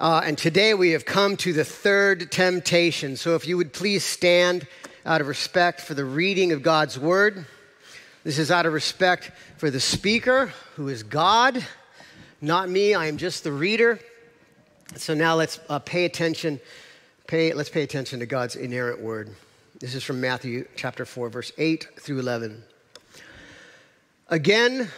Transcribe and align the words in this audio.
Uh, 0.00 0.20
and 0.24 0.38
today 0.38 0.74
we 0.74 0.90
have 0.90 1.04
come 1.04 1.36
to 1.36 1.52
the 1.52 1.64
third 1.64 2.30
temptation. 2.30 3.16
So 3.16 3.34
if 3.34 3.48
you 3.48 3.56
would 3.56 3.72
please 3.72 4.04
stand 4.04 4.64
out 5.04 5.20
of 5.20 5.26
respect 5.26 5.80
for 5.80 5.94
the 5.94 6.04
reading 6.04 6.52
of 6.52 6.62
God's 6.62 6.96
word. 6.96 7.44
This 8.22 8.38
is 8.38 8.52
out 8.52 8.64
of 8.64 8.72
respect 8.72 9.32
for 9.56 9.72
the 9.72 9.80
speaker, 9.80 10.52
who 10.76 10.86
is 10.86 11.02
God, 11.02 11.66
not 12.40 12.68
me. 12.68 12.94
I 12.94 13.06
am 13.06 13.16
just 13.16 13.42
the 13.42 13.50
reader. 13.50 13.98
So 14.94 15.14
now 15.14 15.34
let's 15.34 15.58
uh, 15.68 15.80
pay 15.80 16.04
attention. 16.04 16.60
Pay, 17.26 17.52
let's 17.52 17.68
pay 17.68 17.82
attention 17.82 18.20
to 18.20 18.26
God's 18.26 18.54
inerrant 18.54 19.00
word. 19.00 19.34
This 19.80 19.96
is 19.96 20.04
from 20.04 20.20
Matthew 20.20 20.68
chapter 20.76 21.06
4, 21.06 21.28
verse 21.28 21.50
8 21.58 21.88
through 21.98 22.20
11. 22.20 22.62
Again, 24.28 24.90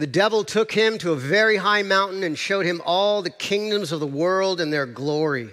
the 0.00 0.06
devil 0.06 0.44
took 0.44 0.72
him 0.72 0.96
to 0.96 1.12
a 1.12 1.16
very 1.16 1.58
high 1.58 1.82
mountain 1.82 2.22
and 2.22 2.38
showed 2.38 2.64
him 2.64 2.80
all 2.86 3.20
the 3.20 3.28
kingdoms 3.28 3.92
of 3.92 4.00
the 4.00 4.06
world 4.06 4.58
and 4.58 4.72
their 4.72 4.86
glory. 4.86 5.50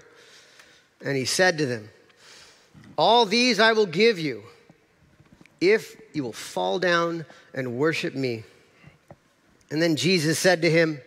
And 1.03 1.17
he 1.17 1.25
said 1.25 1.57
to 1.57 1.65
them, 1.65 1.89
All 2.97 3.25
these 3.25 3.59
I 3.59 3.73
will 3.73 3.85
give 3.85 4.17
you 4.17 4.43
if 5.59 5.97
you 6.13 6.23
will 6.23 6.31
fall 6.31 6.79
down 6.79 7.25
and 7.53 7.77
worship 7.77 8.15
me. 8.15 8.45
And 9.69 9.81
then 9.81 9.97
Jesus 9.97 10.39
said 10.39 10.61
to 10.61 10.71
him, 10.71 11.01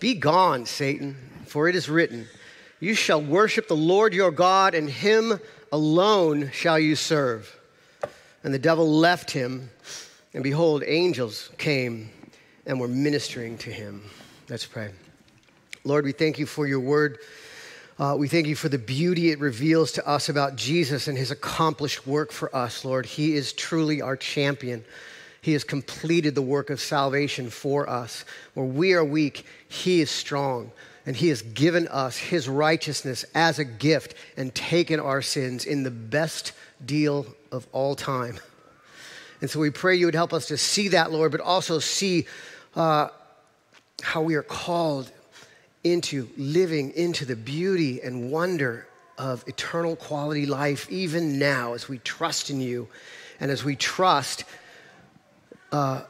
Be 0.00 0.14
gone, 0.14 0.66
Satan, 0.66 1.14
for 1.46 1.68
it 1.68 1.76
is 1.76 1.88
written, 1.88 2.26
You 2.80 2.94
shall 2.94 3.22
worship 3.22 3.68
the 3.68 3.76
Lord 3.76 4.12
your 4.12 4.32
God, 4.32 4.74
and 4.74 4.90
him 4.90 5.38
alone 5.70 6.50
shall 6.52 6.80
you 6.80 6.96
serve. 6.96 7.60
And 8.42 8.52
the 8.52 8.58
devil 8.58 8.90
left 8.90 9.30
him, 9.30 9.70
and 10.34 10.42
behold, 10.42 10.82
angels 10.84 11.50
came 11.58 12.10
and 12.66 12.80
we're 12.80 12.88
ministering 12.88 13.56
to 13.58 13.70
him. 13.70 14.02
Let's 14.48 14.66
pray. 14.66 14.90
Lord, 15.84 16.04
we 16.04 16.12
thank 16.12 16.38
you 16.38 16.46
for 16.46 16.66
your 16.66 16.80
word. 16.80 17.18
Uh, 17.98 18.16
we 18.18 18.28
thank 18.28 18.46
you 18.46 18.56
for 18.56 18.68
the 18.68 18.78
beauty 18.78 19.30
it 19.30 19.38
reveals 19.38 19.92
to 19.92 20.06
us 20.06 20.28
about 20.28 20.56
Jesus 20.56 21.08
and 21.08 21.16
his 21.16 21.30
accomplished 21.30 22.06
work 22.06 22.32
for 22.32 22.54
us, 22.54 22.84
Lord. 22.84 23.06
He 23.06 23.34
is 23.34 23.52
truly 23.52 24.02
our 24.02 24.16
champion. 24.16 24.84
He 25.40 25.52
has 25.52 25.64
completed 25.64 26.34
the 26.34 26.42
work 26.42 26.68
of 26.70 26.80
salvation 26.80 27.48
for 27.48 27.88
us. 27.88 28.24
Where 28.54 28.66
we 28.66 28.94
are 28.94 29.04
weak, 29.04 29.46
he 29.68 30.00
is 30.00 30.10
strong. 30.10 30.72
And 31.06 31.14
he 31.14 31.28
has 31.28 31.40
given 31.40 31.86
us 31.86 32.18
his 32.18 32.48
righteousness 32.48 33.24
as 33.34 33.60
a 33.60 33.64
gift 33.64 34.14
and 34.36 34.52
taken 34.52 34.98
our 34.98 35.22
sins 35.22 35.64
in 35.64 35.84
the 35.84 35.90
best 35.90 36.52
deal 36.84 37.26
of 37.52 37.66
all 37.70 37.94
time. 37.94 38.40
And 39.40 39.48
so 39.48 39.60
we 39.60 39.70
pray 39.70 39.94
you 39.94 40.06
would 40.06 40.14
help 40.14 40.32
us 40.32 40.46
to 40.46 40.56
see 40.56 40.88
that, 40.88 41.12
Lord, 41.12 41.30
but 41.30 41.40
also 41.40 41.78
see 41.78 42.26
uh, 42.76 43.08
how 44.02 44.22
we 44.22 44.34
are 44.34 44.42
called 44.42 45.10
into 45.82 46.28
living 46.36 46.92
into 46.92 47.24
the 47.24 47.36
beauty 47.36 48.00
and 48.02 48.30
wonder 48.30 48.86
of 49.18 49.42
eternal 49.46 49.96
quality 49.96 50.44
life, 50.44 50.90
even 50.90 51.38
now, 51.38 51.72
as 51.72 51.88
we 51.88 51.98
trust 51.98 52.50
in 52.50 52.60
you 52.60 52.86
and 53.40 53.50
as 53.50 53.64
we 53.64 53.76
trust 53.76 54.44
uh, 55.72 56.02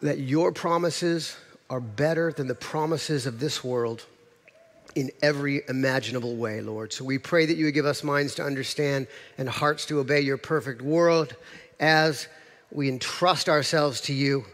that 0.00 0.18
your 0.18 0.52
promises 0.52 1.36
are 1.68 1.80
better 1.80 2.32
than 2.32 2.48
the 2.48 2.54
promises 2.54 3.26
of 3.26 3.38
this 3.38 3.62
world 3.62 4.04
in 4.94 5.10
every 5.22 5.62
imaginable 5.68 6.36
way, 6.36 6.60
Lord. 6.60 6.92
So 6.92 7.04
we 7.04 7.18
pray 7.18 7.46
that 7.46 7.56
you 7.56 7.66
would 7.66 7.74
give 7.74 7.86
us 7.86 8.02
minds 8.02 8.34
to 8.36 8.42
understand 8.42 9.06
and 9.38 9.48
hearts 9.48 9.86
to 9.86 10.00
obey 10.00 10.20
your 10.20 10.38
perfect 10.38 10.82
world 10.82 11.36
as 11.78 12.26
we 12.72 12.88
entrust 12.88 13.48
ourselves 13.48 14.00
to 14.02 14.12
you 14.12 14.44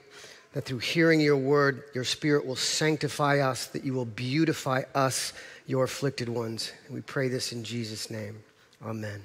that 0.53 0.65
through 0.65 0.79
hearing 0.79 1.21
your 1.21 1.37
word, 1.37 1.85
your 1.95 2.05
spirit 2.05 2.47
will 2.47 2.57
sanctify 2.57 3.41
us, 3.41 3.67
that 3.67 3.85
you 3.85 3.93
will 3.93 4.07
beautify 4.07 4.83
us, 4.95 5.33
your 5.67 5.85
afflicted 5.85 6.29
ones. 6.29 6.73
And 6.87 6.95
we 6.95 7.03
pray 7.03 7.29
this 7.29 7.53
in 7.53 7.63
Jesus' 7.65 8.11
name. 8.11 8.43
Amen. 8.83 9.23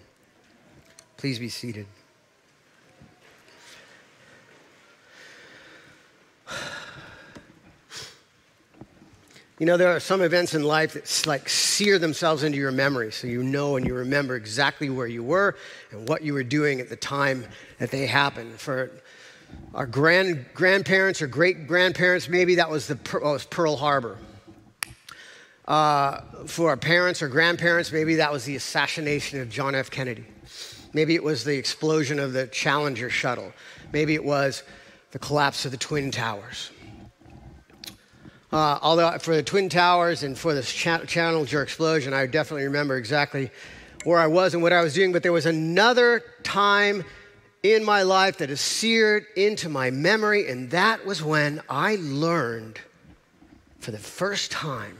Please 1.17 1.39
be 1.39 1.49
seated. 1.49 1.85
You 9.61 9.67
know, 9.67 9.77
there 9.77 9.95
are 9.95 9.99
some 9.99 10.23
events 10.23 10.55
in 10.55 10.63
life 10.63 10.93
that 10.93 11.27
like 11.27 11.47
sear 11.47 11.99
themselves 11.99 12.41
into 12.41 12.57
your 12.57 12.71
memory 12.71 13.11
so 13.11 13.27
you 13.27 13.43
know 13.43 13.75
and 13.75 13.85
you 13.85 13.93
remember 13.93 14.35
exactly 14.35 14.89
where 14.89 15.05
you 15.05 15.21
were 15.21 15.55
and 15.91 16.09
what 16.09 16.23
you 16.23 16.33
were 16.33 16.43
doing 16.43 16.81
at 16.81 16.89
the 16.89 16.95
time 16.95 17.45
that 17.77 17.91
they 17.91 18.07
happened. 18.07 18.59
For 18.59 18.89
our 19.73 19.85
grand, 19.85 20.45
grandparents 20.53 21.21
or 21.21 21.27
great 21.27 21.67
grandparents, 21.67 22.27
maybe 22.27 22.55
that 22.55 22.69
was, 22.69 22.87
the, 22.87 22.99
oh, 23.21 23.33
was 23.33 23.45
Pearl 23.45 23.75
Harbor. 23.75 24.17
Uh, 25.65 26.21
for 26.45 26.69
our 26.69 26.77
parents 26.77 27.21
or 27.21 27.29
grandparents, 27.29 27.91
maybe 27.91 28.15
that 28.15 28.31
was 28.31 28.43
the 28.43 28.55
assassination 28.55 29.39
of 29.39 29.49
John 29.49 29.75
F. 29.75 29.89
Kennedy. 29.89 30.25
Maybe 30.93 31.15
it 31.15 31.23
was 31.23 31.45
the 31.45 31.55
explosion 31.55 32.19
of 32.19 32.33
the 32.33 32.47
Challenger 32.47 33.09
shuttle. 33.09 33.53
Maybe 33.93 34.13
it 34.15 34.23
was 34.23 34.63
the 35.11 35.19
collapse 35.19 35.63
of 35.65 35.71
the 35.71 35.77
Twin 35.77 36.11
Towers. 36.11 36.71
Uh, 38.51 38.77
although 38.81 39.17
for 39.19 39.33
the 39.33 39.43
Twin 39.43 39.69
Towers 39.69 40.23
and 40.23 40.37
for 40.37 40.53
the 40.53 40.63
Challenger 40.63 41.61
explosion, 41.61 42.13
I 42.13 42.25
definitely 42.25 42.65
remember 42.65 42.97
exactly 42.97 43.49
where 44.03 44.19
I 44.19 44.27
was 44.27 44.53
and 44.53 44.61
what 44.61 44.73
I 44.73 44.81
was 44.81 44.93
doing. 44.93 45.13
But 45.13 45.23
there 45.23 45.31
was 45.31 45.45
another 45.45 46.21
time 46.43 47.05
in 47.63 47.83
my 47.83 48.01
life 48.03 48.37
that 48.37 48.49
is 48.49 48.59
seared 48.59 49.25
into 49.35 49.69
my 49.69 49.91
memory, 49.91 50.49
and 50.49 50.71
that 50.71 51.05
was 51.05 51.21
when 51.21 51.61
I 51.69 51.97
learned 51.99 52.79
for 53.79 53.91
the 53.91 53.99
first 53.99 54.51
time 54.51 54.97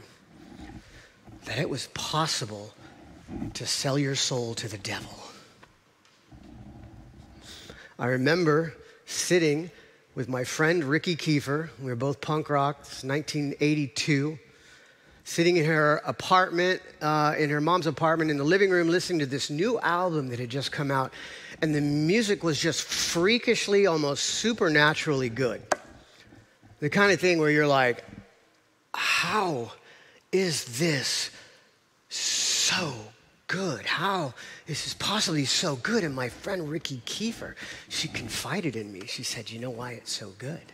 that 1.44 1.58
it 1.58 1.68
was 1.68 1.88
possible 1.88 2.72
to 3.54 3.66
sell 3.66 3.98
your 3.98 4.14
soul 4.14 4.54
to 4.54 4.68
the 4.68 4.78
devil. 4.78 5.18
I 7.98 8.06
remember 8.06 8.74
sitting 9.06 9.70
with 10.14 10.28
my 10.28 10.44
friend 10.44 10.84
Ricky 10.84 11.16
Kiefer. 11.16 11.70
We 11.80 11.86
were 11.86 11.96
both 11.96 12.20
punk 12.20 12.48
rock. 12.50 12.78
It's 12.80 13.04
1982. 13.04 14.38
Sitting 15.24 15.56
in 15.56 15.64
her 15.64 16.02
apartment, 16.04 16.82
uh, 17.00 17.34
in 17.38 17.48
her 17.50 17.60
mom's 17.60 17.86
apartment, 17.86 18.30
in 18.30 18.38
the 18.38 18.44
living 18.44 18.70
room, 18.70 18.88
listening 18.88 19.20
to 19.20 19.26
this 19.26 19.50
new 19.50 19.78
album 19.80 20.28
that 20.28 20.40
had 20.40 20.50
just 20.50 20.72
come 20.72 20.90
out 20.90 21.12
and 21.62 21.72
the 21.72 21.80
music 21.80 22.42
was 22.42 22.60
just 22.60 22.82
freakishly, 22.82 23.86
almost 23.86 24.24
supernaturally 24.24 25.28
good. 25.28 25.62
The 26.80 26.90
kind 26.90 27.12
of 27.12 27.20
thing 27.20 27.38
where 27.38 27.50
you're 27.50 27.68
like, 27.68 28.04
how 28.92 29.70
is 30.32 30.78
this 30.80 31.30
so 32.08 32.92
good? 33.46 33.86
How 33.86 34.34
is 34.66 34.82
this 34.82 34.94
possibly 34.94 35.44
so 35.44 35.76
good? 35.76 36.02
And 36.02 36.16
my 36.16 36.28
friend 36.28 36.68
Ricky 36.68 37.00
Kiefer, 37.06 37.54
she 37.88 38.08
confided 38.08 38.74
in 38.74 38.92
me. 38.92 39.06
She 39.06 39.22
said, 39.22 39.48
You 39.50 39.60
know 39.60 39.70
why 39.70 39.92
it's 39.92 40.12
so 40.12 40.32
good? 40.38 40.72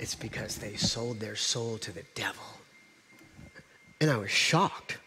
It's 0.00 0.16
because 0.16 0.56
they 0.56 0.74
sold 0.74 1.20
their 1.20 1.36
soul 1.36 1.78
to 1.78 1.92
the 1.92 2.04
devil. 2.14 2.44
And 4.00 4.10
I 4.10 4.16
was 4.16 4.30
shocked. 4.30 4.98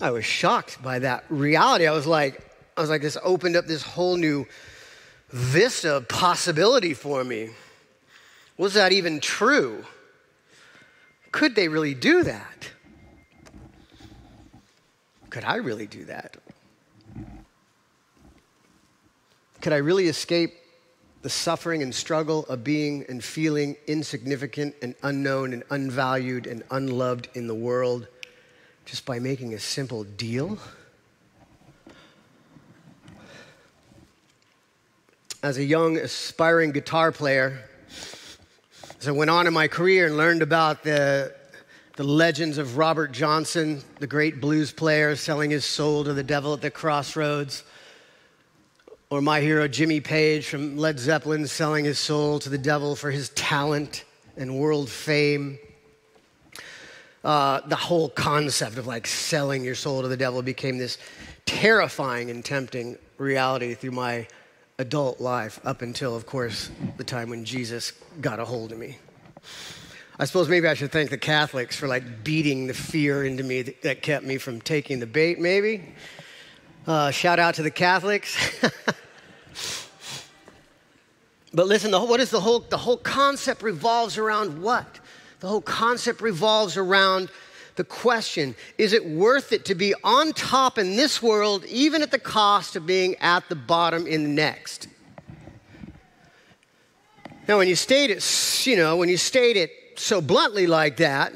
I 0.00 0.10
was 0.10 0.24
shocked 0.24 0.82
by 0.82 0.98
that 1.00 1.24
reality. 1.28 1.86
I 1.86 1.92
was 1.92 2.06
like, 2.06 2.40
I 2.76 2.80
was 2.80 2.90
like, 2.90 3.02
this 3.02 3.16
opened 3.22 3.56
up 3.56 3.66
this 3.66 3.82
whole 3.82 4.16
new 4.16 4.46
vista 5.30 5.96
of 5.96 6.08
possibility 6.08 6.94
for 6.94 7.22
me. 7.22 7.50
Was 8.56 8.74
that 8.74 8.92
even 8.92 9.20
true? 9.20 9.84
Could 11.30 11.54
they 11.54 11.68
really 11.68 11.94
do 11.94 12.24
that? 12.24 12.70
Could 15.30 15.44
I 15.44 15.56
really 15.56 15.86
do 15.86 16.04
that? 16.04 16.36
Could 19.60 19.72
I 19.72 19.78
really 19.78 20.08
escape 20.08 20.54
the 21.22 21.30
suffering 21.30 21.82
and 21.82 21.94
struggle 21.94 22.44
of 22.46 22.62
being 22.62 23.04
and 23.08 23.24
feeling 23.24 23.76
insignificant 23.86 24.74
and 24.82 24.94
unknown 25.02 25.52
and 25.52 25.64
unvalued 25.70 26.46
and 26.46 26.62
unloved 26.70 27.28
in 27.34 27.46
the 27.46 27.54
world? 27.54 28.06
Just 28.94 29.06
by 29.06 29.18
making 29.18 29.54
a 29.54 29.58
simple 29.58 30.04
deal? 30.04 30.56
As 35.42 35.58
a 35.58 35.64
young, 35.64 35.96
aspiring 35.96 36.70
guitar 36.70 37.10
player, 37.10 37.58
as 39.00 39.08
I 39.08 39.10
went 39.10 39.30
on 39.30 39.48
in 39.48 39.52
my 39.52 39.66
career 39.66 40.06
and 40.06 40.16
learned 40.16 40.42
about 40.42 40.84
the, 40.84 41.34
the 41.96 42.04
legends 42.04 42.56
of 42.56 42.76
Robert 42.76 43.10
Johnson, 43.10 43.82
the 43.98 44.06
great 44.06 44.40
blues 44.40 44.70
player 44.70 45.16
selling 45.16 45.50
his 45.50 45.64
soul 45.64 46.04
to 46.04 46.12
the 46.12 46.22
devil 46.22 46.54
at 46.54 46.60
the 46.60 46.70
crossroads, 46.70 47.64
or 49.10 49.20
my 49.20 49.40
hero 49.40 49.66
Jimmy 49.66 50.00
Page 50.00 50.46
from 50.46 50.76
Led 50.76 51.00
Zeppelin 51.00 51.48
selling 51.48 51.84
his 51.84 51.98
soul 51.98 52.38
to 52.38 52.48
the 52.48 52.58
devil 52.58 52.94
for 52.94 53.10
his 53.10 53.30
talent 53.30 54.04
and 54.36 54.56
world 54.56 54.88
fame 54.88 55.58
uh, 57.24 57.60
the 57.66 57.76
whole 57.76 58.10
concept 58.10 58.76
of 58.76 58.86
like 58.86 59.06
selling 59.06 59.64
your 59.64 59.74
soul 59.74 60.02
to 60.02 60.08
the 60.08 60.16
devil 60.16 60.42
became 60.42 60.78
this 60.78 60.98
terrifying 61.46 62.30
and 62.30 62.44
tempting 62.44 62.98
reality 63.18 63.74
through 63.74 63.92
my 63.92 64.26
adult 64.78 65.20
life 65.20 65.60
up 65.64 65.82
until, 65.82 66.14
of 66.14 66.26
course, 66.26 66.70
the 66.96 67.04
time 67.04 67.30
when 67.30 67.44
Jesus 67.44 67.92
got 68.20 68.40
a 68.40 68.44
hold 68.44 68.72
of 68.72 68.78
me. 68.78 68.98
I 70.18 70.26
suppose 70.26 70.48
maybe 70.48 70.68
I 70.68 70.74
should 70.74 70.92
thank 70.92 71.10
the 71.10 71.18
Catholics 71.18 71.76
for 71.76 71.88
like 71.88 72.22
beating 72.22 72.66
the 72.66 72.74
fear 72.74 73.24
into 73.24 73.42
me 73.42 73.62
that, 73.62 73.82
that 73.82 74.02
kept 74.02 74.24
me 74.24 74.38
from 74.38 74.60
taking 74.60 75.00
the 75.00 75.06
bait, 75.06 75.40
maybe. 75.40 75.94
Uh, 76.86 77.10
shout 77.10 77.38
out 77.38 77.54
to 77.54 77.62
the 77.62 77.70
Catholics. 77.70 78.36
but 81.54 81.66
listen, 81.66 81.90
the 81.90 81.98
whole, 81.98 82.08
what 82.08 82.20
is 82.20 82.30
the 82.30 82.40
whole, 82.40 82.60
the 82.60 82.76
whole 82.76 82.98
concept 82.98 83.62
revolves 83.62 84.18
around 84.18 84.60
what? 84.62 85.00
The 85.44 85.50
whole 85.50 85.60
concept 85.60 86.22
revolves 86.22 86.78
around 86.78 87.28
the 87.76 87.84
question 87.84 88.54
is 88.78 88.94
it 88.94 89.04
worth 89.04 89.52
it 89.52 89.66
to 89.66 89.74
be 89.74 89.92
on 90.02 90.32
top 90.32 90.78
in 90.78 90.96
this 90.96 91.22
world, 91.22 91.66
even 91.66 92.00
at 92.00 92.10
the 92.10 92.18
cost 92.18 92.76
of 92.76 92.86
being 92.86 93.14
at 93.16 93.46
the 93.50 93.54
bottom 93.54 94.06
in 94.06 94.22
the 94.22 94.30
next? 94.30 94.88
Now, 97.46 97.58
when 97.58 97.68
you 97.68 97.76
state 97.76 98.08
it, 98.08 98.24
you 98.66 98.74
know, 98.74 98.96
when 98.96 99.10
you 99.10 99.18
state 99.18 99.58
it 99.58 99.70
so 99.96 100.22
bluntly 100.22 100.66
like 100.66 100.96
that, 100.96 101.34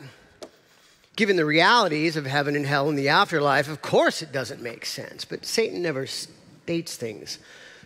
given 1.14 1.36
the 1.36 1.44
realities 1.44 2.16
of 2.16 2.24
heaven 2.24 2.56
and 2.56 2.64
hell 2.64 2.88
and 2.88 2.96
the 2.96 3.10
afterlife, 3.10 3.68
of 3.68 3.82
course 3.82 4.22
it 4.22 4.32
doesn't 4.32 4.62
make 4.62 4.86
sense. 4.86 5.26
But 5.26 5.44
Satan 5.44 5.82
never 5.82 6.06
states 6.06 6.96
things 6.96 7.38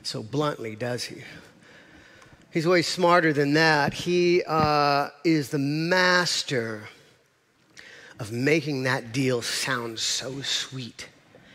so 0.05 0.23
bluntly, 0.23 0.77
does 0.77 1.03
he? 1.03 1.25
He's 2.53 2.67
way 2.67 2.83
smarter 2.83 3.33
than 3.33 3.55
that. 3.55 3.95
He 3.95 4.43
uh, 4.47 5.09
is 5.25 5.49
the 5.49 5.59
master 5.59 6.83
of 8.21 8.31
making 8.31 8.83
that 8.83 9.11
deal 9.11 9.41
sound 9.41 9.99
so 9.99 10.43
sweet 10.43 11.09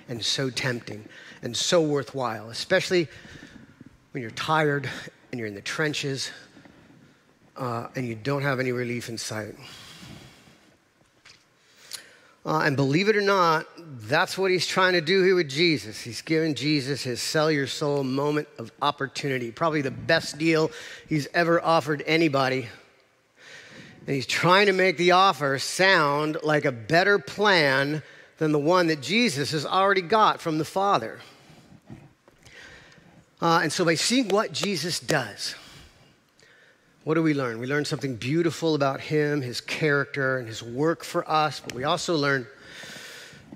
and 0.10 0.26
so 0.26 0.50
tempting 0.50 1.08
and 1.44 1.56
so 1.56 1.84
worthwhile, 1.84 2.50
especially 2.50 3.08
when 4.12 4.24
you're 4.24 4.32
tired 4.32 4.90
and 5.32 5.38
you're 5.38 5.48
in 5.48 5.54
the 5.54 5.62
trenches 5.62 6.32
uh, 7.58 7.90
and 7.96 8.08
you 8.08 8.16
don't 8.16 8.42
have 8.42 8.60
any 8.60 8.72
relief 8.72 9.08
in 9.08 9.20
sight. 9.20 9.54
Uh, 12.48 12.60
and 12.60 12.78
believe 12.78 13.10
it 13.10 13.18
or 13.18 13.22
not, 13.22 13.68
that's 14.08 14.38
what 14.38 14.50
he's 14.50 14.66
trying 14.66 14.94
to 14.94 15.02
do 15.02 15.22
here 15.22 15.36
with 15.36 15.50
Jesus. 15.50 16.00
He's 16.00 16.22
giving 16.22 16.56
Jesus 16.56 17.04
his 17.04 17.22
sell 17.22 17.52
your 17.52 17.68
soul 17.68 18.06
moment 18.06 18.48
of 18.58 18.72
opportunity, 18.82 19.52
probably 19.52 19.82
the 19.82 19.92
best 19.92 20.38
deal 20.38 20.72
he's 21.10 21.28
ever 21.34 21.62
offered 21.62 22.02
anybody. 22.08 22.70
And 24.06 24.16
he's 24.16 24.26
trying 24.26 24.68
to 24.68 24.72
make 24.72 24.96
the 24.96 25.12
offer 25.12 25.60
sound 25.60 26.38
like 26.42 26.64
a 26.64 26.72
better 26.72 27.20
plan 27.20 28.02
than 28.38 28.54
the 28.54 28.60
one 28.60 28.88
that 28.88 29.02
Jesus 29.02 29.52
has 29.52 29.66
already 29.66 30.02
got 30.02 30.40
from 30.40 30.58
the 30.58 30.64
Father. 30.64 31.20
Uh, 33.42 33.60
and 33.62 33.74
so 33.74 33.84
by 33.84 33.96
seeing 33.96 34.30
what 34.30 34.54
Jesus 34.54 35.02
does, 35.02 35.54
what 37.08 37.14
do 37.14 37.24
we 37.24 37.34
learn? 37.34 37.58
We 37.58 37.68
learn 37.68 37.86
something 37.86 38.18
beautiful 38.18 38.76
about 38.76 39.00
him, 39.00 39.42
his 39.42 39.62
character, 39.62 40.40
and 40.40 40.46
his 40.46 40.62
work 40.62 41.06
for 41.06 41.24
us, 41.32 41.62
but 41.62 41.74
we 41.74 41.86
also 41.86 42.18
learn 42.18 42.46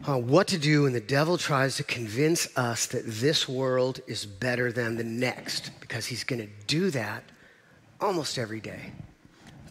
uh, 0.08 0.18
what 0.18 0.48
to 0.48 0.58
do 0.58 0.84
when 0.84 0.94
the 0.94 1.02
devil 1.02 1.38
tries 1.38 1.76
to 1.76 1.84
convince 1.84 2.48
us 2.58 2.86
that 2.86 3.04
this 3.06 3.50
world 3.50 4.00
is 4.08 4.26
better 4.26 4.72
than 4.72 4.96
the 4.96 5.04
next, 5.04 5.70
because 5.82 6.06
he's 6.06 6.24
going 6.24 6.42
to 6.42 6.48
do 6.66 6.92
that 6.92 7.26
almost 8.00 8.38
every 8.38 8.62
day. 8.62 8.94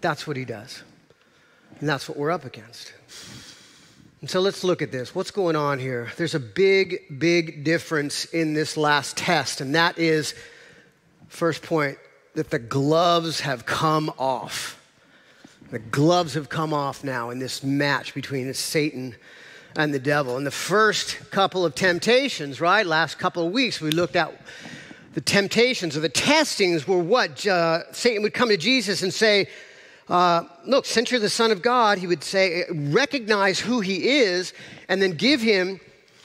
That's 0.03 0.27
what 0.27 0.37
he 0.37 0.45
does. 0.45 0.83
And 1.79 1.89
that's 1.89 2.07
what 2.07 2.19
we're 2.19 2.33
up 2.33 2.45
against. 2.45 2.93
And 4.21 4.29
so 4.29 4.41
let's 4.41 4.63
look 4.63 4.83
at 4.83 4.93
this. 4.93 5.15
What's 5.15 5.31
going 5.31 5.57
on 5.57 5.79
here? 5.79 6.13
There's 6.19 6.35
a 6.35 6.39
big, 6.39 7.19
big 7.19 7.65
difference 7.65 8.27
in 8.27 8.53
this 8.53 8.77
last 8.77 9.17
test, 9.17 9.63
and 9.63 9.75
that 9.75 9.97
is 9.99 10.35
first 11.29 11.63
point 11.63 11.97
that 12.35 12.51
the 12.51 12.59
gloves 12.59 13.41
have 13.41 13.67
come 13.67 14.13
off. 14.19 14.77
The 15.71 15.79
gloves 15.79 16.35
have 16.35 16.49
come 16.49 16.73
off 16.73 17.05
now 17.05 17.31
in 17.31 17.39
this 17.39 17.63
match 17.63 18.15
between 18.15 18.53
Satan 18.55 19.15
and 19.77 19.95
the 19.95 19.99
devil. 19.99 20.37
In 20.37 20.45
the 20.45 20.51
first 20.51 21.31
couple 21.31 21.65
of 21.65 21.75
temptations, 21.75 22.61
right, 22.61 22.85
last 22.85 23.19
couple 23.19 23.47
of 23.47 23.53
weeks, 23.53 23.81
we 23.81 23.91
looked 23.91 24.17
at 24.17 24.33
the 25.15 25.21
temptations 25.21 25.97
or 25.97 26.01
the 26.01 26.09
testings 26.09 26.87
were 26.87 26.99
what? 26.99 27.47
Uh, 27.47 27.93
Satan 27.93 28.23
would 28.23 28.35
come 28.35 28.49
to 28.49 28.57
Jesus 28.57 29.03
and 29.03 29.13
say, 29.13 29.49
uh, 30.09 30.45
Look, 30.67 30.87
since 30.87 31.11
you're 31.11 31.21
the 31.21 31.29
Son 31.29 31.51
of 31.51 31.63
God, 31.63 31.99
he 31.99 32.07
would 32.07 32.25
say, 32.25 32.65
recognize 32.71 33.61
who 33.61 33.81
he 33.81 34.21
is, 34.21 34.53
and 34.89 35.01
then 35.01 35.13
give 35.13 35.41
him 35.41 35.81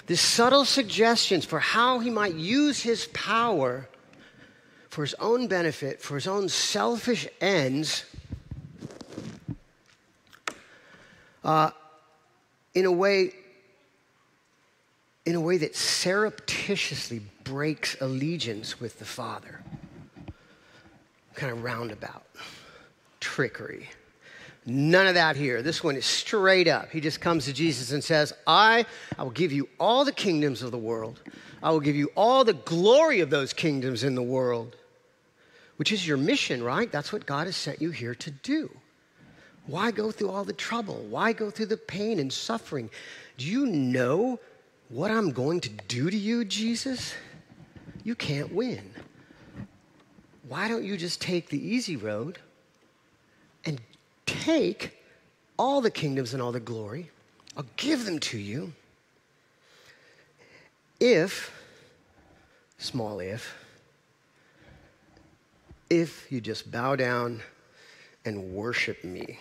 the 0.07 0.15
subtle 0.15 0.65
suggestions 0.65 1.45
for 1.45 1.59
how 1.59 1.99
he 1.99 2.09
might 2.09 2.35
use 2.35 2.81
his 2.81 3.07
power 3.07 3.87
for 4.95 5.01
his 5.01 5.13
own 5.15 5.45
benefit, 5.47 6.01
for 6.01 6.15
his 6.15 6.25
own 6.25 6.47
selfish 6.47 7.27
ends, 7.41 8.05
uh, 11.43 11.69
in 12.73 12.85
a 12.85 12.91
way 12.91 13.33
in 15.25 15.35
a 15.35 15.41
way 15.41 15.57
that 15.57 15.75
surreptitiously 15.75 17.19
breaks 17.43 17.99
allegiance 17.99 18.79
with 18.79 18.97
the 18.97 19.03
Father. 19.03 19.59
Kind 21.33 21.51
of 21.51 21.61
roundabout, 21.61 22.23
trickery. 23.19 23.89
None 24.65 25.07
of 25.07 25.15
that 25.15 25.35
here. 25.35 25.61
This 25.61 25.83
one 25.83 25.97
is 25.97 26.05
straight 26.05 26.69
up. 26.69 26.89
He 26.89 27.01
just 27.01 27.19
comes 27.19 27.43
to 27.45 27.53
Jesus 27.53 27.91
and 27.91 28.01
says, 28.01 28.31
I, 28.47 28.85
I 29.17 29.23
will 29.23 29.31
give 29.31 29.51
you 29.51 29.67
all 29.77 30.05
the 30.05 30.13
kingdoms 30.13 30.63
of 30.63 30.71
the 30.71 30.77
world. 30.77 31.19
I 31.61 31.71
will 31.71 31.81
give 31.81 31.97
you 31.97 32.11
all 32.15 32.45
the 32.45 32.53
glory 32.53 33.19
of 33.19 33.29
those 33.29 33.51
kingdoms 33.51 34.05
in 34.05 34.15
the 34.15 34.23
world 34.23 34.77
which 35.77 35.91
is 35.91 36.07
your 36.07 36.17
mission, 36.17 36.63
right? 36.63 36.91
That's 36.91 37.11
what 37.11 37.25
God 37.25 37.47
has 37.47 37.55
sent 37.55 37.81
you 37.81 37.91
here 37.91 38.15
to 38.15 38.31
do. 38.31 38.69
Why 39.67 39.91
go 39.91 40.11
through 40.11 40.29
all 40.29 40.43
the 40.43 40.53
trouble? 40.53 41.05
Why 41.09 41.33
go 41.33 41.49
through 41.49 41.67
the 41.67 41.77
pain 41.77 42.19
and 42.19 42.31
suffering? 42.31 42.89
Do 43.37 43.45
you 43.45 43.65
know 43.65 44.39
what 44.89 45.11
I'm 45.11 45.31
going 45.31 45.59
to 45.61 45.69
do 45.69 46.09
to 46.09 46.17
you, 46.17 46.45
Jesus? 46.45 47.13
You 48.03 48.15
can't 48.15 48.53
win. 48.53 48.91
Why 50.47 50.67
don't 50.67 50.83
you 50.83 50.95
just 50.95 51.19
take 51.21 51.49
the 51.49 51.67
easy 51.67 51.95
road 51.95 52.37
and 53.65 53.81
take 54.27 54.95
all 55.57 55.81
the 55.81 55.89
kingdoms 55.89 56.33
and 56.33 56.41
all 56.41 56.51
the 56.51 56.59
glory? 56.59 57.09
I'll 57.57 57.65
give 57.77 58.05
them 58.05 58.19
to 58.19 58.37
you 58.37 58.73
if, 60.99 61.51
small 62.77 63.19
if, 63.19 63.64
if 65.89 66.31
you 66.31 66.41
just 66.41 66.71
bow 66.71 66.95
down 66.95 67.41
and 68.25 68.53
worship 68.53 69.03
me. 69.03 69.39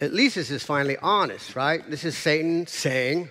At 0.00 0.14
least 0.14 0.36
this 0.36 0.50
is 0.50 0.62
finally 0.62 0.96
honest, 1.02 1.56
right? 1.56 1.88
This 1.90 2.04
is 2.04 2.16
Satan 2.16 2.68
saying 2.68 3.30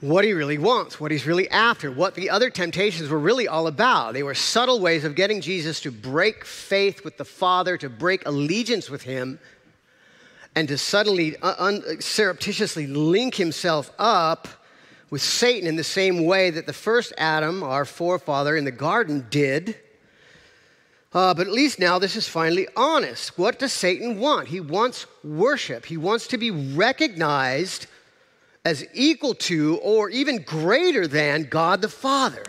what 0.00 0.24
he 0.24 0.32
really 0.32 0.56
wants, 0.56 1.00
what 1.00 1.10
he's 1.10 1.26
really 1.26 1.48
after, 1.50 1.90
what 1.90 2.14
the 2.14 2.30
other 2.30 2.48
temptations 2.48 3.08
were 3.08 3.18
really 3.18 3.48
all 3.48 3.66
about. 3.66 4.14
They 4.14 4.22
were 4.22 4.34
subtle 4.34 4.80
ways 4.80 5.04
of 5.04 5.16
getting 5.16 5.40
Jesus 5.40 5.80
to 5.80 5.90
break 5.90 6.44
faith 6.44 7.04
with 7.04 7.16
the 7.16 7.24
Father, 7.24 7.76
to 7.78 7.90
break 7.90 8.24
allegiance 8.24 8.88
with 8.88 9.02
him, 9.02 9.40
and 10.54 10.68
to 10.68 10.78
suddenly, 10.78 11.36
uh, 11.38 11.54
un- 11.58 12.00
surreptitiously 12.00 12.86
link 12.86 13.34
himself 13.34 13.90
up 13.98 14.48
with 15.10 15.22
Satan 15.22 15.68
in 15.68 15.76
the 15.76 15.84
same 15.84 16.24
way 16.24 16.50
that 16.50 16.66
the 16.66 16.72
first 16.72 17.12
Adam, 17.18 17.62
our 17.62 17.84
forefather 17.84 18.56
in 18.56 18.64
the 18.64 18.70
garden, 18.70 19.26
did. 19.28 19.76
Uh, 21.12 21.34
but 21.34 21.48
at 21.48 21.52
least 21.52 21.80
now 21.80 21.98
this 21.98 22.14
is 22.14 22.28
finally 22.28 22.68
honest. 22.76 23.36
What 23.36 23.58
does 23.58 23.72
Satan 23.72 24.20
want? 24.20 24.48
He 24.48 24.60
wants 24.60 25.06
worship, 25.24 25.84
he 25.84 25.96
wants 25.96 26.28
to 26.28 26.38
be 26.38 26.50
recognized 26.50 27.86
as 28.64 28.86
equal 28.94 29.34
to 29.34 29.78
or 29.82 30.10
even 30.10 30.42
greater 30.42 31.06
than 31.06 31.44
God 31.44 31.80
the 31.82 31.88
Father. 31.88 32.44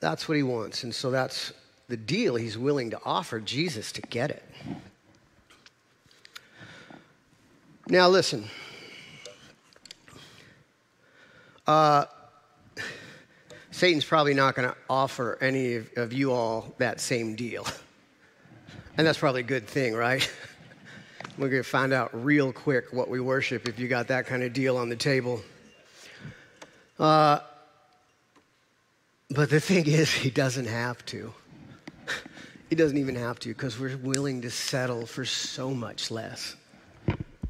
That's 0.00 0.26
what 0.26 0.36
he 0.36 0.42
wants. 0.42 0.82
And 0.82 0.92
so 0.92 1.10
that's 1.12 1.52
the 1.86 1.96
deal 1.96 2.34
he's 2.34 2.58
willing 2.58 2.90
to 2.90 3.00
offer 3.04 3.38
Jesus 3.38 3.92
to 3.92 4.00
get 4.02 4.30
it. 4.30 4.42
Now, 7.88 8.08
listen. 8.08 8.48
Uh, 11.66 12.06
Satan's 13.70 14.04
probably 14.04 14.34
not 14.34 14.54
going 14.54 14.68
to 14.68 14.76
offer 14.90 15.38
any 15.40 15.76
of, 15.76 15.90
of 15.96 16.12
you 16.12 16.32
all 16.32 16.74
that 16.78 17.00
same 17.00 17.36
deal. 17.36 17.66
And 18.96 19.06
that's 19.06 19.18
probably 19.18 19.40
a 19.40 19.44
good 19.44 19.66
thing, 19.66 19.94
right? 19.94 20.30
We're 21.38 21.48
going 21.48 21.62
to 21.62 21.68
find 21.68 21.94
out 21.94 22.10
real 22.24 22.52
quick 22.52 22.92
what 22.92 23.08
we 23.08 23.20
worship 23.20 23.66
if 23.66 23.78
you 23.78 23.88
got 23.88 24.08
that 24.08 24.26
kind 24.26 24.42
of 24.42 24.52
deal 24.52 24.76
on 24.76 24.90
the 24.90 24.96
table. 24.96 25.40
Uh, 26.98 27.38
but 29.30 29.48
the 29.48 29.60
thing 29.60 29.86
is, 29.86 30.12
he 30.12 30.28
doesn't 30.28 30.66
have 30.66 31.04
to. 31.06 31.32
he 32.68 32.76
doesn't 32.76 32.98
even 32.98 33.16
have 33.16 33.38
to 33.40 33.48
because 33.48 33.78
we're 33.78 33.96
willing 33.96 34.42
to 34.42 34.50
settle 34.50 35.06
for 35.06 35.24
so 35.24 35.70
much 35.72 36.10
less. 36.10 36.54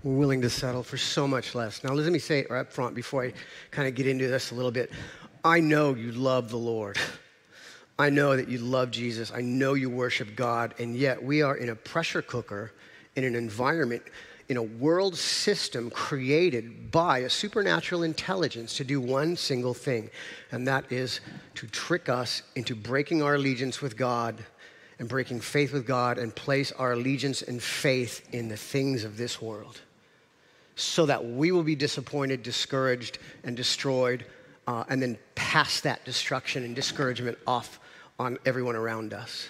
We're 0.04 0.16
willing 0.16 0.42
to 0.42 0.50
settle 0.50 0.82
for 0.82 0.96
so 0.96 1.28
much 1.28 1.54
less. 1.54 1.84
Now, 1.84 1.92
let 1.92 2.10
me 2.10 2.18
say 2.18 2.40
it 2.40 2.50
right 2.50 2.60
up 2.60 2.72
front 2.72 2.96
before 2.96 3.24
I 3.24 3.32
kind 3.70 3.86
of 3.86 3.94
get 3.94 4.08
into 4.08 4.26
this 4.26 4.50
a 4.50 4.54
little 4.56 4.72
bit. 4.72 4.90
I 5.44 5.60
know 5.60 5.94
you 5.94 6.10
love 6.10 6.50
the 6.50 6.56
Lord. 6.56 6.98
I 8.00 8.10
know 8.10 8.36
that 8.36 8.48
you 8.48 8.58
love 8.58 8.90
Jesus. 8.90 9.30
I 9.32 9.42
know 9.42 9.74
you 9.74 9.88
worship 9.88 10.34
God. 10.34 10.74
And 10.80 10.96
yet 10.96 11.22
we 11.22 11.42
are 11.42 11.56
in 11.56 11.68
a 11.68 11.76
pressure 11.76 12.20
cooker 12.20 12.72
in 13.14 13.22
an 13.22 13.36
environment, 13.36 14.02
in 14.48 14.56
a 14.56 14.62
world 14.62 15.16
system 15.16 15.88
created 15.88 16.90
by 16.90 17.18
a 17.18 17.30
supernatural 17.30 18.02
intelligence 18.02 18.76
to 18.78 18.84
do 18.84 19.00
one 19.00 19.36
single 19.36 19.74
thing, 19.74 20.10
and 20.50 20.66
that 20.66 20.90
is 20.90 21.20
to 21.54 21.66
trick 21.68 22.08
us 22.08 22.42
into 22.56 22.74
breaking 22.74 23.22
our 23.22 23.36
allegiance 23.36 23.80
with 23.80 23.96
God 23.96 24.44
and 24.98 25.08
breaking 25.08 25.40
faith 25.40 25.72
with 25.72 25.86
God 25.86 26.18
and 26.18 26.34
place 26.34 26.72
our 26.72 26.92
allegiance 26.92 27.42
and 27.42 27.62
faith 27.62 28.28
in 28.32 28.48
the 28.48 28.56
things 28.56 29.04
of 29.04 29.16
this 29.16 29.40
world 29.40 29.80
so 30.76 31.06
that 31.06 31.24
we 31.24 31.52
will 31.52 31.62
be 31.62 31.74
disappointed, 31.74 32.42
discouraged, 32.42 33.18
and 33.44 33.56
destroyed, 33.56 34.24
uh, 34.66 34.84
and 34.88 35.02
then 35.02 35.18
pass 35.34 35.80
that 35.80 36.04
destruction 36.04 36.64
and 36.64 36.74
discouragement 36.74 37.38
off 37.46 37.78
on 38.18 38.38
everyone 38.46 38.76
around 38.76 39.12
us. 39.12 39.48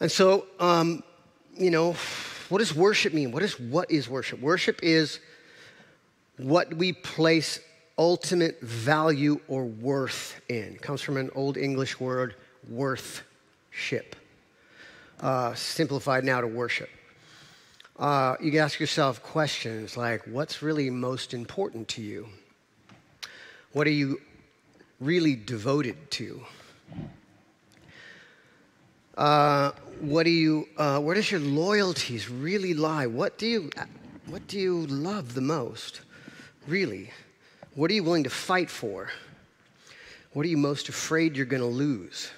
And 0.00 0.10
so, 0.10 0.46
um, 0.60 1.02
you 1.56 1.70
know, 1.70 1.94
what 2.48 2.58
does 2.58 2.74
worship 2.74 3.14
mean? 3.14 3.32
What 3.32 3.42
is, 3.42 3.58
what 3.58 3.90
is 3.90 4.08
worship? 4.08 4.40
Worship 4.40 4.80
is 4.82 5.20
what 6.36 6.74
we 6.74 6.92
place 6.92 7.60
ultimate 7.96 8.60
value 8.60 9.40
or 9.48 9.64
worth 9.64 10.40
in. 10.48 10.74
It 10.74 10.82
comes 10.82 11.00
from 11.00 11.16
an 11.16 11.30
old 11.34 11.56
English 11.56 12.00
word, 12.00 12.34
worthship. 12.68 14.16
Uh, 15.20 15.54
simplified 15.54 16.24
now 16.24 16.40
to 16.40 16.46
worship. 16.46 16.90
Uh, 17.96 18.34
you 18.40 18.58
ask 18.58 18.80
yourself 18.80 19.22
questions 19.22 19.96
like 19.96 20.20
what's 20.26 20.62
really 20.62 20.90
most 20.90 21.32
important 21.32 21.86
to 21.86 22.02
you? 22.02 22.28
What 23.72 23.86
are 23.86 23.90
you 23.90 24.20
really 24.98 25.36
devoted 25.36 26.10
to? 26.12 26.44
Uh, 29.16 29.70
what 30.00 30.24
do 30.24 30.30
you, 30.30 30.68
uh, 30.76 30.98
where 30.98 31.14
does 31.14 31.30
your 31.30 31.40
loyalties 31.40 32.28
really 32.28 32.74
lie? 32.74 33.06
What 33.06 33.38
do 33.38 33.46
you, 33.46 33.70
what 34.26 34.48
do 34.48 34.58
you 34.58 34.86
love 34.86 35.34
the 35.34 35.40
most? 35.40 36.00
Really? 36.66 37.12
What 37.76 37.92
are 37.92 37.94
you 37.94 38.02
willing 38.02 38.24
to 38.24 38.30
fight 38.30 38.70
for? 38.70 39.10
What 40.32 40.44
are 40.44 40.48
you 40.48 40.56
most 40.56 40.88
afraid 40.88 41.36
you're 41.36 41.46
going 41.46 41.62
to 41.62 41.68
lose? 41.68 42.28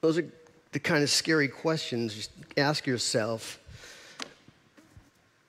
Those 0.00 0.18
are 0.18 0.26
the 0.72 0.80
kind 0.80 1.04
of 1.04 1.10
scary 1.10 1.46
questions 1.46 2.28
you 2.36 2.44
ask 2.62 2.88
yourself, 2.88 3.60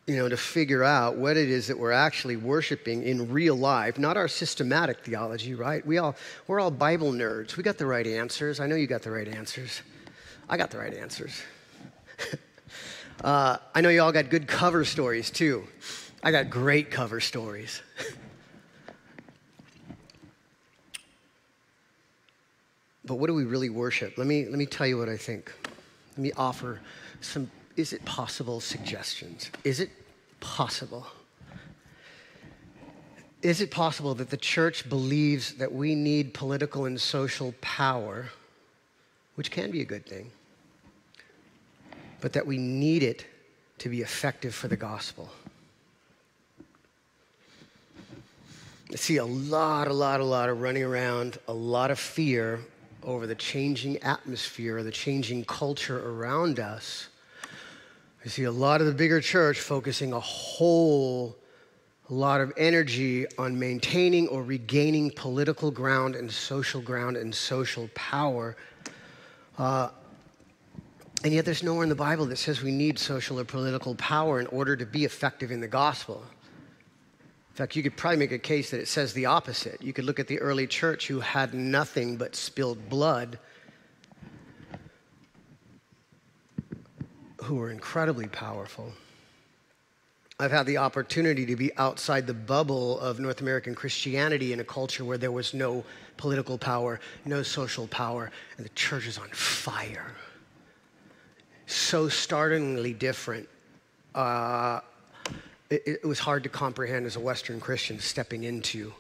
you 0.10 0.16
know, 0.16 0.28
to 0.28 0.36
figure 0.36 0.84
out 0.84 1.18
what 1.18 1.38
it 1.38 1.50
is 1.50 1.68
that 1.68 1.78
we're 1.78 1.92
actually 1.92 2.36
worshiping 2.36 3.04
in 3.04 3.32
real 3.32 3.56
life, 3.56 4.00
not 4.00 4.18
our 4.18 4.28
systematic 4.28 5.02
theology, 5.02 5.54
right? 5.54 5.86
We 5.86 6.00
all, 6.00 6.16
we're 6.48 6.60
all 6.60 6.72
Bible 6.72 7.12
nerds. 7.12 7.56
We 7.58 7.62
got 7.62 7.78
the 7.78 7.86
right 7.86 8.08
answers. 8.08 8.60
I 8.60 8.66
know 8.66 8.76
you 8.76 8.88
got 8.88 9.04
the 9.04 9.12
right 9.12 9.28
answers. 9.28 9.84
I 10.50 10.58
got 10.58 10.72
the 10.72 10.80
right 10.80 10.96
answers. 10.96 11.40
uh, 13.24 13.58
I 13.76 13.82
know 13.82 13.90
you 13.90 14.02
all 14.02 14.12
got 14.12 14.32
good 14.32 14.48
cover 14.48 14.84
stories 14.84 15.30
too. 15.30 15.68
I 16.24 16.32
got 16.32 16.50
great 16.50 16.90
cover 16.90 17.20
stories. 17.20 17.84
but 23.06 23.14
what 23.14 23.28
do 23.28 23.36
we 23.36 23.44
really 23.44 23.70
worship? 23.70 24.18
Let 24.18 24.26
me, 24.26 24.48
let 24.48 24.58
me 24.58 24.66
tell 24.66 24.88
you 24.88 24.98
what 24.98 25.08
I 25.08 25.18
think. 25.18 25.54
Let 26.14 26.18
me 26.18 26.32
offer 26.36 26.80
some, 27.22 27.52
is 27.76 27.94
it 27.94 28.04
possible 28.06 28.60
suggestions? 28.60 29.52
Is 29.64 29.80
it 29.80 29.92
possible? 30.40 31.08
Is 33.42 33.62
it 33.62 33.72
possible 33.72 34.14
that 34.16 34.30
the 34.30 34.38
church 34.38 34.90
believes 34.90 35.54
that 35.56 35.72
we 35.72 35.96
need 35.96 36.34
political 36.34 36.86
and 36.86 37.00
social 37.00 37.54
power, 37.62 38.30
which 39.36 39.50
can 39.50 39.72
be 39.72 39.82
a 39.82 39.86
good 39.86 40.06
thing, 40.06 40.32
but 42.20 42.34
that 42.34 42.46
we 42.46 42.58
need 42.58 43.04
it 43.04 43.26
to 43.80 43.90
be 43.90 44.02
effective 44.02 44.54
for 44.54 44.68
the 44.68 44.76
gospel. 44.76 45.30
I 48.92 48.96
see 48.96 49.18
a 49.18 49.26
lot, 49.26 49.88
a 49.88 49.94
lot, 49.94 50.20
a 50.20 50.26
lot 50.26 50.50
of 50.50 50.62
running 50.62 50.84
around, 50.84 51.38
a 51.48 51.54
lot 51.54 51.92
of 51.92 52.00
fear 52.00 52.60
over 53.04 53.28
the 53.28 53.36
changing 53.36 53.98
atmosphere, 53.98 54.84
the 54.84 54.92
changing 54.92 55.46
culture 55.46 56.10
around 56.10 56.60
us. 56.60 57.08
I 58.30 58.32
see 58.32 58.44
a 58.44 58.52
lot 58.52 58.80
of 58.80 58.86
the 58.86 58.94
bigger 58.94 59.22
church 59.22 59.60
focusing 59.60 60.14
a 60.14 60.20
whole 60.20 61.36
lot 62.10 62.42
of 62.42 62.54
energy 62.58 63.26
on 63.40 63.58
maintaining 63.58 64.28
or 64.28 64.44
regaining 64.44 65.10
political 65.10 65.72
ground 65.72 66.16
and 66.16 66.32
social 66.32 66.80
ground 66.80 67.18
and 67.18 67.34
social 67.34 67.90
power. 67.96 68.56
Uh, 69.58 69.90
and 71.24 71.34
yet, 71.34 71.44
there's 71.44 71.64
nowhere 71.64 71.82
in 71.82 71.90
the 71.90 71.96
Bible 71.96 72.28
that 72.28 72.36
says 72.36 72.62
we 72.62 72.70
need 72.70 73.00
social 73.00 73.40
or 73.40 73.46
political 73.46 73.96
power 73.96 74.40
in 74.40 74.46
order 74.46 74.76
to 74.76 74.86
be 74.86 75.06
effective 75.06 75.50
in 75.50 75.60
the 75.60 75.68
gospel. 75.68 76.24
In 77.24 77.56
fact, 77.56 77.76
you 77.76 77.82
could 77.82 77.98
probably 77.98 78.18
make 78.18 78.32
a 78.32 78.38
case 78.38 78.70
that 78.70 78.80
it 78.80 78.88
says 78.88 79.12
the 79.14 79.26
opposite. 79.26 79.82
You 79.82 79.92
could 79.92 80.06
look 80.06 80.20
at 80.20 80.28
the 80.28 80.38
early 80.38 80.68
church 80.68 81.08
who 81.08 81.20
had 81.20 81.56
nothing 81.56 82.16
but 82.16 82.36
spilled 82.36 82.90
blood, 82.90 83.40
who 87.44 87.56
were 87.56 87.72
incredibly 87.72 88.28
powerful. 88.28 88.94
I've 90.40 90.52
had 90.52 90.66
the 90.66 90.78
opportunity 90.78 91.46
to 91.48 91.56
be 91.56 91.76
outside 91.78 92.26
the 92.26 92.34
bubble 92.34 93.00
of 93.00 93.20
North 93.20 93.42
American 93.42 93.76
Christianity 93.76 94.54
in 94.54 94.62
a 94.62 94.64
culture 94.64 95.04
where 95.04 95.18
there 95.18 95.32
was 95.34 95.54
no 95.54 95.84
political 96.16 96.58
power, 96.58 97.02
no 97.26 97.44
social 97.44 97.88
power, 97.88 98.32
and 98.56 98.66
the 98.66 98.70
church 98.70 99.06
is 99.06 99.18
on 99.18 99.28
fire 99.30 100.16
so 101.70 102.10
startlingly 102.10 102.94
different. 102.94 103.48
Uh, 104.16 104.82
it, 105.70 106.00
it, 106.04 106.06
was 106.06 106.18
hard 106.18 106.42
to 106.44 106.50
comprehend 106.50 107.06
as 107.06 107.16
a 107.16 107.20
Western 107.20 107.60
Christian 107.60 108.00
stepping 108.00 108.44
into 108.44 108.92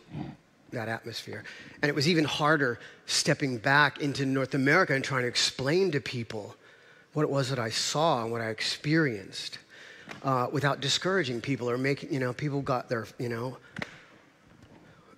that 0.71 0.87
atmosphere. 0.87 1.43
And 1.81 1.89
it 1.89 1.95
was 1.95 2.07
even 2.07 2.25
harder 2.25 2.79
stepping 3.07 3.57
back 3.57 4.01
into 4.01 4.23
North 4.23 4.53
America 4.53 4.93
and 4.93 5.03
trying 5.03 5.23
to 5.23 5.27
explain 5.27 5.91
to 5.91 5.99
people 5.99 6.55
what 7.13 7.23
it 7.23 7.29
was 7.29 7.49
that 7.49 7.59
I 7.59 7.69
saw 7.69 8.23
and 8.23 8.31
what 8.31 8.41
I 8.41 8.49
experienced 8.49 9.59
uh, 10.23 10.47
without 10.51 10.79
discouraging 10.79 11.41
people 11.41 11.69
or 11.69 11.77
making, 11.77 12.13
you 12.13 12.19
know, 12.19 12.33
people 12.33 12.61
got 12.61 12.89
their, 12.89 13.07
you 13.17 13.29
know, 13.29 13.57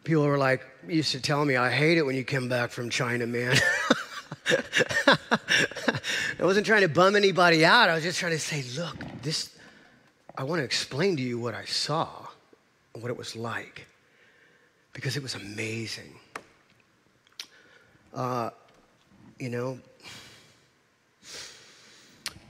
people 0.03 0.25
were 0.25 0.37
like, 0.37 0.65
used 0.87 1.11
to 1.11 1.21
tell 1.21 1.43
me, 1.45 1.55
I 1.55 1.71
hate 1.71 1.97
it 1.97 2.05
when 2.05 2.15
you 2.15 2.23
come 2.23 2.49
back 2.49 2.71
from 2.71 2.89
China, 2.89 3.27
man. 3.27 3.57
I 4.47 5.17
wasn't 6.39 6.65
trying 6.65 6.81
to 6.81 6.89
bum 6.89 7.15
anybody 7.15 7.63
out. 7.63 7.89
I 7.89 7.95
was 7.95 8.03
just 8.03 8.19
trying 8.19 8.31
to 8.31 8.39
say, 8.39 8.63
look, 8.79 8.97
this, 9.21 9.55
I 10.35 10.43
want 10.43 10.59
to 10.59 10.63
explain 10.63 11.17
to 11.17 11.21
you 11.21 11.39
what 11.39 11.53
I 11.53 11.65
saw 11.65 12.09
and 12.93 13.03
what 13.03 13.11
it 13.11 13.17
was 13.17 13.35
like 13.35 13.85
because 14.93 15.15
it 15.17 15.23
was 15.23 15.35
amazing. 15.35 16.13
Uh, 18.13 18.49
you 19.39 19.49
know, 19.49 19.79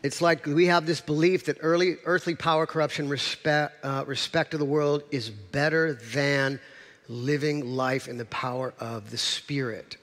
it's 0.04 0.22
like 0.22 0.46
we 0.46 0.66
have 0.66 0.86
this 0.86 1.00
belief 1.00 1.46
that 1.46 1.58
early 1.62 1.98
earthly 2.06 2.36
power, 2.36 2.66
corruption, 2.66 3.08
respect, 3.08 3.86
uh, 3.86 4.04
respect 4.08 4.54
of 4.54 4.60
the 4.60 4.66
world 4.66 5.04
is 5.12 5.30
better 5.30 5.94
than 5.94 6.60
living 7.08 7.66
life 7.76 8.08
in 8.08 8.18
the 8.18 8.26
power 8.26 8.74
of 8.80 9.12
the 9.12 9.18
Spirit. 9.18 9.98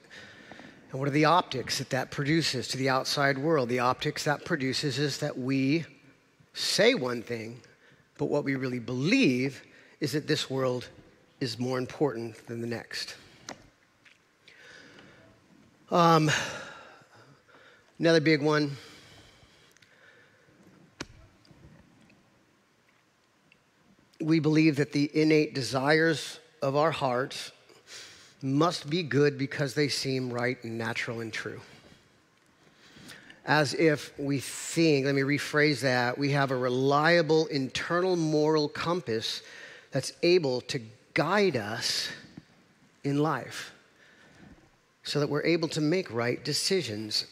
And 0.91 1.01
what 1.01 1.09
are 1.09 1.13
the 1.13 1.25
optics 1.25 1.79
that 1.79 1.91
that 1.91 2.11
produces 2.11 2.69
to 2.69 2.79
the 2.79 2.89
outside 2.89 3.39
world? 3.39 3.69
The 3.69 3.81
optics 3.81 4.25
that 4.25 4.45
produces 4.45 4.99
is 4.99 5.19
that 5.19 5.37
we 5.37 5.85
say 6.55 6.95
one 6.95 7.23
thing, 7.23 7.61
but 8.19 8.27
what 8.27 8.45
we 8.45 8.55
really 8.55 8.79
believe 8.79 9.63
is 10.01 10.13
that 10.13 10.27
this 10.27 10.49
world 10.49 10.89
is 11.41 11.59
more 11.59 11.79
important 11.79 12.47
than 12.47 12.61
the 12.61 12.67
next. 12.67 13.17
Um, 15.91 16.31
another 17.99 18.21
big 18.21 18.43
one. 18.43 18.77
We 24.21 24.41
believe 24.41 24.77
that 24.77 24.93
the 24.93 25.11
innate 25.15 25.55
desires 25.55 26.41
of 26.61 26.77
our 26.77 26.91
hearts 26.91 27.53
must 28.43 28.89
be 28.89 29.03
good 29.03 29.39
because 29.39 29.75
they 29.75 29.89
seem 29.89 30.33
right 30.33 30.63
and 30.65 30.79
natural 30.79 31.21
and 31.21 31.33
true. 31.33 31.61
As 33.45 33.75
if 33.75 34.13
we 34.19 34.41
think, 34.41 35.07
let 35.07 35.15
me 35.15 35.23
rephrase 35.23 35.81
that, 35.81 36.19
we 36.19 36.33
have 36.33 36.51
a 36.51 36.57
reliable 36.57 37.47
internal 37.47 38.17
moral 38.17 38.69
compass 38.69 39.43
that's 39.91 40.13
able 40.23 40.61
to 40.63 40.81
guide 41.15 41.57
us 41.57 42.11
in 43.05 43.19
life 43.19 43.73
so 45.03 45.21
that 45.21 45.29
we're 45.29 45.45
able 45.45 45.69
to 45.69 45.81
make 45.81 46.13
right 46.13 46.45
decisions. 46.45 47.25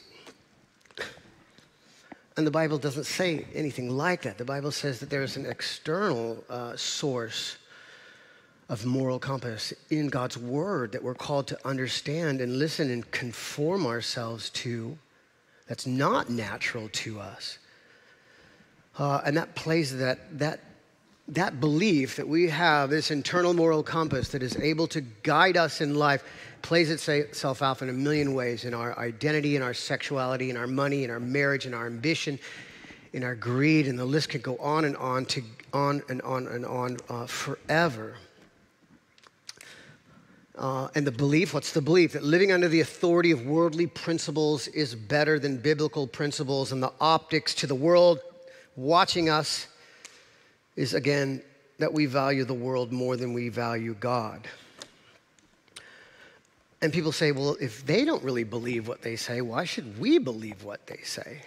And 2.37 2.47
the 2.47 2.50
Bible 2.50 2.78
doesn't 2.78 3.05
say 3.05 3.47
anything 3.55 3.90
like 3.90 4.23
that. 4.23 4.37
The 4.37 4.45
Bible 4.45 4.71
says 4.71 5.00
that 5.00 5.09
there's 5.09 5.37
an 5.37 5.47
external 5.47 6.45
uh, 6.50 6.76
source 6.76 7.57
of 8.69 8.85
moral 8.85 9.19
compass 9.19 9.73
in 9.90 10.09
God's 10.09 10.37
word 10.37 10.93
that 10.93 11.02
we're 11.02 11.14
called 11.14 11.47
to 11.49 11.59
understand 11.66 12.40
and 12.40 12.59
listen 12.59 12.90
and 12.90 13.09
conform 13.11 13.87
ourselves 13.87 14.50
to 14.50 14.99
that's 15.66 15.87
not 15.87 16.31
natural 16.31 16.88
to 16.90 17.21
us. 17.21 17.59
Uh, 18.99 19.21
and 19.25 19.37
that 19.37 19.55
plays 19.55 19.97
that, 19.99 20.38
that, 20.38 20.61
that 21.28 21.61
belief 21.61 22.16
that 22.16 22.28
we 22.28 22.49
have 22.49 22.90
this 22.90 23.11
internal 23.11 23.52
moral 23.52 23.83
compass 23.83 24.28
that 24.28 24.42
is 24.42 24.56
able 24.56 24.87
to 24.87 25.00
guide 25.00 25.56
us 25.56 25.80
in 25.80 25.95
life 25.95 26.23
plays 26.62 26.90
itself 26.90 27.62
out 27.62 27.83
in 27.83 27.88
a 27.88 27.92
million 27.92 28.35
ways 28.35 28.64
in 28.64 28.75
our 28.75 28.97
identity, 28.99 29.56
in 29.56 29.62
our 29.62 29.75
sexuality, 29.75 30.50
in 30.50 30.56
our 30.56 30.66
money, 30.66 31.04
in 31.04 31.11
our 31.11 31.21
marriage, 31.21 31.66
in 31.66 31.75
our 31.75 31.87
ambition, 31.87 32.38
in 33.12 33.25
our 33.25 33.35
greed, 33.35 33.88
and 33.88 33.99
the 33.99 34.04
list 34.04 34.28
could 34.28 34.42
go 34.42 34.56
on 34.59 34.85
and 34.85 34.97
on 34.97 35.25
to 35.26 35.42
on 35.73 36.02
and 36.09 36.23
on 36.23 36.47
and 36.47 36.64
on 36.64 36.97
uh, 37.09 37.26
forever. 37.26 38.16
Uh, 40.56 40.88
and 40.95 41.06
the 41.06 41.12
belief, 41.12 41.52
what's 41.52 41.73
the 41.73 41.83
belief? 41.83 42.12
That 42.12 42.23
living 42.23 42.50
under 42.50 42.68
the 42.68 42.80
authority 42.80 43.30
of 43.30 43.45
worldly 43.45 43.87
principles 43.87 44.68
is 44.68 44.95
better 44.95 45.38
than 45.38 45.59
biblical 45.59 46.06
principles, 46.06 46.73
and 46.73 46.83
the 46.83 46.92
optics 47.00 47.54
to 47.56 47.66
the 47.66 47.75
world 47.75 48.21
watching 48.75 49.28
us 49.28 49.66
is 50.76 50.95
again 50.95 51.42
that 51.78 51.92
we 51.92 52.06
value 52.06 52.45
the 52.45 52.54
world 52.54 52.92
more 52.92 53.16
than 53.16 53.33
we 53.33 53.49
value 53.49 53.95
God. 53.99 54.47
And 56.83 56.92
people 56.92 57.12
say, 57.12 57.33
well, 57.33 57.56
if 57.61 57.85
they 57.87 58.04
don't 58.04 58.23
really 58.23 58.45
believe 58.45 58.87
what 58.87 59.02
they 59.02 59.16
say, 59.16 59.40
why 59.40 59.64
should 59.64 59.99
we 59.99 60.18
believe 60.18 60.62
what 60.62 60.87
they 60.87 61.00
say? 61.02 61.42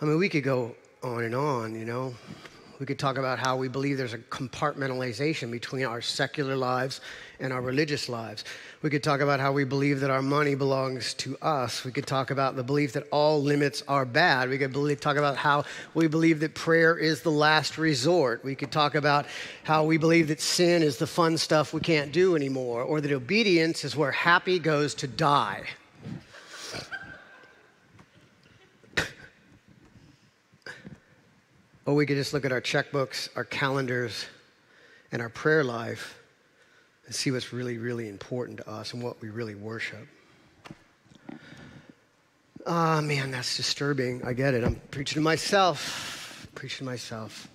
I 0.00 0.04
mean, 0.04 0.18
we 0.18 0.28
could 0.28 0.44
go 0.44 0.76
on 1.02 1.24
and 1.24 1.34
on, 1.34 1.74
you 1.74 1.86
know. 1.86 2.14
We 2.78 2.84
could 2.84 2.98
talk 2.98 3.16
about 3.16 3.38
how 3.38 3.56
we 3.56 3.68
believe 3.68 3.96
there's 3.96 4.12
a 4.12 4.18
compartmentalization 4.18 5.50
between 5.50 5.86
our 5.86 6.02
secular 6.02 6.56
lives 6.56 7.00
and 7.40 7.52
our 7.52 7.62
religious 7.62 8.08
lives. 8.08 8.44
We 8.82 8.90
could 8.90 9.02
talk 9.02 9.20
about 9.20 9.40
how 9.40 9.52
we 9.52 9.64
believe 9.64 10.00
that 10.00 10.10
our 10.10 10.20
money 10.20 10.54
belongs 10.54 11.14
to 11.14 11.38
us. 11.38 11.84
We 11.84 11.92
could 11.92 12.06
talk 12.06 12.30
about 12.30 12.54
the 12.54 12.62
belief 12.62 12.92
that 12.92 13.06
all 13.10 13.42
limits 13.42 13.82
are 13.88 14.04
bad. 14.04 14.50
We 14.50 14.58
could 14.58 14.72
believe, 14.72 15.00
talk 15.00 15.16
about 15.16 15.36
how 15.36 15.64
we 15.94 16.06
believe 16.06 16.40
that 16.40 16.54
prayer 16.54 16.98
is 16.98 17.22
the 17.22 17.30
last 17.30 17.78
resort. 17.78 18.44
We 18.44 18.54
could 18.54 18.70
talk 18.70 18.94
about 18.94 19.26
how 19.64 19.84
we 19.84 19.96
believe 19.96 20.28
that 20.28 20.40
sin 20.40 20.82
is 20.82 20.98
the 20.98 21.06
fun 21.06 21.38
stuff 21.38 21.72
we 21.72 21.80
can't 21.80 22.12
do 22.12 22.36
anymore, 22.36 22.82
or 22.82 23.00
that 23.00 23.12
obedience 23.12 23.84
is 23.84 23.96
where 23.96 24.12
happy 24.12 24.58
goes 24.58 24.94
to 24.96 25.06
die. 25.06 25.64
Or 31.86 31.94
we 31.94 32.04
could 32.04 32.16
just 32.16 32.34
look 32.34 32.44
at 32.44 32.50
our 32.50 32.60
checkbooks, 32.60 33.28
our 33.36 33.44
calendars, 33.44 34.26
and 35.12 35.22
our 35.22 35.28
prayer 35.28 35.62
life 35.62 36.18
and 37.06 37.14
see 37.14 37.30
what's 37.30 37.52
really, 37.52 37.78
really 37.78 38.08
important 38.08 38.58
to 38.58 38.68
us 38.68 38.92
and 38.92 39.00
what 39.00 39.22
we 39.22 39.30
really 39.30 39.54
worship. 39.54 40.06
Ah, 42.66 42.98
oh, 42.98 43.00
man, 43.00 43.30
that's 43.30 43.56
disturbing. 43.56 44.24
I 44.24 44.32
get 44.32 44.52
it. 44.52 44.64
I'm 44.64 44.74
preaching 44.90 45.14
to 45.14 45.20
myself. 45.20 46.48
Preaching 46.56 46.78
to 46.78 46.84
myself. 46.84 47.46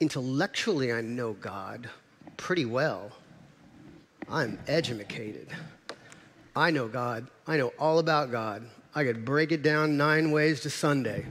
Intellectually, 0.00 0.90
I 0.90 1.02
know 1.02 1.34
God 1.34 1.90
pretty 2.38 2.64
well. 2.64 3.12
I'm 4.26 4.58
educated. 4.66 5.48
I 6.56 6.70
know 6.70 6.88
God. 6.88 7.28
I 7.46 7.58
know 7.58 7.74
all 7.78 7.98
about 7.98 8.30
God. 8.30 8.66
I 8.94 9.04
could 9.04 9.26
break 9.26 9.52
it 9.52 9.62
down 9.62 9.98
nine 9.98 10.30
ways 10.30 10.60
to 10.62 10.70
Sunday 10.70 11.26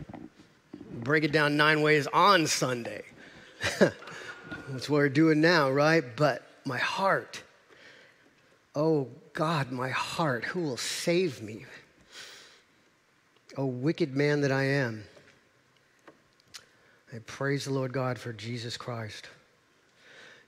break 0.92 1.24
it 1.24 1.32
down 1.32 1.58
nine 1.58 1.82
ways 1.82 2.08
on 2.08 2.48
Sunday. 2.48 3.04
That's 3.80 4.90
what 4.90 4.98
we're 4.98 5.10
doing 5.10 5.42
now, 5.42 5.72
right? 5.72 6.04
But 6.16 6.44
my 6.66 6.78
heart, 6.78 7.42
oh 8.76 9.08
God, 9.34 9.72
my 9.72 9.90
heart, 9.90 10.46
who 10.46 10.62
will 10.62 10.78
save 10.78 11.42
me? 11.42 11.66
Oh, 13.58 13.66
wicked 13.66 14.16
man 14.16 14.42
that 14.42 14.52
I 14.52 14.64
am. 14.64 15.04
I 17.14 17.20
praise 17.20 17.66
the 17.66 17.74
Lord 17.74 17.92
God 17.92 18.18
for 18.18 18.32
Jesus 18.32 18.78
Christ. 18.78 19.28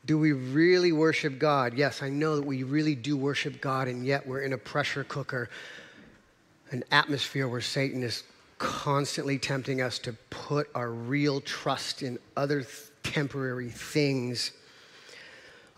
Do 0.05 0.17
we 0.17 0.31
really 0.31 0.91
worship 0.91 1.39
God? 1.39 1.73
Yes, 1.73 2.01
I 2.01 2.09
know 2.09 2.37
that 2.37 2.45
we 2.45 2.63
really 2.63 2.95
do 2.95 3.17
worship 3.17 3.59
God, 3.61 3.87
and 3.87 4.05
yet 4.05 4.25
we're 4.25 4.41
in 4.41 4.53
a 4.53 4.57
pressure 4.57 5.03
cooker, 5.03 5.49
an 6.71 6.83
atmosphere 6.91 7.47
where 7.47 7.61
Satan 7.61 8.03
is 8.03 8.23
constantly 8.63 9.37
tempting 9.37 9.81
us 9.81 9.99
to 9.99 10.13
put 10.29 10.69
our 10.73 10.89
real 10.89 11.41
trust 11.41 12.01
in 12.01 12.17
other 12.37 12.61
th- 12.61 12.91
temporary 13.03 13.69
things. 13.69 14.51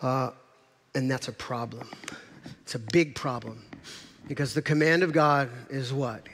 Uh, 0.03 0.29
and 0.93 1.09
that's 1.09 1.27
a 1.27 1.31
problem. 1.31 1.89
It's 2.61 2.75
a 2.75 2.79
big 2.79 3.15
problem. 3.15 3.65
Because 4.27 4.53
the 4.53 4.61
command 4.61 5.01
of 5.01 5.13
God 5.13 5.49
is 5.69 5.91
what? 5.91 6.27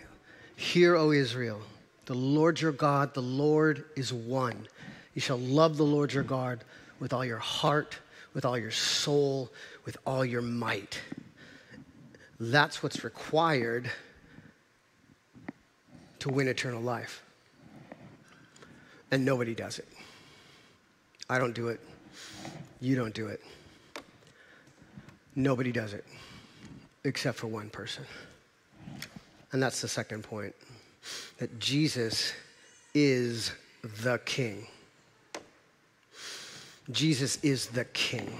Hear, 0.57 0.97
O 0.97 1.11
Israel, 1.11 1.61
the 2.05 2.15
Lord 2.15 2.59
your 2.59 2.73
God, 2.73 3.13
the 3.13 3.21
Lord 3.21 3.85
is 3.95 4.11
one. 4.11 4.67
You 5.13 5.21
shall 5.21 5.39
love 5.39 5.77
the 5.77 5.85
Lord 5.85 6.11
your 6.11 6.23
God 6.23 6.65
with 6.99 7.13
all 7.13 7.23
your 7.23 7.37
heart, 7.37 7.97
with 8.33 8.43
all 8.43 8.57
your 8.57 8.71
soul, 8.71 9.49
with 9.85 9.95
all 10.05 10.25
your 10.25 10.41
might. 10.41 10.99
That's 12.41 12.83
what's 12.83 13.05
required 13.05 13.89
to 16.21 16.29
win 16.29 16.47
eternal 16.47 16.81
life. 16.81 17.23
And 19.09 19.25
nobody 19.25 19.55
does 19.55 19.79
it. 19.79 19.87
I 21.27 21.39
don't 21.39 21.53
do 21.53 21.69
it. 21.69 21.79
You 22.79 22.95
don't 22.95 23.13
do 23.13 23.27
it. 23.27 23.41
Nobody 25.35 25.71
does 25.71 25.93
it 25.93 26.05
except 27.05 27.39
for 27.39 27.47
one 27.47 27.71
person. 27.71 28.05
And 29.51 29.61
that's 29.61 29.81
the 29.81 29.87
second 29.87 30.23
point 30.23 30.53
that 31.39 31.59
Jesus 31.59 32.33
is 32.93 33.51
the 34.03 34.19
King. 34.19 34.67
Jesus 36.91 37.39
is 37.41 37.65
the 37.65 37.85
King. 37.85 38.31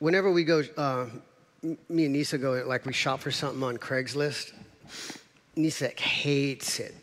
Whenever 0.00 0.32
we 0.32 0.42
go 0.42 0.64
uh, 0.76 1.06
me 1.88 2.04
and 2.04 2.12
Nisa 2.12 2.38
go, 2.38 2.62
like, 2.66 2.86
we 2.86 2.92
shop 2.92 3.20
for 3.20 3.30
something 3.30 3.62
on 3.62 3.78
Craigslist. 3.78 4.52
Nisa 5.56 5.86
like, 5.86 6.00
hates 6.00 6.80
it. 6.80 6.94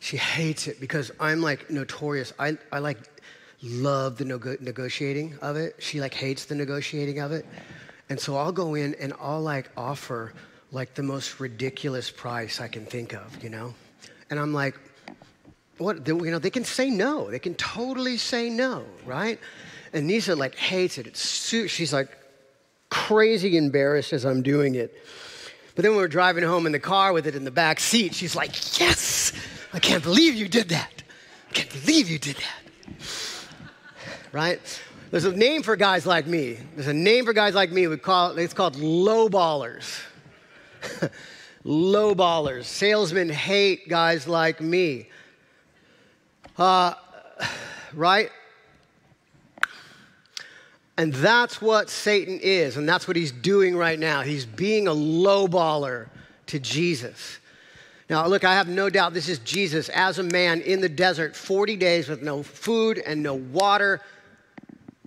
She 0.00 0.16
hates 0.16 0.66
it 0.66 0.80
because 0.80 1.12
I'm 1.20 1.40
like 1.40 1.70
notorious. 1.70 2.32
I, 2.38 2.58
I 2.72 2.80
like 2.80 2.98
love 3.62 4.16
the 4.16 4.24
nego- 4.24 4.56
negotiating 4.60 5.38
of 5.40 5.56
it. 5.56 5.76
She 5.78 6.00
like 6.00 6.12
hates 6.12 6.46
the 6.46 6.56
negotiating 6.56 7.20
of 7.20 7.30
it. 7.30 7.46
And 8.08 8.18
so 8.18 8.36
I'll 8.36 8.50
go 8.50 8.74
in 8.74 8.94
and 8.96 9.12
I'll 9.20 9.40
like 9.40 9.70
offer 9.76 10.32
like 10.72 10.94
the 10.94 11.04
most 11.04 11.38
ridiculous 11.38 12.10
price 12.10 12.60
I 12.60 12.66
can 12.66 12.84
think 12.84 13.12
of, 13.12 13.44
you 13.44 13.50
know? 13.50 13.74
And 14.28 14.40
I'm 14.40 14.52
like, 14.52 14.76
what, 15.78 16.06
you 16.06 16.30
know, 16.30 16.38
they 16.38 16.50
can 16.50 16.64
say 16.64 16.90
no. 16.90 17.30
They 17.30 17.38
can 17.38 17.54
totally 17.54 18.16
say 18.16 18.50
no, 18.50 18.84
right? 19.06 19.38
And 19.92 20.06
Nisa 20.06 20.34
like 20.34 20.56
hates 20.56 20.98
it. 20.98 21.06
It's, 21.06 21.48
she's 21.48 21.92
like, 21.92 22.08
crazy 22.92 23.56
embarrassed 23.56 24.12
as 24.12 24.26
I'm 24.26 24.42
doing 24.42 24.74
it. 24.74 24.94
But 25.74 25.82
then 25.82 25.96
we're 25.96 26.08
driving 26.08 26.44
home 26.44 26.66
in 26.66 26.72
the 26.72 26.78
car 26.78 27.14
with 27.14 27.26
it 27.26 27.34
in 27.34 27.42
the 27.42 27.50
back 27.50 27.80
seat, 27.80 28.14
she's 28.14 28.36
like, 28.36 28.78
Yes, 28.78 29.32
I 29.72 29.78
can't 29.78 30.02
believe 30.02 30.34
you 30.34 30.46
did 30.46 30.68
that. 30.68 31.02
I 31.48 31.52
can't 31.54 31.70
believe 31.70 32.10
you 32.10 32.18
did 32.18 32.36
that. 32.36 33.06
Right? 34.30 34.82
There's 35.10 35.24
a 35.24 35.34
name 35.34 35.62
for 35.62 35.74
guys 35.74 36.04
like 36.04 36.26
me. 36.26 36.58
There's 36.74 36.88
a 36.88 36.92
name 36.92 37.24
for 37.24 37.32
guys 37.32 37.54
like 37.54 37.72
me. 37.72 37.86
We 37.86 37.96
call 37.96 38.32
it, 38.36 38.42
it's 38.42 38.52
called 38.52 38.76
low 38.76 39.30
ballers. 39.30 39.98
low 41.64 42.14
ballers. 42.14 42.64
Salesmen 42.64 43.30
hate 43.30 43.88
guys 43.88 44.28
like 44.28 44.60
me. 44.60 45.08
Uh, 46.58 46.92
right? 47.94 48.30
And 50.98 51.12
that's 51.14 51.62
what 51.62 51.88
Satan 51.88 52.38
is, 52.42 52.76
and 52.76 52.86
that's 52.88 53.08
what 53.08 53.16
he's 53.16 53.32
doing 53.32 53.76
right 53.76 53.98
now. 53.98 54.20
He's 54.20 54.44
being 54.44 54.88
a 54.88 54.92
lowballer 54.92 56.08
to 56.46 56.58
Jesus. 56.58 57.38
Now, 58.10 58.26
look, 58.26 58.44
I 58.44 58.52
have 58.54 58.68
no 58.68 58.90
doubt 58.90 59.14
this 59.14 59.28
is 59.28 59.38
Jesus 59.38 59.88
as 59.88 60.18
a 60.18 60.22
man 60.22 60.60
in 60.60 60.82
the 60.82 60.88
desert, 60.88 61.34
40 61.34 61.76
days 61.76 62.08
with 62.08 62.20
no 62.20 62.42
food 62.42 62.98
and 62.98 63.22
no 63.22 63.34
water. 63.34 64.02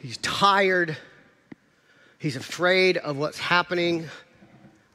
He's 0.01 0.17
tired. 0.17 0.97
He's 2.17 2.35
afraid 2.35 2.97
of 2.97 3.17
what's 3.17 3.37
happening. 3.37 4.07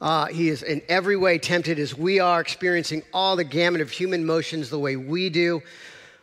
Uh, 0.01 0.25
he 0.25 0.49
is 0.49 0.63
in 0.63 0.81
every 0.89 1.15
way 1.15 1.37
tempted 1.37 1.79
as 1.79 1.97
we 1.97 2.19
are, 2.19 2.41
experiencing 2.41 3.03
all 3.13 3.37
the 3.37 3.43
gamut 3.43 3.79
of 3.79 3.91
human 3.91 4.25
motions 4.25 4.69
the 4.69 4.79
way 4.79 4.97
we 4.97 5.29
do. 5.29 5.61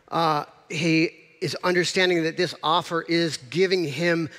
Uh, 0.09 0.45
he 0.69 1.11
is 1.41 1.55
understanding 1.63 2.23
that 2.23 2.37
this 2.37 2.53
offer 2.61 3.01
is 3.03 3.37
giving 3.37 3.83
him 3.83 4.29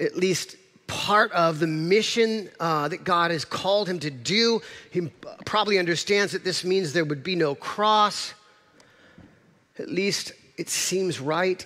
at 0.00 0.16
least 0.16 0.56
part 0.86 1.32
of 1.32 1.58
the 1.58 1.66
mission 1.66 2.48
uh, 2.60 2.88
that 2.88 3.04
God 3.04 3.30
has 3.30 3.44
called 3.44 3.88
him 3.88 3.98
to 4.00 4.10
do. 4.10 4.60
He 4.90 5.10
probably 5.44 5.78
understands 5.78 6.32
that 6.32 6.44
this 6.44 6.64
means 6.64 6.92
there 6.92 7.04
would 7.04 7.24
be 7.24 7.36
no 7.36 7.54
cross. 7.54 8.34
At 9.78 9.88
least 9.88 10.32
it 10.56 10.68
seems 10.68 11.20
right. 11.20 11.64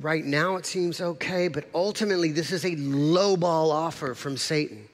Right 0.00 0.24
now, 0.24 0.56
it 0.56 0.66
seems 0.66 1.00
okay, 1.00 1.48
but 1.48 1.64
ultimately, 1.74 2.30
this 2.30 2.52
is 2.52 2.64
a 2.64 2.76
lowball 2.76 3.72
offer 3.72 4.14
from 4.14 4.36
Satan. 4.36 4.88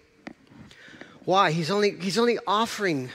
Why? 1.26 1.50
He's 1.50 1.70
only, 1.70 1.98
he's 2.00 2.18
only 2.18 2.38
offering 2.46 3.10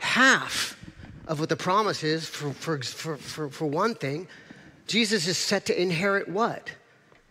half 0.00 0.78
of 1.26 1.38
what 1.38 1.50
the 1.50 1.56
promise 1.56 2.02
is. 2.02 2.26
For, 2.26 2.52
for, 2.54 2.80
for, 2.82 3.16
for, 3.18 3.50
for 3.50 3.66
one 3.66 3.94
thing, 3.94 4.26
Jesus 4.86 5.26
is 5.26 5.36
set 5.36 5.66
to 5.66 5.80
inherit 5.80 6.28
what? 6.28 6.70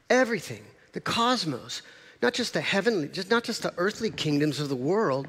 Everything, 0.10 0.64
the 0.94 1.02
cosmos, 1.02 1.82
not 2.22 2.34
just 2.34 2.54
the 2.54 2.62
heavenly, 2.62 3.08
just 3.10 3.30
not 3.30 3.44
just 3.44 3.64
the 3.64 3.74
earthly 3.78 4.10
kingdoms 4.10 4.60
of 4.60 4.70
the 4.70 4.76
world, 4.76 5.28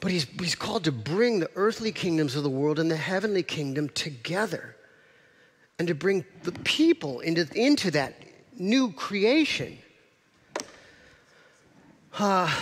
but 0.00 0.10
he's, 0.10 0.24
he's 0.24 0.54
called 0.54 0.84
to 0.84 0.92
bring 0.92 1.40
the 1.40 1.50
earthly 1.56 1.92
kingdoms 1.92 2.36
of 2.36 2.42
the 2.42 2.50
world 2.50 2.78
and 2.78 2.90
the 2.90 2.96
heavenly 2.96 3.42
kingdom 3.42 3.88
together 3.90 4.76
and 5.78 5.88
to 5.88 5.94
bring 5.94 6.24
the 6.42 6.52
people 6.52 7.20
into, 7.20 7.46
into 7.54 7.90
that 7.92 8.14
new 8.58 8.92
creation. 8.92 9.78
Uh, 12.18 12.52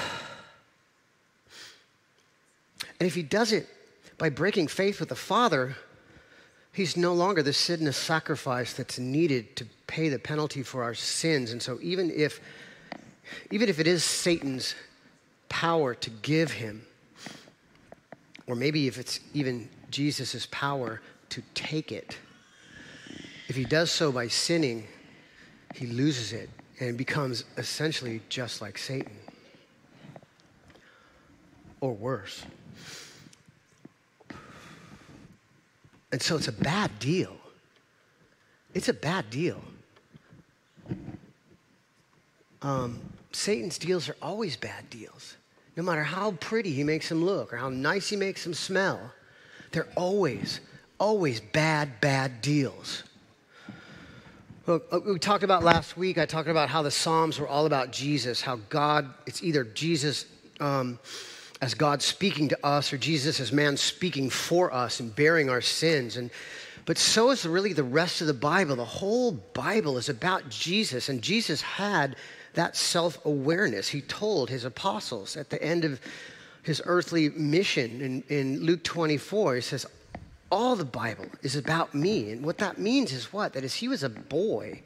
and 3.00 3.06
if 3.06 3.14
he 3.14 3.22
does 3.22 3.52
it 3.52 3.66
by 4.18 4.28
breaking 4.28 4.68
faith 4.68 5.00
with 5.00 5.08
the 5.08 5.14
Father, 5.14 5.76
he's 6.72 6.96
no 6.96 7.12
longer 7.14 7.42
the 7.42 7.52
sinless 7.52 7.96
sacrifice 7.96 8.72
that's 8.72 8.98
needed 8.98 9.56
to 9.56 9.66
pay 9.86 10.08
the 10.08 10.18
penalty 10.18 10.62
for 10.62 10.82
our 10.82 10.94
sins. 10.94 11.52
And 11.52 11.62
so 11.62 11.78
even 11.82 12.10
if 12.10 12.40
even 13.50 13.68
if 13.68 13.80
it 13.80 13.86
is 13.86 14.04
Satan's 14.04 14.74
power 15.48 15.94
to 15.94 16.10
give 16.10 16.52
him, 16.52 16.86
or 18.46 18.54
maybe 18.54 18.86
if 18.86 18.98
it's 18.98 19.20
even 19.34 19.68
Jesus' 19.90 20.46
power 20.50 21.00
to 21.30 21.42
take 21.54 21.90
it, 21.92 22.16
if 23.48 23.56
he 23.56 23.64
does 23.64 23.90
so 23.90 24.12
by 24.12 24.28
sinning, 24.28 24.86
he 25.74 25.86
loses 25.86 26.32
it 26.32 26.50
and 26.80 26.96
becomes 26.96 27.44
essentially 27.56 28.20
just 28.28 28.60
like 28.60 28.78
Satan. 28.78 29.16
Or 31.80 31.92
worse. 31.92 32.44
And 36.12 36.22
so 36.22 36.36
it's 36.36 36.48
a 36.48 36.52
bad 36.52 36.98
deal. 36.98 37.36
It's 38.74 38.88
a 38.88 38.94
bad 38.94 39.30
deal. 39.30 39.62
Um, 42.66 42.98
Satan's 43.30 43.78
deals 43.78 44.08
are 44.08 44.16
always 44.20 44.56
bad 44.56 44.90
deals. 44.90 45.36
No 45.76 45.84
matter 45.84 46.02
how 46.02 46.32
pretty 46.32 46.72
he 46.72 46.82
makes 46.82 47.08
them 47.08 47.24
look 47.24 47.52
or 47.52 47.58
how 47.58 47.68
nice 47.68 48.08
he 48.08 48.16
makes 48.16 48.42
them 48.42 48.54
smell, 48.54 49.12
they're 49.70 49.86
always, 49.94 50.58
always 50.98 51.40
bad, 51.40 52.00
bad 52.00 52.40
deals. 52.40 53.04
Look, 54.66 54.88
uh, 54.90 54.98
we 54.98 55.16
talked 55.20 55.44
about 55.44 55.62
last 55.62 55.96
week, 55.96 56.18
I 56.18 56.26
talked 56.26 56.48
about 56.48 56.68
how 56.68 56.82
the 56.82 56.90
Psalms 56.90 57.38
were 57.38 57.46
all 57.46 57.66
about 57.66 57.92
Jesus, 57.92 58.40
how 58.40 58.56
God, 58.68 59.14
it's 59.26 59.44
either 59.44 59.62
Jesus 59.62 60.26
um, 60.58 60.98
as 61.62 61.72
God 61.74 62.02
speaking 62.02 62.48
to 62.48 62.66
us 62.66 62.92
or 62.92 62.98
Jesus 62.98 63.38
as 63.38 63.52
man 63.52 63.76
speaking 63.76 64.28
for 64.28 64.74
us 64.74 64.98
and 64.98 65.14
bearing 65.14 65.48
our 65.48 65.60
sins. 65.60 66.16
And, 66.16 66.32
but 66.84 66.98
so 66.98 67.30
is 67.30 67.46
really 67.46 67.74
the 67.74 67.84
rest 67.84 68.22
of 68.22 68.26
the 68.26 68.34
Bible. 68.34 68.74
The 68.74 68.84
whole 68.84 69.30
Bible 69.30 69.98
is 69.98 70.08
about 70.08 70.48
Jesus, 70.48 71.08
and 71.08 71.22
Jesus 71.22 71.62
had 71.62 72.16
that 72.56 72.76
self 72.76 73.24
awareness. 73.24 73.88
He 73.88 74.00
told 74.02 74.50
his 74.50 74.64
apostles 74.64 75.36
at 75.36 75.48
the 75.50 75.62
end 75.62 75.84
of 75.84 76.00
his 76.62 76.82
earthly 76.84 77.28
mission 77.30 78.00
in, 78.00 78.24
in 78.28 78.60
Luke 78.64 78.82
24, 78.82 79.54
he 79.54 79.60
says, 79.60 79.86
all 80.50 80.74
the 80.76 80.84
Bible 80.84 81.26
is 81.42 81.56
about 81.56 81.94
me. 81.94 82.32
And 82.32 82.44
what 82.44 82.58
that 82.58 82.78
means 82.78 83.12
is 83.12 83.32
what? 83.32 83.52
That 83.52 83.64
as 83.64 83.74
he 83.74 83.88
was 83.88 84.02
a 84.02 84.08
boy, 84.08 84.82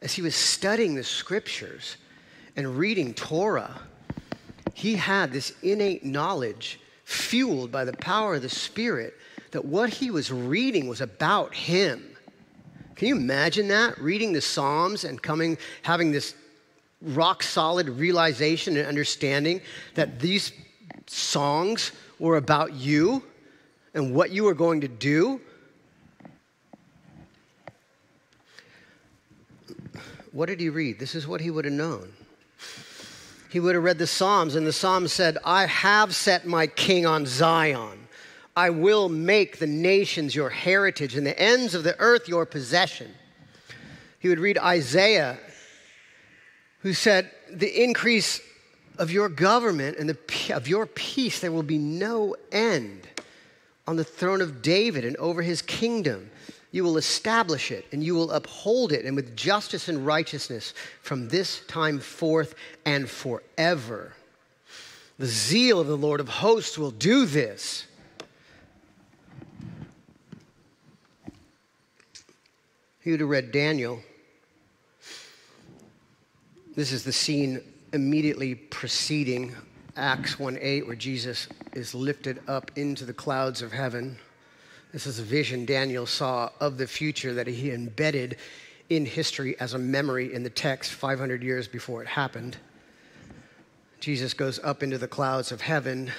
as 0.00 0.12
he 0.12 0.22
was 0.22 0.34
studying 0.34 0.94
the 0.94 1.04
scriptures 1.04 1.96
and 2.56 2.76
reading 2.76 3.14
Torah, 3.14 3.80
he 4.74 4.94
had 4.94 5.32
this 5.32 5.54
innate 5.62 6.04
knowledge 6.04 6.80
fueled 7.04 7.70
by 7.70 7.84
the 7.84 7.92
power 7.94 8.36
of 8.36 8.42
the 8.42 8.48
Spirit 8.48 9.14
that 9.52 9.64
what 9.64 9.90
he 9.90 10.10
was 10.10 10.32
reading 10.32 10.88
was 10.88 11.00
about 11.00 11.54
him. 11.54 12.16
Can 12.96 13.08
you 13.08 13.16
imagine 13.16 13.68
that? 13.68 13.98
Reading 13.98 14.32
the 14.32 14.40
Psalms 14.40 15.04
and 15.04 15.20
coming, 15.20 15.58
having 15.82 16.12
this 16.12 16.34
rock 17.02 17.42
solid 17.42 17.88
realization 17.88 18.76
and 18.76 18.86
understanding 18.86 19.60
that 19.94 20.20
these 20.20 20.52
songs 21.06 21.92
were 22.18 22.36
about 22.36 22.72
you 22.72 23.22
and 23.94 24.14
what 24.14 24.30
you 24.30 24.44
were 24.44 24.54
going 24.54 24.80
to 24.80 24.88
do. 24.88 25.40
What 30.30 30.46
did 30.46 30.60
he 30.60 30.70
read? 30.70 30.98
This 30.98 31.14
is 31.14 31.26
what 31.26 31.40
he 31.40 31.50
would 31.50 31.64
have 31.64 31.74
known. 31.74 32.12
He 33.50 33.60
would 33.60 33.74
have 33.74 33.84
read 33.84 33.98
the 33.98 34.06
Psalms, 34.06 34.54
and 34.54 34.66
the 34.66 34.72
Psalms 34.72 35.12
said, 35.12 35.36
I 35.44 35.66
have 35.66 36.14
set 36.14 36.46
my 36.46 36.66
king 36.66 37.04
on 37.04 37.26
Zion. 37.26 37.98
I 38.56 38.70
will 38.70 39.10
make 39.10 39.58
the 39.58 39.66
nations 39.66 40.34
your 40.34 40.48
heritage 40.48 41.16
and 41.16 41.26
the 41.26 41.38
ends 41.38 41.74
of 41.74 41.84
the 41.84 41.98
earth 41.98 42.28
your 42.28 42.46
possession. 42.46 43.10
He 44.20 44.28
would 44.28 44.38
read 44.38 44.56
Isaiah, 44.56 45.38
who 46.82 46.92
said, 46.92 47.30
The 47.50 47.82
increase 47.82 48.40
of 48.98 49.10
your 49.10 49.28
government 49.28 49.96
and 49.98 50.08
the, 50.08 50.54
of 50.54 50.68
your 50.68 50.86
peace, 50.86 51.40
there 51.40 51.52
will 51.52 51.62
be 51.62 51.78
no 51.78 52.36
end 52.50 53.08
on 53.86 53.96
the 53.96 54.04
throne 54.04 54.40
of 54.40 54.62
David 54.62 55.04
and 55.04 55.16
over 55.16 55.42
his 55.42 55.62
kingdom. 55.62 56.30
You 56.70 56.84
will 56.84 56.96
establish 56.96 57.70
it 57.70 57.86
and 57.92 58.02
you 58.02 58.14
will 58.14 58.30
uphold 58.30 58.92
it, 58.92 59.04
and 59.04 59.14
with 59.14 59.36
justice 59.36 59.88
and 59.88 60.06
righteousness 60.06 60.74
from 61.02 61.28
this 61.28 61.60
time 61.66 61.98
forth 61.98 62.54
and 62.84 63.08
forever. 63.08 64.12
The 65.18 65.26
zeal 65.26 65.78
of 65.78 65.86
the 65.86 65.96
Lord 65.96 66.20
of 66.20 66.28
hosts 66.28 66.78
will 66.78 66.90
do 66.90 67.26
this. 67.26 67.86
He 73.00 73.10
would 73.10 73.20
have 73.20 73.28
read 73.28 73.52
Daniel. 73.52 74.00
This 76.74 76.90
is 76.90 77.04
the 77.04 77.12
scene 77.12 77.60
immediately 77.92 78.54
preceding 78.54 79.54
Acts 79.94 80.38
1 80.38 80.56
8, 80.58 80.86
where 80.86 80.96
Jesus 80.96 81.46
is 81.74 81.94
lifted 81.94 82.40
up 82.48 82.70
into 82.76 83.04
the 83.04 83.12
clouds 83.12 83.60
of 83.60 83.72
heaven. 83.72 84.16
This 84.90 85.06
is 85.06 85.18
a 85.18 85.22
vision 85.22 85.66
Daniel 85.66 86.06
saw 86.06 86.48
of 86.60 86.78
the 86.78 86.86
future 86.86 87.34
that 87.34 87.46
he 87.46 87.72
embedded 87.72 88.38
in 88.88 89.04
history 89.04 89.54
as 89.60 89.74
a 89.74 89.78
memory 89.78 90.32
in 90.32 90.42
the 90.42 90.48
text 90.48 90.92
500 90.92 91.42
years 91.42 91.68
before 91.68 92.00
it 92.00 92.08
happened. 92.08 92.56
Jesus 94.00 94.32
goes 94.32 94.58
up 94.60 94.82
into 94.82 94.96
the 94.96 95.06
clouds 95.06 95.52
of 95.52 95.60
heaven, 95.60 96.10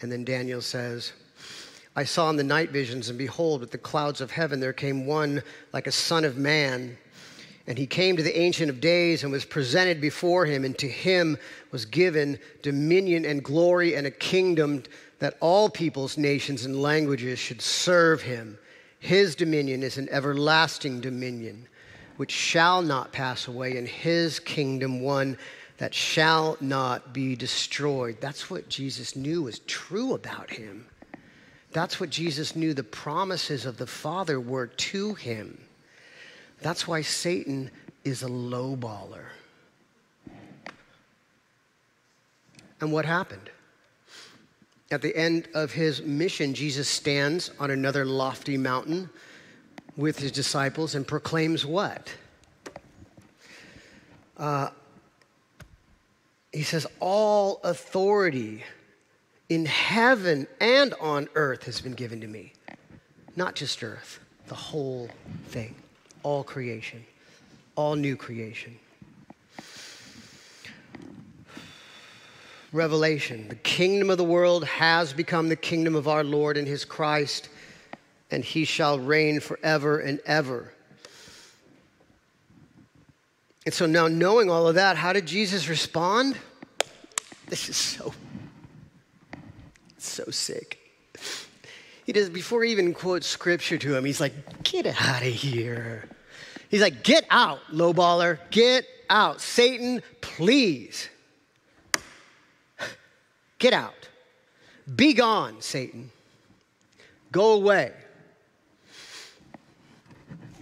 and 0.00 0.10
then 0.10 0.24
Daniel 0.24 0.62
says, 0.62 1.12
I 1.94 2.04
saw 2.04 2.30
in 2.30 2.36
the 2.36 2.44
night 2.44 2.70
visions, 2.70 3.10
and 3.10 3.18
behold, 3.18 3.60
with 3.60 3.72
the 3.72 3.78
clouds 3.78 4.22
of 4.22 4.30
heaven 4.30 4.58
there 4.58 4.72
came 4.72 5.04
one 5.04 5.42
like 5.74 5.86
a 5.86 5.92
son 5.92 6.24
of 6.24 6.38
man. 6.38 6.96
And 7.66 7.76
he 7.76 7.86
came 7.86 8.16
to 8.16 8.22
the 8.22 8.38
Ancient 8.38 8.70
of 8.70 8.80
Days 8.80 9.24
and 9.24 9.32
was 9.32 9.44
presented 9.44 10.00
before 10.00 10.46
him, 10.46 10.64
and 10.64 10.78
to 10.78 10.88
him 10.88 11.36
was 11.72 11.84
given 11.84 12.38
dominion 12.62 13.24
and 13.24 13.42
glory 13.42 13.94
and 13.94 14.06
a 14.06 14.10
kingdom 14.10 14.84
that 15.18 15.36
all 15.40 15.68
peoples, 15.68 16.16
nations, 16.16 16.64
and 16.64 16.80
languages 16.80 17.38
should 17.38 17.60
serve 17.60 18.22
him. 18.22 18.58
His 19.00 19.34
dominion 19.34 19.82
is 19.82 19.98
an 19.98 20.08
everlasting 20.10 21.00
dominion 21.00 21.66
which 22.16 22.32
shall 22.32 22.82
not 22.82 23.12
pass 23.12 23.46
away, 23.46 23.76
and 23.76 23.86
his 23.86 24.38
kingdom 24.40 25.00
one 25.00 25.36
that 25.78 25.92
shall 25.92 26.56
not 26.60 27.12
be 27.12 27.36
destroyed. 27.36 28.16
That's 28.20 28.50
what 28.50 28.68
Jesus 28.68 29.14
knew 29.16 29.42
was 29.42 29.58
true 29.60 30.14
about 30.14 30.50
him. 30.50 30.86
That's 31.72 32.00
what 32.00 32.08
Jesus 32.08 32.56
knew 32.56 32.72
the 32.72 32.82
promises 32.82 33.66
of 33.66 33.76
the 33.76 33.86
Father 33.86 34.40
were 34.40 34.68
to 34.68 35.14
him. 35.14 35.65
That's 36.60 36.88
why 36.88 37.02
Satan 37.02 37.70
is 38.04 38.22
a 38.22 38.28
lowballer. 38.28 39.26
And 42.80 42.92
what 42.92 43.04
happened? 43.04 43.50
At 44.90 45.02
the 45.02 45.14
end 45.16 45.48
of 45.54 45.72
his 45.72 46.02
mission, 46.02 46.54
Jesus 46.54 46.88
stands 46.88 47.50
on 47.58 47.70
another 47.70 48.04
lofty 48.04 48.56
mountain 48.56 49.10
with 49.96 50.18
his 50.18 50.30
disciples 50.30 50.94
and 50.94 51.06
proclaims 51.06 51.66
what? 51.66 52.14
Uh, 54.36 54.68
he 56.52 56.62
says, 56.62 56.86
All 57.00 57.60
authority 57.64 58.62
in 59.48 59.66
heaven 59.66 60.46
and 60.60 60.94
on 61.00 61.28
earth 61.34 61.64
has 61.64 61.80
been 61.80 61.94
given 61.94 62.20
to 62.20 62.26
me. 62.26 62.52
Not 63.34 63.54
just 63.54 63.82
earth, 63.82 64.20
the 64.46 64.54
whole 64.54 65.08
thing 65.48 65.74
all 66.26 66.42
creation, 66.42 67.06
all 67.76 67.94
new 67.94 68.16
creation. 68.16 68.76
revelation. 72.72 73.48
The 73.48 73.54
kingdom 73.54 74.10
of 74.10 74.18
the 74.18 74.24
world 74.24 74.64
has 74.64 75.12
become 75.12 75.48
the 75.48 75.56
kingdom 75.56 75.94
of 75.94 76.08
our 76.08 76.24
Lord 76.24 76.56
and 76.56 76.66
his 76.66 76.84
Christ, 76.84 77.48
and 78.30 78.44
he 78.44 78.64
shall 78.64 78.98
reign 78.98 79.38
forever 79.38 80.00
and 80.00 80.20
ever. 80.26 80.72
And 83.64 83.72
so 83.72 83.86
now, 83.86 84.08
knowing 84.08 84.50
all 84.50 84.66
of 84.66 84.74
that, 84.74 84.96
how 84.96 85.12
did 85.12 85.26
Jesus 85.26 85.68
respond? 85.68 86.36
This 87.46 87.68
is 87.68 87.76
so, 87.76 88.12
so 89.96 90.24
sick. 90.30 90.78
He 92.04 92.12
does, 92.12 92.28
before 92.28 92.62
he 92.64 92.72
even 92.72 92.92
quotes 92.92 93.28
scripture 93.28 93.78
to 93.78 93.96
him, 93.96 94.04
he's 94.04 94.20
like, 94.20 94.34
Get 94.64 94.86
out 94.86 95.22
of 95.22 95.28
here. 95.28 96.08
He's 96.68 96.80
like, 96.80 97.02
Get 97.02 97.24
out, 97.30 97.60
lowballer. 97.72 98.38
Get 98.50 98.86
out. 99.08 99.40
Satan, 99.40 100.02
please. 100.20 101.08
Get 103.58 103.72
out. 103.72 104.08
Be 104.94 105.14
gone, 105.14 105.60
Satan. 105.60 106.10
Go 107.32 107.54
away. 107.54 107.92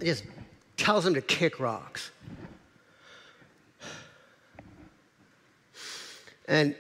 He 0.00 0.06
just 0.06 0.24
tells 0.76 1.06
him 1.06 1.14
to 1.14 1.22
kick 1.22 1.60
rocks. 1.60 2.10
And 6.46 6.74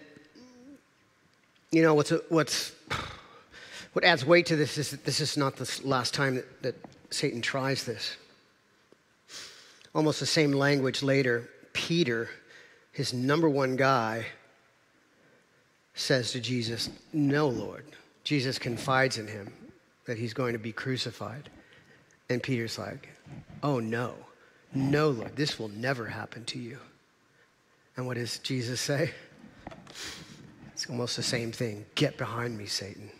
you 1.70 1.82
know 1.82 1.94
what's 1.94 2.12
what's 2.28 2.72
what 3.94 4.04
adds 4.04 4.24
weight 4.24 4.46
to 4.46 4.56
this 4.56 4.78
is 4.78 4.90
that 4.90 5.04
this 5.04 5.20
is 5.20 5.36
not 5.36 5.56
the 5.56 5.80
last 5.84 6.14
time 6.14 6.34
that, 6.34 6.62
that 6.62 6.74
Satan 7.10 7.40
tries 7.40 7.84
this. 7.84 8.16
Almost 9.94 10.20
the 10.20 10.26
same 10.26 10.52
language 10.52 11.02
later, 11.02 11.48
Peter, 11.72 12.28
his 12.92 13.12
number 13.12 13.48
one 13.48 13.76
guy, 13.76 14.26
says 15.94 16.32
to 16.32 16.40
Jesus, 16.40 16.90
No, 17.12 17.48
Lord. 17.48 17.84
Jesus 18.24 18.58
confides 18.58 19.18
in 19.18 19.26
him 19.26 19.52
that 20.06 20.18
he's 20.18 20.32
going 20.32 20.54
to 20.54 20.58
be 20.58 20.72
crucified. 20.72 21.50
And 22.28 22.42
Peter's 22.42 22.78
like, 22.78 23.08
Oh, 23.62 23.80
no. 23.80 24.14
No, 24.74 25.10
Lord, 25.10 25.36
this 25.36 25.58
will 25.58 25.68
never 25.68 26.06
happen 26.06 26.44
to 26.46 26.58
you. 26.58 26.78
And 27.96 28.06
what 28.06 28.16
does 28.16 28.38
Jesus 28.38 28.80
say? 28.80 29.12
It's 30.72 30.90
almost 30.90 31.16
the 31.16 31.22
same 31.22 31.52
thing. 31.52 31.86
Get 31.94 32.18
behind 32.18 32.58
me, 32.58 32.66
Satan. 32.66 33.10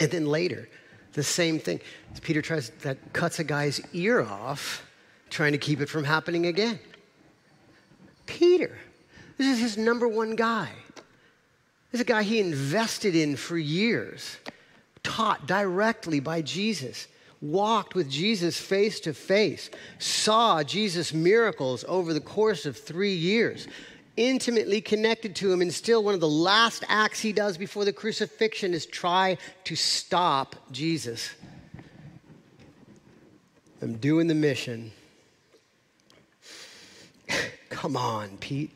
And 0.00 0.10
then 0.10 0.26
later, 0.26 0.68
the 1.12 1.22
same 1.22 1.58
thing. 1.58 1.80
Peter 2.22 2.40
tries 2.40 2.70
that 2.82 3.12
cuts 3.12 3.38
a 3.38 3.44
guy's 3.44 3.80
ear 3.92 4.22
off, 4.22 4.86
trying 5.34 5.52
to 5.52 5.58
keep 5.58 5.80
it 5.80 5.88
from 5.88 6.04
happening 6.04 6.46
again. 6.46 6.78
Peter, 8.24 8.78
this 9.36 9.48
is 9.48 9.58
his 9.58 9.76
number 9.76 10.06
one 10.06 10.36
guy. 10.36 10.68
This 11.90 12.00
is 12.00 12.00
a 12.02 12.04
guy 12.04 12.22
he 12.22 12.38
invested 12.38 13.16
in 13.16 13.34
for 13.34 13.58
years, 13.58 14.36
taught 15.02 15.46
directly 15.46 16.20
by 16.20 16.40
Jesus, 16.40 17.08
walked 17.42 17.96
with 17.96 18.08
Jesus 18.08 18.60
face 18.60 19.00
to 19.00 19.12
face, 19.12 19.70
saw 19.98 20.62
Jesus' 20.62 21.12
miracles 21.12 21.84
over 21.88 22.14
the 22.14 22.20
course 22.20 22.64
of 22.64 22.76
three 22.76 23.14
years, 23.14 23.66
intimately 24.16 24.80
connected 24.80 25.34
to 25.36 25.52
him, 25.52 25.60
and 25.60 25.74
still 25.74 26.04
one 26.04 26.14
of 26.14 26.20
the 26.20 26.28
last 26.28 26.84
acts 26.88 27.18
he 27.18 27.32
does 27.32 27.58
before 27.58 27.84
the 27.84 27.92
crucifixion 27.92 28.72
is 28.72 28.86
try 28.86 29.36
to 29.64 29.74
stop 29.74 30.54
Jesus. 30.70 31.28
I'm 33.82 33.96
doing 33.96 34.28
the 34.28 34.34
mission. 34.34 34.92
Come 37.84 37.98
on, 37.98 38.38
Pete. 38.38 38.70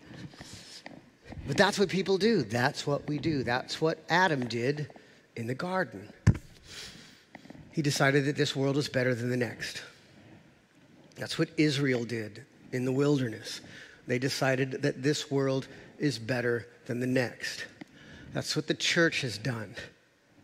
But 1.46 1.56
that's 1.56 1.78
what 1.78 1.88
people 1.88 2.18
do. 2.18 2.42
That's 2.42 2.86
what 2.86 3.08
we 3.08 3.16
do. 3.16 3.42
That's 3.42 3.80
what 3.80 4.04
Adam 4.10 4.46
did 4.46 4.90
in 5.34 5.46
the 5.46 5.54
garden. 5.54 6.12
He 7.72 7.80
decided 7.80 8.26
that 8.26 8.36
this 8.36 8.54
world 8.54 8.76
was 8.76 8.90
better 8.90 9.14
than 9.14 9.30
the 9.30 9.36
next. 9.38 9.80
That's 11.16 11.38
what 11.38 11.48
Israel 11.56 12.04
did 12.04 12.44
in 12.72 12.84
the 12.84 12.92
wilderness. 12.92 13.62
They 14.06 14.18
decided 14.18 14.82
that 14.82 15.02
this 15.02 15.30
world 15.30 15.68
is 15.98 16.18
better 16.18 16.66
than 16.84 17.00
the 17.00 17.06
next. 17.06 17.64
That's 18.34 18.54
what 18.54 18.66
the 18.66 18.74
church 18.74 19.22
has 19.22 19.38
done 19.38 19.74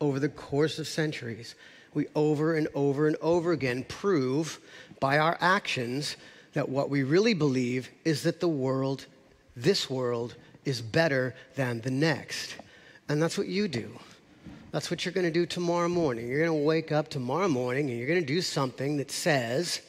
over 0.00 0.18
the 0.18 0.30
course 0.30 0.78
of 0.78 0.88
centuries. 0.88 1.54
We 1.92 2.06
over 2.14 2.54
and 2.54 2.68
over 2.74 3.08
and 3.08 3.16
over 3.20 3.52
again 3.52 3.84
prove 3.86 4.58
by 5.00 5.18
our 5.18 5.36
actions 5.42 6.16
that 6.54 6.68
what 6.68 6.88
we 6.88 7.02
really 7.02 7.34
believe 7.34 7.90
is 8.04 8.22
that 8.22 8.40
the 8.40 8.48
world, 8.48 9.06
this 9.54 9.90
world, 9.90 10.34
is 10.64 10.80
better 10.80 11.34
than 11.56 11.80
the 11.82 11.90
next. 11.90 12.56
And 13.08 13.22
that's 13.22 13.36
what 13.36 13.48
you 13.48 13.68
do. 13.68 13.90
That's 14.70 14.90
what 14.90 15.04
you're 15.04 15.12
going 15.12 15.26
to 15.26 15.32
do 15.32 15.46
tomorrow 15.46 15.88
morning. 15.88 16.26
You're 16.26 16.44
going 16.46 16.58
to 16.58 16.64
wake 16.64 16.90
up 16.90 17.08
tomorrow 17.08 17.48
morning 17.48 17.90
and 17.90 17.98
you're 17.98 18.08
going 18.08 18.20
to 18.20 18.26
do 18.26 18.40
something 18.40 18.96
that 18.96 19.10
says, 19.10 19.82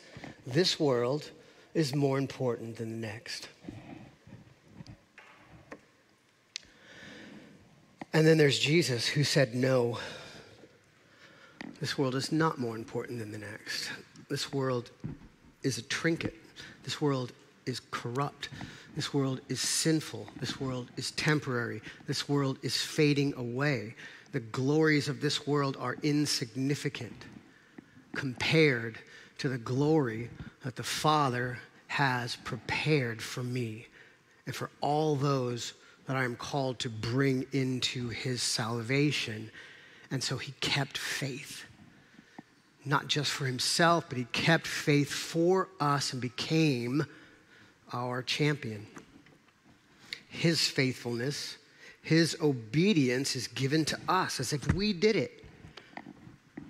this 0.46 0.80
world 0.80 1.32
is 1.74 1.96
more 1.96 2.18
important 2.18 2.78
than 2.78 3.02
the 3.02 3.08
next. 3.08 3.48
And 8.14 8.26
then 8.26 8.38
there's 8.38 8.58
Jesus 8.58 9.08
who 9.08 9.24
said, 9.26 9.56
No, 9.56 9.98
this 11.82 11.98
world 11.98 12.16
is 12.16 12.32
not 12.32 12.58
more 12.58 12.78
important 12.78 13.20
than 13.20 13.32
the 13.32 13.38
next. 13.38 13.90
This 14.30 14.54
world 14.54 14.90
is 15.64 15.78
a 15.78 15.82
trinket. 15.82 16.34
This 16.84 17.02
world 17.02 17.34
is 17.66 17.82
corrupt. 17.92 18.50
This 18.96 19.14
world 19.14 19.42
is 19.50 19.60
sinful. 19.60 20.28
This 20.40 20.60
world 20.60 20.90
is 20.98 21.12
temporary. 21.12 21.82
This 22.08 22.30
world 22.30 22.60
is 22.62 22.78
fading 22.78 23.34
away. 23.36 23.96
The 24.32 24.40
glories 24.40 25.08
of 25.08 25.22
this 25.22 25.48
world 25.48 25.78
are 25.80 25.98
insignificant 26.04 27.26
compared 28.14 28.98
to 29.38 29.50
the 29.50 29.58
glory 29.58 30.30
that 30.64 30.76
the 30.76 30.84
Father 30.84 31.60
has 31.88 32.36
prepared 32.38 33.22
for 33.22 33.44
me 33.44 33.88
and 34.46 34.56
for 34.56 34.70
all 34.82 35.16
those 35.16 35.74
that 36.06 36.16
I 36.16 36.24
am 36.24 36.36
called 36.36 36.80
to 36.80 36.90
bring 36.90 37.46
into 37.52 38.10
his 38.10 38.42
salvation. 38.42 39.52
And 40.12 40.24
so 40.24 40.38
he 40.38 40.54
kept 40.62 40.98
faith, 40.98 41.66
not 42.86 43.08
just 43.08 43.32
for 43.32 43.46
himself, 43.46 44.06
but 44.10 44.18
he 44.18 44.26
kept 44.26 44.68
faith 44.68 45.12
for 45.12 45.70
us 45.80 46.14
and 46.14 46.22
became 46.22 47.06
our 47.92 48.22
champion. 48.22 48.86
His 50.30 50.68
faithfulness, 50.68 51.58
his 52.02 52.38
obedience 52.42 53.36
is 53.36 53.48
given 53.48 53.86
to 53.86 54.00
us 54.08 54.40
as 54.40 54.54
if 54.54 54.74
we 54.74 54.94
did 54.94 55.16
it. 55.16 55.44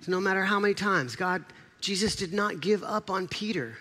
So 0.00 0.12
no 0.12 0.20
matter 0.20 0.44
how 0.44 0.60
many 0.60 0.74
times, 0.74 1.16
God, 1.16 1.44
Jesus 1.80 2.16
did 2.16 2.32
not 2.32 2.60
give 2.60 2.82
up 2.82 3.10
on 3.10 3.28
Peter. 3.28 3.76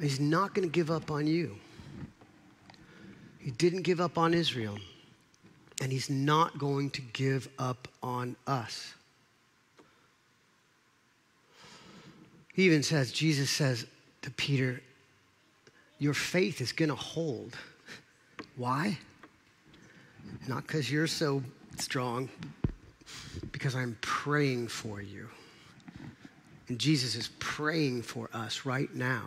He's 0.00 0.20
not 0.20 0.54
going 0.54 0.68
to 0.68 0.72
give 0.72 0.90
up 0.90 1.10
on 1.10 1.26
you. 1.26 1.56
He 3.38 3.50
didn't 3.50 3.82
give 3.82 4.00
up 4.00 4.18
on 4.18 4.34
Israel, 4.34 4.78
and 5.80 5.90
he's 5.90 6.08
not 6.08 6.58
going 6.58 6.90
to 6.90 7.00
give 7.00 7.48
up 7.58 7.88
on 8.02 8.36
us. 8.46 8.94
He 12.52 12.64
even 12.64 12.82
says, 12.82 13.12
Jesus 13.12 13.50
says 13.50 13.86
to 14.22 14.30
Peter, 14.30 14.82
Your 15.98 16.14
faith 16.14 16.60
is 16.60 16.72
going 16.72 16.90
to 16.90 16.94
hold. 16.94 17.56
Why? 18.56 18.98
Not 20.46 20.66
because 20.66 20.90
you're 20.90 21.06
so 21.06 21.42
strong, 21.78 22.28
because 23.52 23.74
I'm 23.74 23.96
praying 24.00 24.68
for 24.68 25.00
you. 25.00 25.28
And 26.68 26.78
Jesus 26.78 27.14
is 27.14 27.30
praying 27.38 28.02
for 28.02 28.28
us 28.32 28.64
right 28.64 28.94
now. 28.94 29.22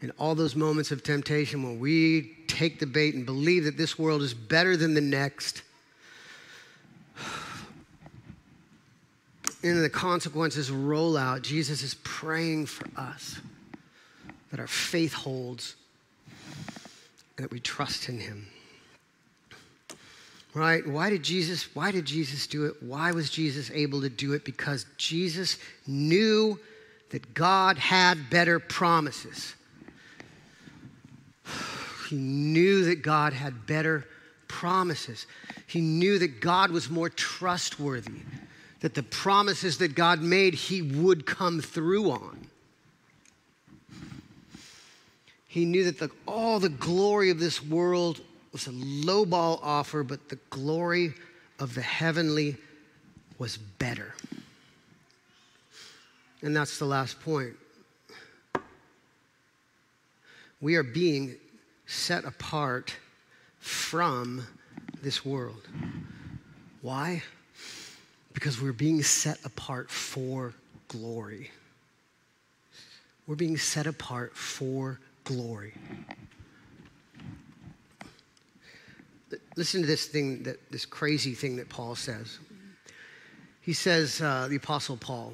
In 0.00 0.10
all 0.12 0.34
those 0.34 0.54
moments 0.54 0.92
of 0.92 1.02
temptation 1.02 1.62
when 1.62 1.80
we 1.80 2.36
take 2.46 2.78
the 2.78 2.86
bait 2.86 3.14
and 3.14 3.26
believe 3.26 3.64
that 3.64 3.76
this 3.76 3.98
world 3.98 4.22
is 4.22 4.32
better 4.32 4.76
than 4.76 4.94
the 4.94 5.00
next, 5.00 5.62
and 9.62 9.82
the 9.82 9.90
consequences 9.90 10.70
roll 10.70 11.16
out, 11.16 11.42
Jesus 11.42 11.82
is 11.82 11.94
praying 12.04 12.66
for 12.66 12.86
us 12.96 13.40
that 14.50 14.60
our 14.60 14.66
faith 14.66 15.12
holds 15.12 15.74
and 17.36 17.44
that 17.44 17.50
we 17.50 17.60
trust 17.60 18.08
in 18.08 18.18
him. 18.18 18.46
Right? 20.54 20.86
Why 20.86 21.10
did 21.10 21.22
Jesus 21.22 21.74
why 21.74 21.90
did 21.90 22.04
Jesus 22.04 22.46
do 22.46 22.66
it? 22.66 22.82
Why 22.82 23.12
was 23.12 23.30
Jesus 23.30 23.70
able 23.70 24.00
to 24.00 24.08
do 24.08 24.32
it? 24.32 24.44
Because 24.44 24.86
Jesus 24.96 25.58
knew 25.86 26.58
that 27.10 27.34
God 27.34 27.78
had 27.78 28.30
better 28.30 28.58
promises. 28.58 29.54
He 32.08 32.16
knew 32.16 32.86
that 32.86 33.02
God 33.02 33.34
had 33.34 33.66
better 33.66 34.06
promises. 34.46 35.26
He 35.66 35.80
knew 35.80 36.18
that 36.18 36.40
God 36.40 36.70
was 36.70 36.88
more 36.88 37.10
trustworthy, 37.10 38.22
that 38.80 38.94
the 38.94 39.02
promises 39.02 39.78
that 39.78 39.94
God 39.94 40.22
made, 40.22 40.54
He 40.54 40.82
would 40.82 41.26
come 41.26 41.60
through 41.60 42.10
on. 42.10 42.46
He 45.46 45.64
knew 45.64 45.84
that 45.84 45.98
the, 45.98 46.10
all 46.26 46.60
the 46.60 46.68
glory 46.68 47.30
of 47.30 47.40
this 47.40 47.62
world 47.62 48.20
was 48.52 48.66
a 48.66 48.70
lowball 48.70 49.58
offer, 49.62 50.02
but 50.02 50.28
the 50.28 50.38
glory 50.50 51.14
of 51.58 51.74
the 51.74 51.82
heavenly 51.82 52.56
was 53.38 53.56
better. 53.56 54.14
And 56.42 56.54
that's 56.54 56.78
the 56.78 56.84
last 56.84 57.20
point. 57.20 57.54
We 60.60 60.76
are 60.76 60.82
being 60.82 61.36
set 61.86 62.24
apart 62.24 62.94
from 63.58 64.46
this 65.02 65.24
world. 65.24 65.66
Why? 66.82 67.22
Because 68.38 68.62
we're 68.62 68.72
being 68.72 69.02
set 69.02 69.44
apart 69.44 69.90
for 69.90 70.54
glory. 70.86 71.50
We're 73.26 73.34
being 73.34 73.56
set 73.56 73.88
apart 73.88 74.36
for 74.36 75.00
glory. 75.24 75.74
Listen 79.56 79.80
to 79.80 79.88
this 79.88 80.06
thing, 80.06 80.44
that, 80.44 80.70
this 80.70 80.86
crazy 80.86 81.34
thing 81.34 81.56
that 81.56 81.68
Paul 81.68 81.96
says. 81.96 82.38
He 83.60 83.72
says, 83.72 84.20
uh, 84.20 84.46
the 84.48 84.54
Apostle 84.54 84.96
Paul, 84.96 85.32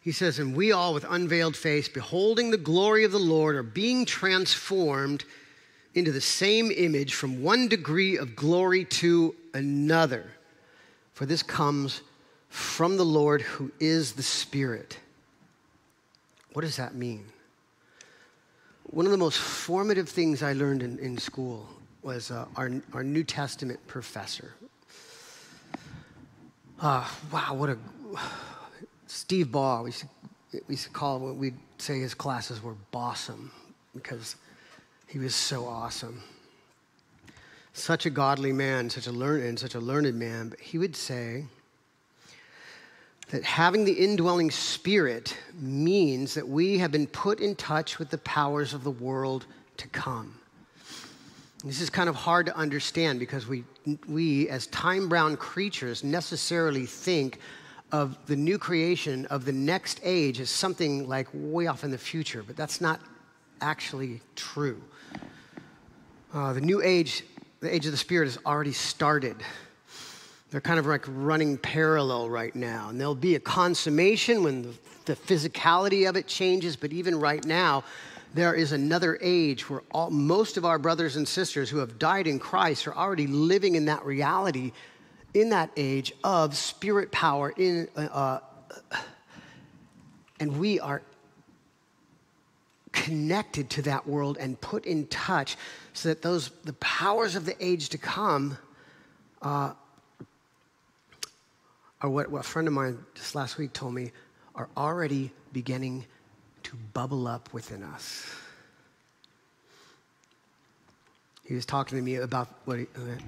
he 0.00 0.12
says, 0.12 0.38
And 0.38 0.54
we 0.54 0.70
all 0.70 0.94
with 0.94 1.04
unveiled 1.10 1.56
face, 1.56 1.88
beholding 1.88 2.52
the 2.52 2.56
glory 2.56 3.02
of 3.02 3.10
the 3.10 3.18
Lord, 3.18 3.56
are 3.56 3.64
being 3.64 4.04
transformed 4.04 5.24
into 5.96 6.12
the 6.12 6.20
same 6.20 6.70
image 6.70 7.14
from 7.14 7.42
one 7.42 7.66
degree 7.66 8.16
of 8.16 8.36
glory 8.36 8.84
to 8.84 9.34
another. 9.54 10.30
For 11.14 11.26
this 11.26 11.42
comes 11.42 12.02
from 12.48 12.96
the 12.96 13.04
Lord 13.04 13.42
who 13.42 13.72
is 13.80 14.12
the 14.12 14.22
Spirit. 14.22 14.98
What 16.52 16.62
does 16.62 16.76
that 16.76 16.94
mean? 16.94 17.24
One 18.84 19.06
of 19.06 19.12
the 19.12 19.18
most 19.18 19.38
formative 19.38 20.08
things 20.08 20.42
I 20.42 20.52
learned 20.52 20.82
in, 20.82 20.98
in 20.98 21.16
school 21.18 21.68
was 22.02 22.30
uh, 22.30 22.46
our, 22.56 22.70
our 22.92 23.02
New 23.02 23.24
Testament 23.24 23.80
professor. 23.86 24.54
Uh, 26.80 27.08
wow, 27.32 27.54
what 27.54 27.70
a 27.70 27.78
Steve 29.06 29.52
Baugh, 29.52 29.82
we 29.82 29.88
used, 29.88 30.00
to, 30.00 30.08
we 30.66 30.74
used 30.74 30.84
to 30.84 30.90
call 30.90 31.18
what 31.20 31.36
we'd 31.36 31.56
say 31.78 32.00
his 32.00 32.14
classes 32.14 32.62
were 32.62 32.74
bossum 32.92 33.50
because 33.94 34.36
he 35.06 35.18
was 35.18 35.34
so 35.34 35.66
awesome. 35.66 36.22
Such 37.74 38.06
a 38.06 38.10
godly 38.10 38.52
man, 38.52 38.88
such 38.88 39.08
a 39.08 39.12
learned 39.12 39.44
and 39.44 39.58
such 39.58 39.74
a 39.74 39.80
learned 39.80 40.14
man, 40.14 40.48
but 40.48 40.60
he 40.60 40.78
would 40.78 40.96
say 40.96 41.44
that 43.30 43.42
having 43.42 43.84
the 43.84 43.92
indwelling 43.92 44.50
spirit 44.50 45.36
means 45.58 46.34
that 46.34 46.48
we 46.48 46.78
have 46.78 46.92
been 46.92 47.08
put 47.08 47.40
in 47.40 47.56
touch 47.56 47.98
with 47.98 48.10
the 48.10 48.18
powers 48.18 48.74
of 48.74 48.84
the 48.84 48.90
world 48.90 49.46
to 49.76 49.88
come. 49.88 50.38
This 51.64 51.80
is 51.80 51.90
kind 51.90 52.08
of 52.08 52.14
hard 52.14 52.46
to 52.46 52.56
understand 52.56 53.18
because 53.18 53.48
we, 53.48 53.64
we 54.06 54.48
as 54.50 54.68
time 54.68 55.08
bound 55.08 55.38
creatures, 55.38 56.04
necessarily 56.04 56.86
think 56.86 57.40
of 57.90 58.18
the 58.26 58.36
new 58.36 58.58
creation 58.58 59.26
of 59.26 59.44
the 59.44 59.52
next 59.52 59.98
age 60.04 60.40
as 60.40 60.50
something 60.50 61.08
like 61.08 61.26
way 61.32 61.66
off 61.66 61.82
in 61.82 61.90
the 61.90 61.98
future, 61.98 62.44
but 62.46 62.56
that's 62.56 62.80
not 62.80 63.00
actually 63.60 64.20
true. 64.36 64.80
Uh, 66.32 66.52
the 66.52 66.60
new 66.60 66.82
age, 66.82 67.24
the 67.60 67.74
age 67.74 67.86
of 67.86 67.92
the 67.92 67.98
Spirit, 67.98 68.26
has 68.26 68.38
already 68.44 68.72
started. 68.72 69.36
They're 70.50 70.60
kind 70.60 70.78
of 70.78 70.86
like 70.86 71.04
running 71.08 71.58
parallel 71.58 72.28
right 72.28 72.54
now. 72.54 72.88
And 72.90 73.00
there'll 73.00 73.14
be 73.14 73.34
a 73.34 73.40
consummation 73.40 74.44
when 74.44 74.62
the, 74.62 74.74
the 75.06 75.16
physicality 75.16 76.08
of 76.08 76.16
it 76.16 76.26
changes, 76.26 76.76
but 76.76 76.92
even 76.92 77.18
right 77.18 77.44
now, 77.44 77.84
there 78.34 78.54
is 78.54 78.72
another 78.72 79.18
age 79.20 79.70
where 79.70 79.82
all, 79.92 80.10
most 80.10 80.56
of 80.56 80.64
our 80.64 80.78
brothers 80.78 81.16
and 81.16 81.26
sisters 81.26 81.70
who 81.70 81.78
have 81.78 81.98
died 81.98 82.26
in 82.26 82.38
Christ 82.38 82.86
are 82.86 82.94
already 82.94 83.26
living 83.26 83.76
in 83.76 83.84
that 83.86 84.04
reality 84.04 84.72
in 85.34 85.50
that 85.50 85.70
age 85.76 86.12
of 86.22 86.56
spirit 86.56 87.10
power 87.10 87.52
in 87.56 87.88
uh, 87.96 88.00
uh, 88.00 88.38
and 90.40 90.58
we 90.58 90.80
are 90.80 91.02
connected 93.04 93.68
to 93.68 93.82
that 93.82 94.06
world 94.06 94.38
and 94.40 94.58
put 94.62 94.86
in 94.86 95.06
touch 95.08 95.58
so 95.92 96.08
that 96.08 96.22
those 96.22 96.48
the 96.64 96.72
powers 96.74 97.36
of 97.36 97.44
the 97.44 97.54
age 97.62 97.90
to 97.90 97.98
come 97.98 98.56
uh, 99.42 99.74
are 102.00 102.08
what, 102.08 102.30
what 102.30 102.40
a 102.40 102.42
friend 102.42 102.66
of 102.66 102.72
mine 102.72 102.98
just 103.14 103.34
last 103.34 103.58
week 103.58 103.74
told 103.74 103.92
me 103.92 104.10
are 104.54 104.70
already 104.74 105.30
beginning 105.52 106.06
to 106.62 106.76
bubble 106.94 107.28
up 107.28 107.52
within 107.52 107.82
us. 107.82 108.34
He 111.44 111.54
was 111.54 111.66
talking 111.66 111.98
to 111.98 112.02
me 112.02 112.14
about 112.16 112.48
what 112.64 112.78
he, 112.78 112.86
uh, 112.96 113.18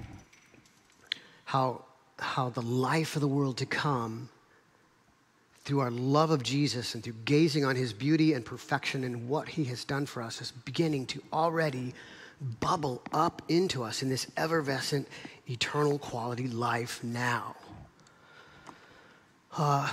how 1.45 1.83
how 2.17 2.49
the 2.49 2.63
life 2.63 3.15
of 3.15 3.21
the 3.21 3.27
world 3.27 3.57
to 3.57 3.67
come 3.67 4.29
through 5.67 5.81
our 5.81 5.91
love 5.91 6.31
of 6.31 6.43
Jesus 6.43 6.95
and 6.95 7.03
through 7.03 7.15
gazing 7.25 7.65
on 7.65 7.75
his 7.75 7.91
beauty 7.91 8.31
and 8.31 8.45
perfection 8.45 9.03
and 9.03 9.27
what 9.27 9.49
he 9.49 9.65
has 9.65 9.83
done 9.83 10.05
for 10.05 10.23
us 10.23 10.41
is 10.41 10.51
beginning 10.51 11.05
to 11.05 11.21
already 11.33 11.93
bubble 12.61 13.01
up 13.11 13.41
into 13.49 13.83
us 13.83 14.01
in 14.01 14.07
this 14.07 14.27
effervescent, 14.37 15.05
eternal 15.49 15.99
quality 15.99 16.47
life 16.47 17.03
now. 17.03 17.53
Uh, 19.57 19.91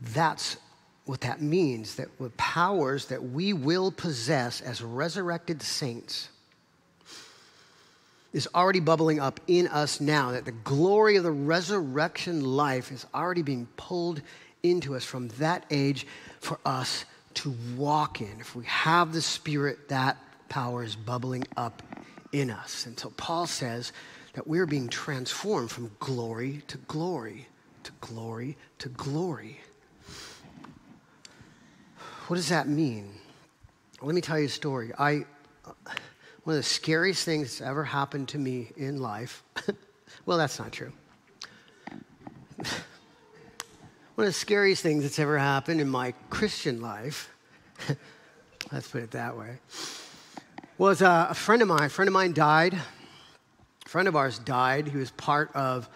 that's 0.00 0.56
what 1.04 1.20
that 1.22 1.42
means 1.42 1.96
that 1.96 2.16
the 2.20 2.30
powers 2.36 3.06
that 3.06 3.20
we 3.20 3.52
will 3.52 3.90
possess 3.90 4.60
as 4.60 4.80
resurrected 4.80 5.60
saints 5.60 6.28
is 8.32 8.48
already 8.54 8.80
bubbling 8.80 9.20
up 9.20 9.40
in 9.46 9.66
us 9.68 10.00
now, 10.00 10.32
that 10.32 10.44
the 10.44 10.52
glory 10.52 11.16
of 11.16 11.24
the 11.24 11.30
resurrection 11.30 12.44
life 12.44 12.92
is 12.92 13.06
already 13.14 13.42
being 13.42 13.66
pulled 13.76 14.20
into 14.62 14.94
us 14.94 15.04
from 15.04 15.28
that 15.38 15.64
age 15.70 16.06
for 16.40 16.58
us 16.64 17.04
to 17.34 17.54
walk 17.76 18.20
in. 18.20 18.40
If 18.40 18.54
we 18.54 18.64
have 18.64 19.12
the 19.12 19.22
Spirit, 19.22 19.88
that 19.88 20.16
power 20.48 20.82
is 20.82 20.96
bubbling 20.96 21.44
up 21.56 21.82
in 22.32 22.50
us. 22.50 22.86
And 22.86 22.98
so 22.98 23.10
Paul 23.10 23.46
says 23.46 23.92
that 24.34 24.46
we're 24.46 24.66
being 24.66 24.88
transformed 24.88 25.70
from 25.70 25.90
glory 25.98 26.62
to 26.68 26.76
glory 26.78 27.48
to 27.84 27.92
glory 28.00 28.56
to 28.78 28.88
glory. 28.90 29.60
What 32.26 32.36
does 32.36 32.50
that 32.50 32.68
mean? 32.68 33.10
Let 34.02 34.14
me 34.14 34.20
tell 34.20 34.38
you 34.38 34.46
a 34.46 34.50
story. 34.50 34.92
I 34.98 35.24
one 36.48 36.56
of 36.56 36.64
the 36.64 36.70
scariest 36.70 37.26
things 37.26 37.58
that's 37.58 37.60
ever 37.60 37.84
happened 37.84 38.26
to 38.26 38.38
me 38.38 38.72
in 38.78 39.02
life. 39.02 39.42
well, 40.24 40.38
that's 40.38 40.58
not 40.58 40.72
true. 40.72 40.90
One 44.14 44.26
of 44.26 44.28
the 44.28 44.32
scariest 44.32 44.82
things 44.82 45.02
that's 45.02 45.18
ever 45.18 45.36
happened 45.36 45.78
in 45.78 45.90
my 45.90 46.14
Christian 46.30 46.80
life, 46.80 47.30
let's 48.72 48.88
put 48.88 49.02
it 49.02 49.10
that 49.10 49.36
way, 49.36 49.58
was 50.78 51.02
uh, 51.02 51.26
a 51.28 51.34
friend 51.34 51.60
of 51.60 51.68
mine. 51.68 51.82
A 51.82 51.88
friend 51.90 52.08
of 52.08 52.14
mine 52.14 52.32
died. 52.32 52.72
A 52.72 53.88
friend 53.90 54.08
of 54.08 54.16
ours 54.16 54.38
died. 54.38 54.88
He 54.88 54.96
was 54.96 55.10
part 55.10 55.54
of 55.54 55.86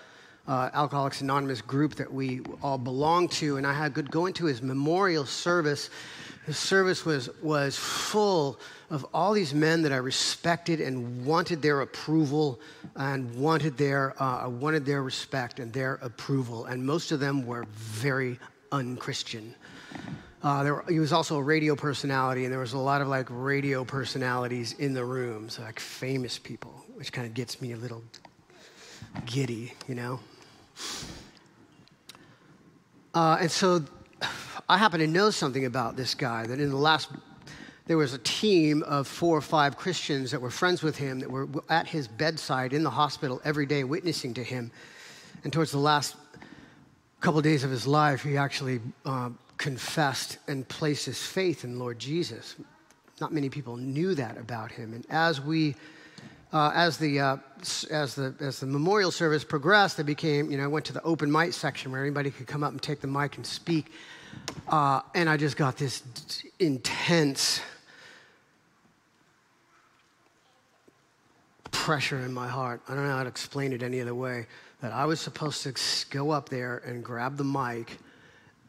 uh, 0.47 0.69
Alcoholics 0.75 1.23
Anonymous 1.23 1.63
group 1.63 1.95
that 1.95 2.13
we 2.13 2.43
all 2.63 2.77
belonged 2.77 3.31
to, 3.31 3.57
and 3.57 3.67
I 3.67 3.73
had 3.73 3.95
could 3.95 4.11
go 4.11 4.29
to 4.29 4.45
his 4.45 4.61
memorial 4.61 5.25
service. 5.25 5.89
His 6.47 6.57
service 6.57 7.05
was 7.05 7.29
was 7.41 7.77
full 7.77 8.59
of 8.93 9.07
all 9.15 9.33
these 9.33 9.55
men 9.55 9.83
that 9.83 9.93
I 9.93 9.97
respected 9.97 10.81
and 10.81 11.25
wanted 11.25 11.63
their 11.63 11.81
approval 11.81 12.61
and 12.95 13.35
wanted 13.35 13.79
their, 13.79 14.21
uh, 14.23 14.49
wanted 14.51 14.85
their 14.85 15.03
respect 15.03 15.61
and 15.61 15.73
their 15.73 15.95
approval. 16.03 16.67
And 16.67 16.85
most 16.85 17.11
of 17.11 17.19
them 17.19 17.47
were 17.47 17.65
very 17.71 18.39
unchristian. 18.71 19.55
Uh, 20.43 20.63
there, 20.63 20.85
he 20.91 20.99
was 20.99 21.13
also 21.13 21.39
a 21.39 21.43
radio 21.43 21.75
personality, 21.75 22.45
and 22.45 22.53
there 22.53 22.61
was 22.61 22.75
a 22.75 22.79
lot 22.79 23.01
of 23.01 23.09
like 23.09 23.29
radio 23.31 23.83
personalities 23.83 24.75
in 24.79 24.93
the 24.93 25.05
room, 25.05 25.49
so 25.49 25.63
like 25.63 25.81
famous 25.81 26.39
people, 26.39 26.85
which 26.95 27.13
kind 27.13 27.27
of 27.27 27.33
gets 27.33 27.63
me 27.63 27.73
a 27.73 27.77
little 27.77 28.03
giddy, 29.25 29.73
you 29.89 29.95
know. 29.95 30.21
Uh, 33.15 33.39
and 33.41 33.51
so 33.51 33.83
I 34.73 34.79
happen 34.79 35.01
to 35.01 35.07
know 35.07 35.29
something 35.29 35.67
about 35.67 35.97
this 35.97 36.15
guy 36.15 36.47
that 36.47 36.59
in 36.59 36.71
the 36.71 36.77
last 36.77 37.11
there 37.89 37.99
was 37.99 38.15
a 38.15 38.19
team 38.19 38.83
of 38.85 39.07
four 39.07 39.37
or 39.37 39.43
five 39.43 39.77
Christians 39.77 40.31
that 40.31 40.41
were 40.41 40.51
friends 40.51 40.83
with 40.83 40.97
him 40.97 41.21
that 41.21 41.31
were 41.31 41.47
at 41.69 41.87
his 41.87 42.09
bedside 42.09 42.73
in 42.73 42.83
the 42.83 42.89
hospital 42.89 43.39
every 43.45 43.67
day 43.67 43.85
witnessing 43.85 44.33
to 44.33 44.43
him. 44.43 44.71
And 45.45 45.53
towards 45.53 45.73
the 45.73 45.79
last 45.79 46.17
couple 47.21 47.37
of 47.37 47.45
days 47.45 47.65
of 47.65 47.71
his 47.71 47.87
life, 47.87 48.23
he 48.23 48.39
actually 48.39 48.81
uh, 49.05 49.29
confessed 49.59 50.39
and 50.49 50.67
placed 50.67 51.05
his 51.05 51.21
faith 51.23 51.65
in 51.65 51.79
Lord 51.79 51.99
Jesus. 51.99 52.57
Not 53.21 53.31
many 53.31 53.51
people 53.51 53.77
knew 53.77 54.15
that 54.15 54.39
about 54.39 54.73
him. 54.73 54.95
And 54.95 55.05
as 55.11 55.39
we 55.39 55.75
uh, 56.51 56.73
as 56.75 56.97
the 56.97 57.21
uh, 57.21 57.37
as 57.91 58.15
the 58.15 58.35
as 58.41 58.61
the 58.61 58.67
memorial 58.67 59.11
service 59.11 59.45
progressed, 59.45 59.99
they 59.99 60.03
became 60.03 60.51
you 60.51 60.57
know 60.57 60.65
I 60.65 60.69
went 60.69 60.87
to 60.87 60.95
the 60.95 61.03
open 61.03 61.31
mic 61.31 61.53
section 61.53 61.93
where 61.93 62.01
anybody 62.01 62.31
could 62.31 62.47
come 62.47 62.65
up 62.65 62.73
and 62.73 62.81
take 62.81 63.03
the 63.03 63.07
mic 63.07 63.37
and 63.37 63.45
speak. 63.45 63.93
Uh, 64.69 65.03
and 65.15 65.29
I 65.29 65.37
just 65.37 65.57
got 65.57 65.77
this 65.77 66.03
intense 66.59 67.61
pressure 71.71 72.19
in 72.21 72.33
my 72.33 72.49
heart. 72.49 72.81
I 72.89 72.95
don't 72.95 73.07
know 73.07 73.17
how 73.17 73.23
to 73.25 73.29
explain 73.29 73.73
it 73.73 73.83
any 73.83 74.01
other 74.01 74.15
way. 74.15 74.47
That 74.81 74.93
I 74.93 75.05
was 75.05 75.21
supposed 75.21 75.63
to 75.65 75.75
go 76.11 76.31
up 76.31 76.49
there 76.49 76.79
and 76.87 77.05
grab 77.05 77.37
the 77.37 77.45
mic 77.45 77.99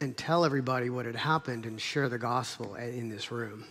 and 0.01 0.16
tell 0.18 0.45
everybody 0.45 0.89
what 0.89 1.05
had 1.05 1.16
happened 1.16 1.66
and 1.66 1.80
share 1.80 2.09
the 2.09 2.18
gospel 2.18 2.76
in 2.76 3.09
this 3.09 3.32
room. 3.32 3.66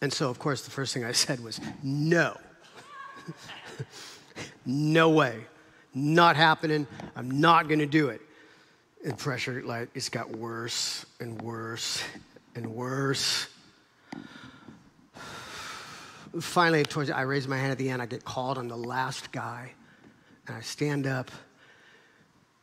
And 0.00 0.12
so, 0.12 0.30
of 0.30 0.38
course, 0.38 0.62
the 0.62 0.70
first 0.70 0.94
thing 0.94 1.04
I 1.04 1.12
said 1.24 1.42
was, 1.42 1.60
no. 1.82 2.36
no 4.66 5.10
way. 5.10 5.44
Not 5.94 6.36
happening. 6.36 6.86
I'm 7.16 7.40
not 7.40 7.68
going 7.68 7.80
to 7.80 7.86
do 7.86 8.08
it. 8.08 8.20
And 9.04 9.16
pressure, 9.16 9.62
like, 9.64 9.88
it's 9.94 10.10
got 10.10 10.30
worse 10.30 11.06
and 11.20 11.40
worse 11.40 12.02
and 12.54 12.66
worse. 12.66 13.48
Finally, 16.38 16.82
towards 16.84 17.10
I 17.10 17.22
raise 17.22 17.48
my 17.48 17.56
hand 17.56 17.72
at 17.72 17.78
the 17.78 17.88
end. 17.88 18.02
I 18.02 18.06
get 18.06 18.24
called 18.24 18.58
on 18.58 18.68
the 18.68 18.76
last 18.76 19.32
guy, 19.32 19.72
and 20.46 20.56
I 20.56 20.60
stand 20.60 21.06
up 21.06 21.30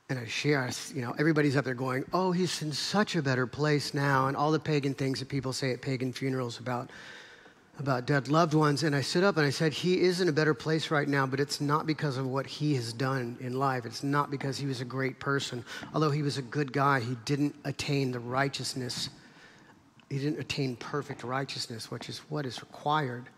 and 0.09 0.17
I 0.17 0.25
share, 0.25 0.69
you 0.93 1.01
know, 1.01 1.13
everybody's 1.19 1.57
up 1.57 1.65
there 1.65 1.73
going, 1.73 2.05
oh, 2.13 2.31
he's 2.31 2.61
in 2.61 2.71
such 2.71 3.17
a 3.17 3.21
better 3.21 3.45
place 3.45 3.93
now, 3.93 4.27
and 4.27 4.37
all 4.37 4.51
the 4.51 4.59
pagan 4.59 4.93
things 4.93 5.19
that 5.19 5.27
people 5.27 5.51
say 5.51 5.73
at 5.73 5.81
pagan 5.81 6.13
funerals 6.13 6.59
about, 6.59 6.91
about 7.79 8.05
dead 8.05 8.27
loved 8.27 8.53
ones. 8.53 8.83
And 8.83 8.95
I 8.95 9.01
stood 9.01 9.23
up 9.23 9.37
and 9.37 9.45
I 9.45 9.49
said, 9.49 9.73
he 9.73 10.01
is 10.01 10.21
in 10.21 10.29
a 10.29 10.31
better 10.31 10.53
place 10.53 10.89
right 10.89 11.07
now, 11.07 11.25
but 11.25 11.39
it's 11.39 11.61
not 11.61 11.85
because 11.85 12.17
of 12.17 12.25
what 12.27 12.47
he 12.47 12.75
has 12.75 12.91
done 12.93 13.37
in 13.39 13.53
life. 13.53 13.85
It's 13.85 14.03
not 14.03 14.31
because 14.31 14.57
he 14.57 14.65
was 14.65 14.81
a 14.81 14.85
great 14.85 15.19
person. 15.19 15.63
Although 15.93 16.11
he 16.11 16.21
was 16.21 16.37
a 16.37 16.41
good 16.41 16.73
guy, 16.73 16.99
he 16.99 17.15
didn't 17.25 17.55
attain 17.65 18.11
the 18.11 18.19
righteousness. 18.19 19.09
He 20.09 20.17
didn't 20.17 20.39
attain 20.39 20.75
perfect 20.75 21.23
righteousness, 21.23 21.91
which 21.91 22.09
is 22.09 22.19
what 22.29 22.45
is 22.45 22.61
required 22.61 23.29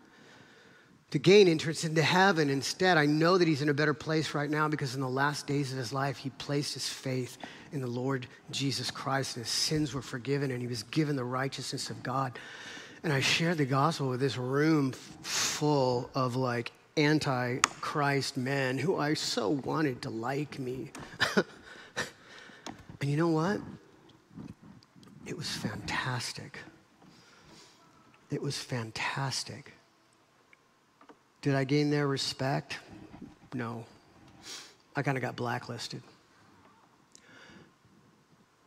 to 1.10 1.18
gain 1.18 1.48
entrance 1.48 1.84
into 1.84 2.02
heaven. 2.02 2.48
Instead, 2.50 2.96
I 2.96 3.06
know 3.06 3.36
that 3.36 3.48
he's 3.48 3.62
in 3.62 3.68
a 3.68 3.74
better 3.74 3.94
place 3.94 4.34
right 4.34 4.48
now 4.48 4.68
because 4.68 4.94
in 4.94 5.00
the 5.00 5.08
last 5.08 5.46
days 5.46 5.72
of 5.72 5.78
his 5.78 5.92
life, 5.92 6.16
he 6.16 6.30
placed 6.30 6.74
his 6.74 6.88
faith 6.88 7.36
in 7.72 7.80
the 7.80 7.86
Lord 7.86 8.26
Jesus 8.50 8.90
Christ 8.90 9.36
and 9.36 9.44
his 9.44 9.52
sins 9.52 9.92
were 9.92 10.02
forgiven 10.02 10.50
and 10.50 10.60
he 10.60 10.68
was 10.68 10.84
given 10.84 11.16
the 11.16 11.24
righteousness 11.24 11.90
of 11.90 12.02
God. 12.02 12.38
And 13.02 13.12
I 13.12 13.20
shared 13.20 13.58
the 13.58 13.64
gospel 13.64 14.10
with 14.10 14.20
this 14.20 14.36
room 14.36 14.92
full 14.92 16.10
of 16.14 16.36
like 16.36 16.72
anti 16.96 17.58
Christ 17.80 18.36
men 18.36 18.76
who 18.76 18.96
I 18.96 19.14
so 19.14 19.48
wanted 19.48 20.02
to 20.02 20.10
like 20.10 20.58
me. 20.58 20.90
and 23.00 23.10
you 23.10 23.16
know 23.16 23.28
what? 23.28 23.60
It 25.26 25.36
was 25.36 25.48
fantastic. 25.48 26.58
It 28.30 28.42
was 28.42 28.58
fantastic. 28.58 29.72
Did 31.40 31.54
I 31.54 31.64
gain 31.64 31.90
their 31.90 32.06
respect? 32.06 32.78
No. 33.54 33.84
I 34.94 35.02
kind 35.02 35.16
of 35.16 35.22
got 35.22 35.36
blacklisted. 35.36 36.02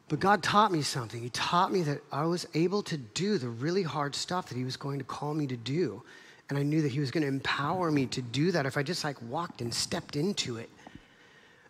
But 0.10 0.20
God 0.20 0.44
taught 0.44 0.72
me 0.72 0.82
something. 0.82 1.22
He 1.22 1.30
taught 1.30 1.72
me 1.72 1.82
that 1.84 2.02
I 2.12 2.26
was 2.26 2.46
able 2.54 2.84
to 2.84 2.98
do 2.98 3.38
the 3.38 3.50
really 3.50 3.84
hard 3.84 4.16
stuff 4.16 4.50
that 4.50 4.58
He 4.58 4.64
was 4.64 4.78
going 4.78 5.00
to 5.00 5.06
call 5.06 5.34
me 5.34 5.48
to 5.48 5.58
do. 5.58 6.04
And 6.50 6.58
I 6.58 6.64
knew 6.64 6.82
that 6.82 6.92
He 6.92 7.00
was 7.00 7.10
going 7.10 7.22
to 7.22 7.28
empower 7.28 7.92
me 7.92 8.06
to 8.08 8.22
do 8.22 8.52
that 8.52 8.66
if 8.66 8.78
I 8.78 8.84
just 8.84 9.04
like 9.04 9.22
walked 9.24 9.62
and 9.62 9.74
stepped 9.74 10.16
into 10.16 10.58
it. 10.58 10.70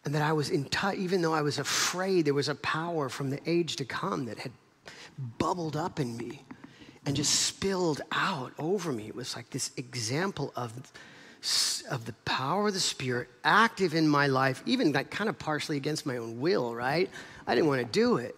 And 0.05 0.13
that 0.13 0.21
I 0.21 0.33
was 0.33 0.49
in 0.49 0.65
touch, 0.65 0.97
even 0.97 1.21
though 1.21 1.33
I 1.33 1.41
was 1.41 1.59
afraid, 1.59 2.25
there 2.25 2.33
was 2.33 2.49
a 2.49 2.55
power 2.55 3.07
from 3.07 3.29
the 3.29 3.39
age 3.45 3.77
to 3.77 3.85
come 3.85 4.25
that 4.25 4.39
had 4.39 4.51
bubbled 5.37 5.77
up 5.77 5.99
in 5.99 6.17
me 6.17 6.43
and 7.05 7.15
just 7.15 7.33
spilled 7.33 8.01
out 8.11 8.53
over 8.57 8.91
me. 8.91 9.07
It 9.07 9.15
was 9.15 9.35
like 9.35 9.49
this 9.49 9.71
example 9.77 10.51
of, 10.55 10.73
of 11.89 12.05
the 12.05 12.13
power 12.25 12.67
of 12.67 12.73
the 12.73 12.79
Spirit 12.79 13.29
active 13.43 13.93
in 13.93 14.07
my 14.07 14.27
life, 14.27 14.63
even 14.65 14.91
like 14.91 15.11
kind 15.11 15.29
of 15.29 15.37
partially 15.37 15.77
against 15.77 16.05
my 16.05 16.17
own 16.17 16.39
will, 16.39 16.73
right? 16.75 17.09
I 17.45 17.55
didn't 17.55 17.67
want 17.67 17.81
to 17.81 17.85
do 17.85 18.17
it, 18.17 18.35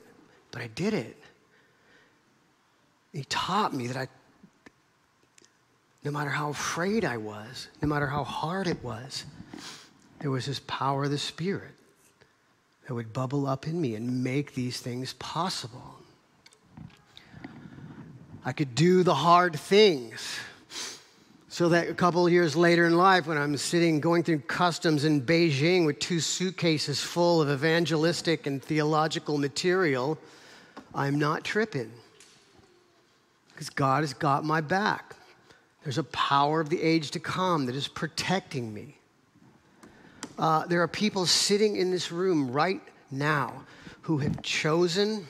but 0.52 0.62
I 0.62 0.68
did 0.68 0.94
it. 0.94 1.22
He 3.14 3.24
taught 3.26 3.74
me 3.74 3.88
that 3.88 3.98
I, 3.98 4.08
no 6.04 6.12
matter 6.12 6.30
how 6.30 6.50
afraid 6.50 7.06
I 7.06 7.18
was, 7.18 7.70
no 7.82 7.88
matter 7.88 8.08
how 8.08 8.24
hard 8.24 8.68
it 8.68 8.84
was, 8.84 9.26
there 10.20 10.32
was 10.32 10.46
this 10.46 10.60
power 10.68 11.06
of 11.06 11.12
the 11.12 11.18
Spirit 11.18 11.72
that 12.88 12.94
would 12.94 13.14
bubble 13.14 13.48
up 13.48 13.68
in 13.68 13.80
me 13.80 13.96
and 13.96 14.24
make 14.24 14.54
these 14.54 14.80
things 14.80 15.14
possible. 15.14 15.96
I 18.44 18.52
could 18.52 18.76
do 18.76 19.04
the 19.04 19.16
hard 19.16 19.56
things. 19.56 20.38
So 21.56 21.70
that 21.70 21.88
a 21.88 21.94
couple 21.94 22.28
of 22.28 22.34
years 22.34 22.58
later 22.58 22.86
in 22.86 22.98
life, 22.98 23.28
when 23.28 23.38
I'm 23.38 23.56
sitting 23.56 24.02
going 24.02 24.24
through 24.24 24.40
customs 24.40 25.06
in 25.06 25.22
Beijing 25.22 25.86
with 25.86 26.00
two 26.00 26.20
suitcases 26.20 27.00
full 27.00 27.42
of 27.42 27.50
evangelistic 27.50 28.46
and 28.46 28.62
theological 28.62 29.38
material, 29.38 30.18
I'm 30.94 31.18
not 31.18 31.46
tripping. 31.46 31.94
Because 33.54 33.70
God 33.70 34.04
has 34.04 34.14
got 34.14 34.44
my 34.44 34.60
back. 34.60 35.16
There's 35.86 35.98
a 35.98 36.04
power 36.04 36.60
of 36.60 36.68
the 36.68 36.82
age 36.82 37.12
to 37.12 37.22
come 37.22 37.68
that 37.68 37.76
is 37.76 37.88
protecting 37.88 38.74
me. 38.74 38.98
Uh, 40.38 40.66
there 40.66 40.82
are 40.82 40.90
people 40.90 41.26
sitting 41.26 41.78
in 41.78 41.90
this 41.90 42.12
room 42.12 42.52
right 42.52 42.82
now 43.12 43.64
who 44.02 44.18
have 44.18 44.42
chosen 44.42 45.26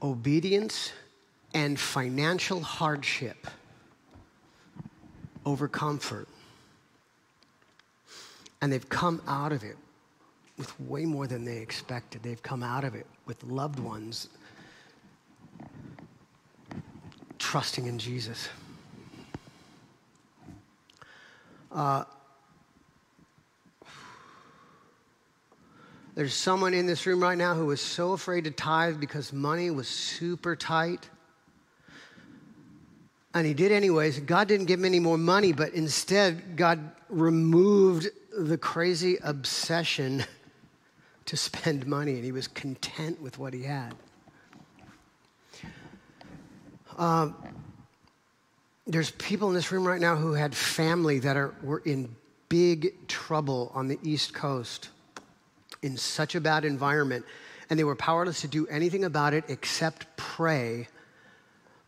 obedience 0.00 0.92
and 1.56 1.80
financial 1.80 2.60
hardship 2.60 3.46
over 5.46 5.66
comfort. 5.66 6.28
And 8.60 8.70
they've 8.70 8.86
come 8.90 9.22
out 9.26 9.52
of 9.52 9.64
it 9.64 9.78
with 10.58 10.78
way 10.78 11.06
more 11.06 11.26
than 11.26 11.46
they 11.46 11.56
expected. 11.56 12.22
They've 12.22 12.42
come 12.42 12.62
out 12.62 12.84
of 12.84 12.94
it 12.94 13.06
with 13.24 13.42
loved 13.42 13.78
ones 13.78 14.28
trusting 17.38 17.86
in 17.86 17.98
Jesus. 17.98 18.50
Uh, 21.72 22.04
There's 26.14 26.32
someone 26.32 26.72
in 26.72 26.86
this 26.86 27.04
room 27.04 27.22
right 27.22 27.36
now 27.36 27.54
who 27.54 27.66
was 27.66 27.78
so 27.78 28.12
afraid 28.12 28.44
to 28.44 28.50
tithe 28.50 28.98
because 28.98 29.34
money 29.34 29.70
was 29.70 29.86
super 29.86 30.56
tight. 30.56 31.10
And 33.36 33.46
he 33.46 33.52
did 33.52 33.70
anyways. 33.70 34.20
God 34.20 34.48
didn't 34.48 34.64
give 34.64 34.80
him 34.80 34.86
any 34.86 34.98
more 34.98 35.18
money, 35.18 35.52
but 35.52 35.74
instead, 35.74 36.56
God 36.56 36.80
removed 37.10 38.08
the 38.34 38.56
crazy 38.56 39.18
obsession 39.22 40.24
to 41.26 41.36
spend 41.36 41.86
money, 41.86 42.14
and 42.14 42.24
he 42.24 42.32
was 42.32 42.48
content 42.48 43.20
with 43.20 43.38
what 43.38 43.52
he 43.52 43.64
had. 43.64 43.94
Uh, 46.96 47.28
there's 48.86 49.10
people 49.10 49.48
in 49.48 49.54
this 49.54 49.70
room 49.70 49.86
right 49.86 50.00
now 50.00 50.16
who 50.16 50.32
had 50.32 50.54
family 50.54 51.18
that 51.18 51.36
are, 51.36 51.54
were 51.62 51.82
in 51.84 52.16
big 52.48 53.06
trouble 53.06 53.70
on 53.74 53.86
the 53.86 53.98
East 54.02 54.32
Coast 54.32 54.88
in 55.82 55.98
such 55.98 56.34
a 56.34 56.40
bad 56.40 56.64
environment, 56.64 57.26
and 57.68 57.78
they 57.78 57.84
were 57.84 57.96
powerless 57.96 58.40
to 58.40 58.48
do 58.48 58.66
anything 58.68 59.04
about 59.04 59.34
it 59.34 59.44
except 59.48 60.06
pray. 60.16 60.88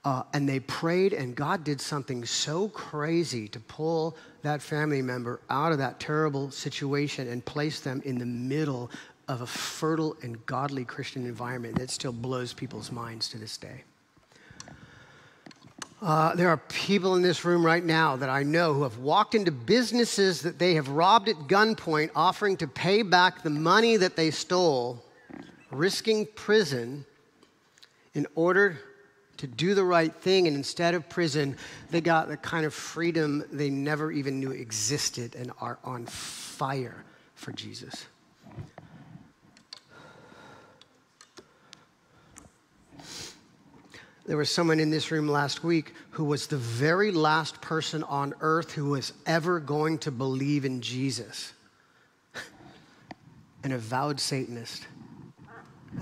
Uh, 0.08 0.22
and 0.32 0.48
they 0.48 0.58
prayed, 0.58 1.12
and 1.12 1.36
God 1.36 1.64
did 1.64 1.82
something 1.82 2.24
so 2.24 2.70
crazy 2.70 3.46
to 3.48 3.60
pull 3.60 4.16
that 4.40 4.62
family 4.62 5.02
member 5.02 5.38
out 5.50 5.70
of 5.70 5.76
that 5.76 6.00
terrible 6.00 6.50
situation 6.50 7.28
and 7.28 7.44
place 7.44 7.80
them 7.80 8.00
in 8.06 8.16
the 8.16 8.24
middle 8.24 8.90
of 9.28 9.42
a 9.42 9.46
fertile 9.46 10.16
and 10.22 10.46
godly 10.46 10.82
Christian 10.82 11.26
environment 11.26 11.76
that 11.76 11.90
still 11.90 12.12
blows 12.12 12.54
people's 12.54 12.90
minds 12.90 13.28
to 13.28 13.36
this 13.36 13.58
day. 13.58 13.82
Uh, 16.00 16.34
there 16.34 16.48
are 16.48 16.56
people 16.56 17.14
in 17.16 17.20
this 17.20 17.44
room 17.44 17.62
right 17.62 17.84
now 17.84 18.16
that 18.16 18.30
I 18.30 18.42
know 18.44 18.72
who 18.72 18.84
have 18.84 18.96
walked 18.96 19.34
into 19.34 19.52
businesses 19.52 20.40
that 20.40 20.58
they 20.58 20.72
have 20.72 20.88
robbed 20.88 21.28
at 21.28 21.36
gunpoint, 21.48 22.12
offering 22.16 22.56
to 22.56 22.66
pay 22.66 23.02
back 23.02 23.42
the 23.42 23.50
money 23.50 23.98
that 23.98 24.16
they 24.16 24.30
stole, 24.30 25.04
risking 25.70 26.26
prison 26.34 27.04
in 28.14 28.26
order 28.34 28.78
to 29.38 29.46
do 29.46 29.74
the 29.74 29.84
right 29.84 30.14
thing. 30.14 30.46
And 30.46 30.56
instead 30.56 30.94
of 30.94 31.08
prison, 31.08 31.56
they 31.90 32.00
got 32.00 32.28
the 32.28 32.36
kind 32.36 32.66
of 32.66 32.74
freedom 32.74 33.44
they 33.50 33.70
never 33.70 34.12
even 34.12 34.38
knew 34.38 34.50
existed 34.50 35.34
and 35.34 35.50
are 35.60 35.78
on 35.82 36.06
fire 36.06 37.04
for 37.34 37.52
Jesus. 37.52 38.06
There 44.28 44.36
was 44.36 44.50
someone 44.50 44.78
in 44.78 44.90
this 44.90 45.10
room 45.10 45.26
last 45.26 45.64
week 45.64 45.94
who 46.10 46.24
was 46.24 46.48
the 46.48 46.58
very 46.58 47.12
last 47.12 47.62
person 47.62 48.02
on 48.02 48.34
earth 48.42 48.72
who 48.72 48.90
was 48.90 49.14
ever 49.24 49.58
going 49.58 49.96
to 50.00 50.10
believe 50.10 50.66
in 50.66 50.82
Jesus. 50.82 51.54
An 53.64 53.72
avowed 53.72 54.20
Satanist. 54.20 54.86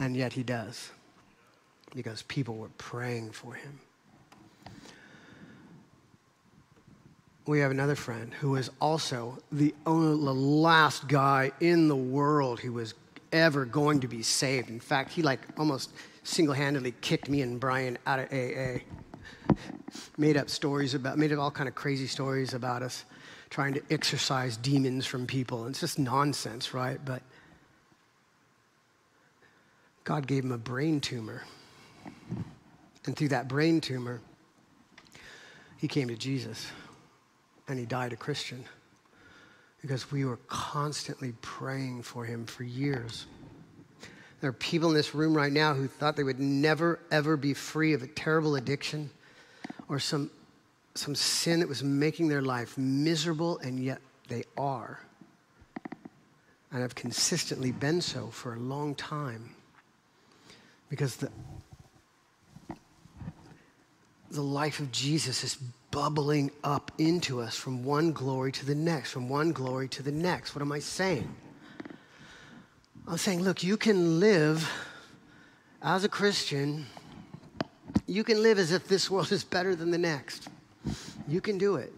And 0.00 0.16
yet 0.16 0.32
he 0.32 0.42
does, 0.42 0.90
because 1.96 2.22
people 2.22 2.56
were 2.56 2.70
praying 2.78 3.32
for 3.32 3.54
him. 3.54 3.80
we 7.46 7.60
have 7.60 7.70
another 7.70 7.94
friend 7.94 8.34
who 8.34 8.50
was 8.50 8.70
also 8.80 9.38
the, 9.52 9.74
only, 9.86 10.24
the 10.24 10.34
last 10.34 11.06
guy 11.06 11.52
in 11.60 11.88
the 11.88 11.96
world 11.96 12.58
who 12.60 12.72
was 12.72 12.94
ever 13.32 13.64
going 13.64 14.00
to 14.00 14.08
be 14.08 14.22
saved. 14.22 14.68
In 14.68 14.80
fact, 14.80 15.12
he 15.12 15.22
like 15.22 15.40
almost 15.56 15.92
single-handedly 16.24 16.94
kicked 17.00 17.28
me 17.28 17.42
and 17.42 17.60
Brian 17.60 17.98
out 18.06 18.18
of 18.18 18.32
AA. 18.32 18.80
Made 20.18 20.36
up 20.36 20.50
stories 20.50 20.94
about, 20.94 21.18
made 21.18 21.32
up 21.32 21.38
all 21.38 21.50
kind 21.50 21.68
of 21.68 21.74
crazy 21.74 22.08
stories 22.08 22.52
about 22.52 22.82
us 22.82 23.04
trying 23.48 23.74
to 23.74 23.82
exorcise 23.90 24.56
demons 24.56 25.06
from 25.06 25.26
people. 25.26 25.66
It's 25.66 25.80
just 25.80 26.00
nonsense, 26.00 26.74
right? 26.74 26.98
But 27.04 27.22
God 30.02 30.26
gave 30.26 30.42
him 30.42 30.52
a 30.52 30.58
brain 30.58 31.00
tumor. 31.00 31.42
And 33.06 33.16
through 33.16 33.28
that 33.28 33.48
brain 33.48 33.80
tumor, 33.80 34.20
he 35.78 35.88
came 35.88 36.08
to 36.08 36.16
Jesus 36.16 36.66
and 37.68 37.78
he 37.78 37.86
died 37.86 38.12
a 38.12 38.16
Christian 38.16 38.64
because 39.80 40.10
we 40.10 40.24
were 40.24 40.38
constantly 40.48 41.32
praying 41.40 42.02
for 42.02 42.24
him 42.24 42.46
for 42.46 42.64
years. 42.64 43.26
There 44.40 44.50
are 44.50 44.54
people 44.54 44.88
in 44.88 44.94
this 44.94 45.14
room 45.14 45.34
right 45.34 45.52
now 45.52 45.74
who 45.74 45.86
thought 45.86 46.16
they 46.16 46.24
would 46.24 46.40
never, 46.40 46.98
ever 47.10 47.36
be 47.36 47.54
free 47.54 47.92
of 47.94 48.02
a 48.02 48.06
terrible 48.06 48.56
addiction 48.56 49.10
or 49.88 49.98
some, 49.98 50.30
some 50.94 51.14
sin 51.14 51.60
that 51.60 51.68
was 51.68 51.82
making 51.82 52.28
their 52.28 52.42
life 52.42 52.76
miserable, 52.76 53.58
and 53.58 53.78
yet 53.78 54.00
they 54.28 54.44
are. 54.56 55.00
And 56.72 56.82
have 56.82 56.94
consistently 56.94 57.72
been 57.72 58.00
so 58.00 58.26
for 58.28 58.54
a 58.54 58.58
long 58.58 58.94
time. 58.94 59.54
Because 60.90 61.16
the, 61.16 61.30
the 64.30 64.42
life 64.42 64.80
of 64.80 64.90
Jesus 64.92 65.44
is 65.44 65.56
bubbling 65.90 66.50
up 66.64 66.92
into 66.98 67.40
us 67.40 67.56
from 67.56 67.84
one 67.84 68.12
glory 68.12 68.52
to 68.52 68.66
the 68.66 68.74
next, 68.74 69.10
from 69.12 69.28
one 69.28 69.52
glory 69.52 69.88
to 69.88 70.02
the 70.02 70.12
next. 70.12 70.54
What 70.54 70.62
am 70.62 70.72
I 70.72 70.78
saying? 70.78 71.34
I'm 73.08 73.18
saying, 73.18 73.42
look, 73.42 73.62
you 73.62 73.76
can 73.76 74.18
live 74.18 74.68
as 75.80 76.04
a 76.04 76.08
Christian, 76.08 76.86
you 78.06 78.24
can 78.24 78.42
live 78.42 78.58
as 78.58 78.72
if 78.72 78.88
this 78.88 79.10
world 79.10 79.30
is 79.30 79.44
better 79.44 79.76
than 79.76 79.90
the 79.90 79.98
next. 79.98 80.48
You 81.28 81.40
can 81.40 81.58
do 81.58 81.76
it. 81.76 81.92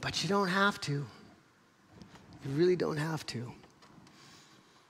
But 0.00 0.22
you 0.22 0.28
don't 0.28 0.48
have 0.48 0.80
to. 0.82 0.92
You 0.92 2.50
really 2.54 2.76
don't 2.76 2.96
have 2.96 3.26
to. 3.26 3.52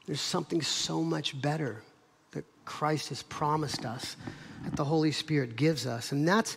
There's 0.07 0.21
something 0.21 0.63
so 0.63 1.03
much 1.03 1.41
better 1.41 1.83
that 2.33 2.45
Christ 2.65 3.11
has 3.11 3.23
promised 3.23 3.85
us, 3.85 4.17
that 4.65 4.77
the 4.77 4.85
Holy 4.85 5.13
Spirit 5.13 5.57
gives 5.57 5.87
us. 5.87 6.13
And 6.13 6.27
that's 6.27 6.57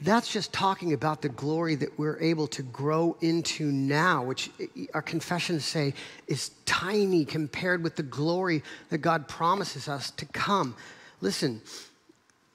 that's 0.00 0.32
just 0.32 0.52
talking 0.52 0.92
about 0.92 1.22
the 1.22 1.28
glory 1.28 1.74
that 1.74 1.98
we're 1.98 2.20
able 2.20 2.46
to 2.48 2.62
grow 2.62 3.16
into 3.20 3.72
now, 3.72 4.22
which 4.22 4.48
our 4.94 5.02
confessions 5.02 5.64
say 5.64 5.92
is 6.28 6.52
tiny 6.66 7.24
compared 7.24 7.82
with 7.82 7.96
the 7.96 8.04
glory 8.04 8.62
that 8.90 8.98
God 8.98 9.26
promises 9.26 9.88
us 9.88 10.12
to 10.12 10.26
come. 10.26 10.76
Listen, 11.20 11.60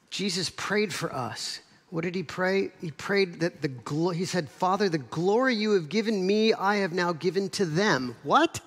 Jesus 0.10 0.50
prayed 0.50 0.94
for 0.94 1.14
us. 1.14 1.60
What 1.90 2.06
did 2.06 2.16
he 2.16 2.24
pray? 2.24 2.72
He 2.80 2.92
prayed 2.92 3.42
that 3.42 3.62
the 3.62 3.68
glory, 3.68 4.16
he 4.18 4.26
said, 4.26 4.50
Father, 4.50 4.88
the 4.88 4.98
glory 4.98 5.54
you 5.54 5.72
have 5.72 5.90
given 5.90 6.26
me, 6.26 6.54
I 6.54 6.78
have 6.78 6.94
now 6.94 7.12
given 7.12 7.50
to 7.50 7.66
them. 7.66 8.16
What? 8.24 8.62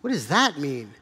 What 0.00 0.10
does 0.10 0.28
that 0.28 0.58
mean? 0.58 0.94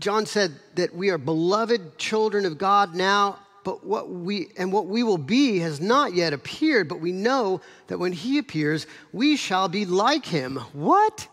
John 0.00 0.24
said 0.24 0.54
that 0.76 0.94
we 0.94 1.10
are 1.10 1.18
beloved 1.18 1.98
children 1.98 2.46
of 2.46 2.56
God 2.58 2.94
now 2.94 3.38
but 3.62 3.84
what 3.84 4.10
we 4.10 4.48
and 4.56 4.72
what 4.72 4.86
we 4.86 5.02
will 5.02 5.18
be 5.18 5.58
has 5.58 5.80
not 5.80 6.14
yet 6.14 6.32
appeared 6.32 6.88
but 6.88 7.00
we 7.00 7.12
know 7.12 7.60
that 7.88 7.98
when 7.98 8.12
he 8.12 8.38
appears 8.38 8.86
we 9.12 9.36
shall 9.36 9.68
be 9.68 9.84
like 9.84 10.24
him. 10.24 10.56
What? 10.72 11.28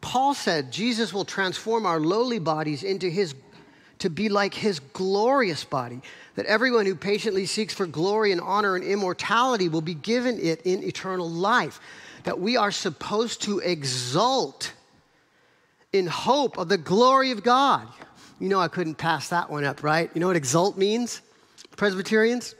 Paul 0.00 0.34
said 0.34 0.72
jesus 0.72 1.12
will 1.12 1.24
transform 1.26 1.84
our 1.84 2.00
lowly 2.00 2.38
bodies 2.38 2.82
into 2.82 3.10
his 3.10 3.34
to 3.98 4.08
be 4.10 4.28
like 4.28 4.54
his 4.54 4.78
glorious 4.78 5.64
body 5.64 6.00
that 6.36 6.46
everyone 6.46 6.86
who 6.86 6.94
patiently 6.94 7.44
seeks 7.44 7.74
for 7.74 7.86
glory 7.86 8.30
and 8.30 8.40
honor 8.40 8.76
and 8.76 8.84
immortality 8.84 9.68
will 9.68 9.80
be 9.80 9.94
given 9.94 10.38
it 10.38 10.62
in 10.62 10.82
eternal 10.82 11.28
life 11.28 11.80
that 12.26 12.40
we 12.40 12.56
are 12.56 12.72
supposed 12.72 13.42
to 13.42 13.60
exult 13.60 14.72
in 15.92 16.08
hope 16.08 16.58
of 16.58 16.68
the 16.68 16.76
glory 16.76 17.30
of 17.30 17.44
God. 17.44 17.86
You 18.40 18.48
know, 18.48 18.58
I 18.58 18.66
couldn't 18.66 18.96
pass 18.96 19.28
that 19.28 19.48
one 19.48 19.64
up, 19.64 19.84
right? 19.84 20.10
You 20.12 20.20
know 20.20 20.26
what 20.26 20.34
exult 20.34 20.76
means, 20.76 21.22
Presbyterians? 21.76 22.56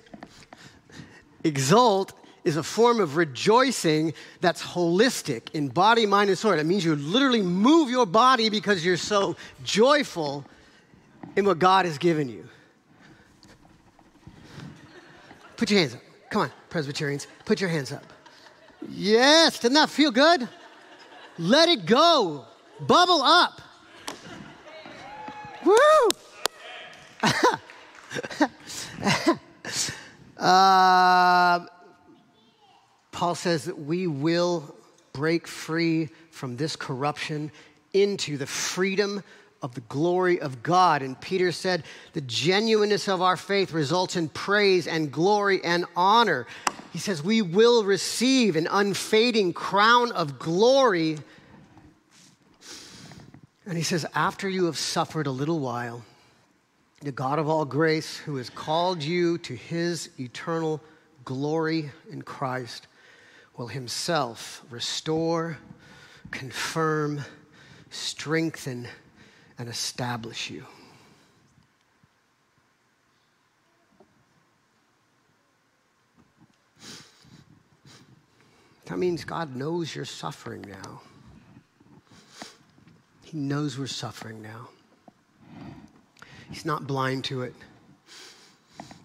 Exult 1.43 2.13
is 2.45 2.57
a 2.57 2.63
form 2.63 3.01
of 3.01 3.17
rejoicing 3.17 4.15
that's 4.41 4.63
holistic 4.63 5.53
in 5.53 5.67
body, 5.67 6.07
mind, 6.07 6.31
and 6.31 6.39
soul. 6.39 6.53
It 6.53 6.65
means 6.65 6.85
you 6.85 6.95
literally 6.95 7.43
move 7.43 7.91
your 7.91 8.07
body 8.07 8.49
because 8.49 8.85
you're 8.85 8.97
so 8.97 9.35
joyful 9.65 10.45
in 11.35 11.45
what 11.45 11.59
God 11.59 11.87
has 11.87 11.99
given 11.99 12.29
you. 12.29 12.49
Put 15.57 15.73
your 15.73 15.81
hands 15.81 15.97
up. 15.97 16.01
Come 16.31 16.43
on, 16.43 16.53
Presbyterians, 16.71 17.27
put 17.45 17.61
your 17.61 17.71
hands 17.71 17.91
up. 17.91 18.05
Yes, 18.89 19.59
doesn't 19.59 19.75
that 19.75 19.91
feel 19.91 20.11
good? 20.11 20.49
Let 21.39 21.69
it 21.69 21.87
go. 21.87 22.45
Bubble 22.81 23.23
up. 23.23 23.61
Woo! 25.65 26.11
uh, 30.39 31.67
Paul 33.13 33.35
says 33.35 33.65
that 33.65 33.79
we 33.79 34.07
will 34.07 34.75
break 35.13 35.47
free 35.47 36.11
from 36.31 36.57
this 36.57 36.77
corruption 36.77 37.51
into 37.95 38.37
the 38.37 38.47
freedom 38.47 39.23
of 39.63 39.75
the 39.75 39.81
glory 39.83 40.41
of 40.41 40.63
God. 40.63 41.03
And 41.03 41.21
Peter 41.21 41.53
said, 41.53 41.85
the 42.13 42.21
genuineness 42.21 43.09
of 43.09 43.23
our 43.23 43.37
faith 43.37 43.73
results 43.73 44.17
in 44.17 44.29
praise 44.29 44.87
and 44.87 45.11
glory 45.11 45.63
and 45.65 45.85
honor. 45.97 46.47
He 46.93 46.99
says, 46.99 47.23
we 47.23 47.43
will 47.43 47.85
receive 47.85 48.57
an 48.57 48.69
unfading 48.71 49.53
crown 49.53 50.13
of 50.13 50.39
glory 50.39 51.19
and 53.67 53.77
he 53.77 53.83
says, 53.83 54.07
After 54.15 54.49
you 54.49 54.67
have 54.67 54.79
suffered 54.79 55.27
a 55.27 55.33
little 55.33 55.59
while, 55.59 56.05
the 57.03 57.13
God 57.13 57.39
of 57.39 57.49
all 57.49 57.65
grace, 57.65 58.17
who 58.17 58.37
has 58.37 58.49
called 58.49 59.03
you 59.03 59.39
to 59.39 59.55
his 59.55 60.09
eternal 60.19 60.81
glory 61.25 61.91
in 62.11 62.23
Christ, 62.23 62.87
will 63.57 63.67
himself 63.67 64.63
restore, 64.71 65.59
confirm, 66.31 67.21
strengthen, 67.91 68.87
and 69.59 69.69
establish 69.69 70.51
you. 70.51 70.65
That 78.87 78.99
means 78.99 79.25
God 79.25 79.57
knows 79.57 79.95
you're 79.95 80.05
suffering 80.05 80.63
now. 80.63 81.01
He 83.25 83.37
knows 83.37 83.79
we're 83.79 83.89
suffering 83.89 84.41
now. 84.41 84.69
He's 86.51 86.65
not 86.65 86.87
blind 86.87 87.25
to 87.25 87.43
it. 87.43 87.55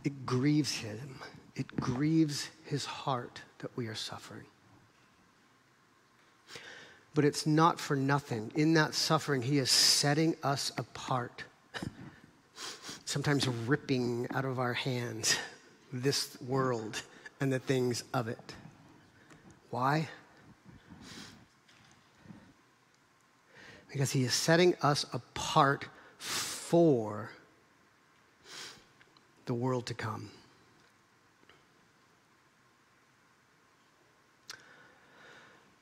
It 0.04 0.26
grieves 0.26 0.72
him, 0.72 1.20
it 1.56 1.76
grieves 1.76 2.50
his 2.64 2.86
heart 2.86 3.42
that 3.60 3.76
we 3.76 3.88
are 3.88 3.96
suffering. 3.96 4.46
But 7.14 7.26
it's 7.26 7.46
not 7.46 7.80
for 7.80 7.96
nothing. 7.96 8.52
In 8.56 8.74
that 8.76 8.94
suffering, 8.94 9.42
he 9.42 9.58
is 9.58 9.70
setting 9.70 10.36
us 10.44 10.72
apart, 10.78 11.44
sometimes 13.06 13.48
ripping 13.48 14.28
out 14.34 14.46
of 14.46 14.60
our 14.60 14.74
hands 14.74 15.38
this 15.92 16.38
world 16.48 17.02
and 17.42 17.52
the 17.52 17.60
things 17.60 18.04
of 18.14 18.28
it. 18.30 18.54
Why? 19.72 20.08
because 23.92 24.12
he 24.12 24.24
is 24.24 24.34
setting 24.34 24.74
us 24.82 25.06
apart 25.12 25.86
for 26.18 27.30
the 29.46 29.54
world 29.54 29.86
to 29.86 29.94
come. 29.94 30.32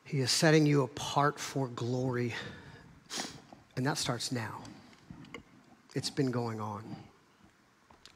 He 0.10 0.22
is 0.22 0.32
setting 0.32 0.66
you 0.66 0.82
apart 0.82 1.40
for 1.40 1.68
glory. 1.68 2.34
And 3.76 3.86
that 3.86 4.00
starts 4.00 4.32
now. 4.32 4.58
It's 5.94 6.10
been 6.10 6.32
going 6.32 6.60
on. 6.60 6.84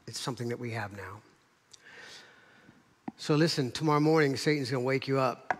It's 0.08 0.20
something 0.20 0.50
that 0.50 0.60
we 0.60 0.72
have 0.72 0.92
now. 0.98 1.22
So 3.18 3.36
listen, 3.36 3.70
tomorrow 3.70 4.00
morning, 4.00 4.36
Satan's 4.36 4.72
going 4.72 4.82
to 4.82 4.88
wake 4.88 5.08
you 5.08 5.20
up 5.20 5.56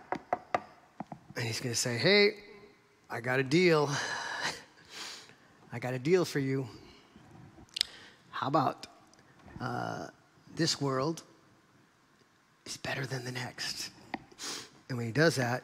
And 1.36 1.44
he's 1.44 1.60
going 1.60 1.72
to 1.72 1.80
say, 1.80 1.98
Hey, 1.98 2.30
I 3.08 3.20
got 3.20 3.38
a 3.38 3.44
deal. 3.44 3.88
I 5.72 5.78
got 5.78 5.94
a 5.94 6.00
deal 6.00 6.24
for 6.24 6.40
you. 6.40 6.66
How 8.30 8.48
about 8.48 8.88
uh, 9.60 10.08
this 10.56 10.80
world 10.80 11.22
is 12.66 12.76
better 12.76 13.06
than 13.06 13.24
the 13.24 13.32
next? 13.32 13.90
And 14.88 14.98
when 14.98 15.06
he 15.06 15.12
does 15.12 15.36
that, 15.36 15.62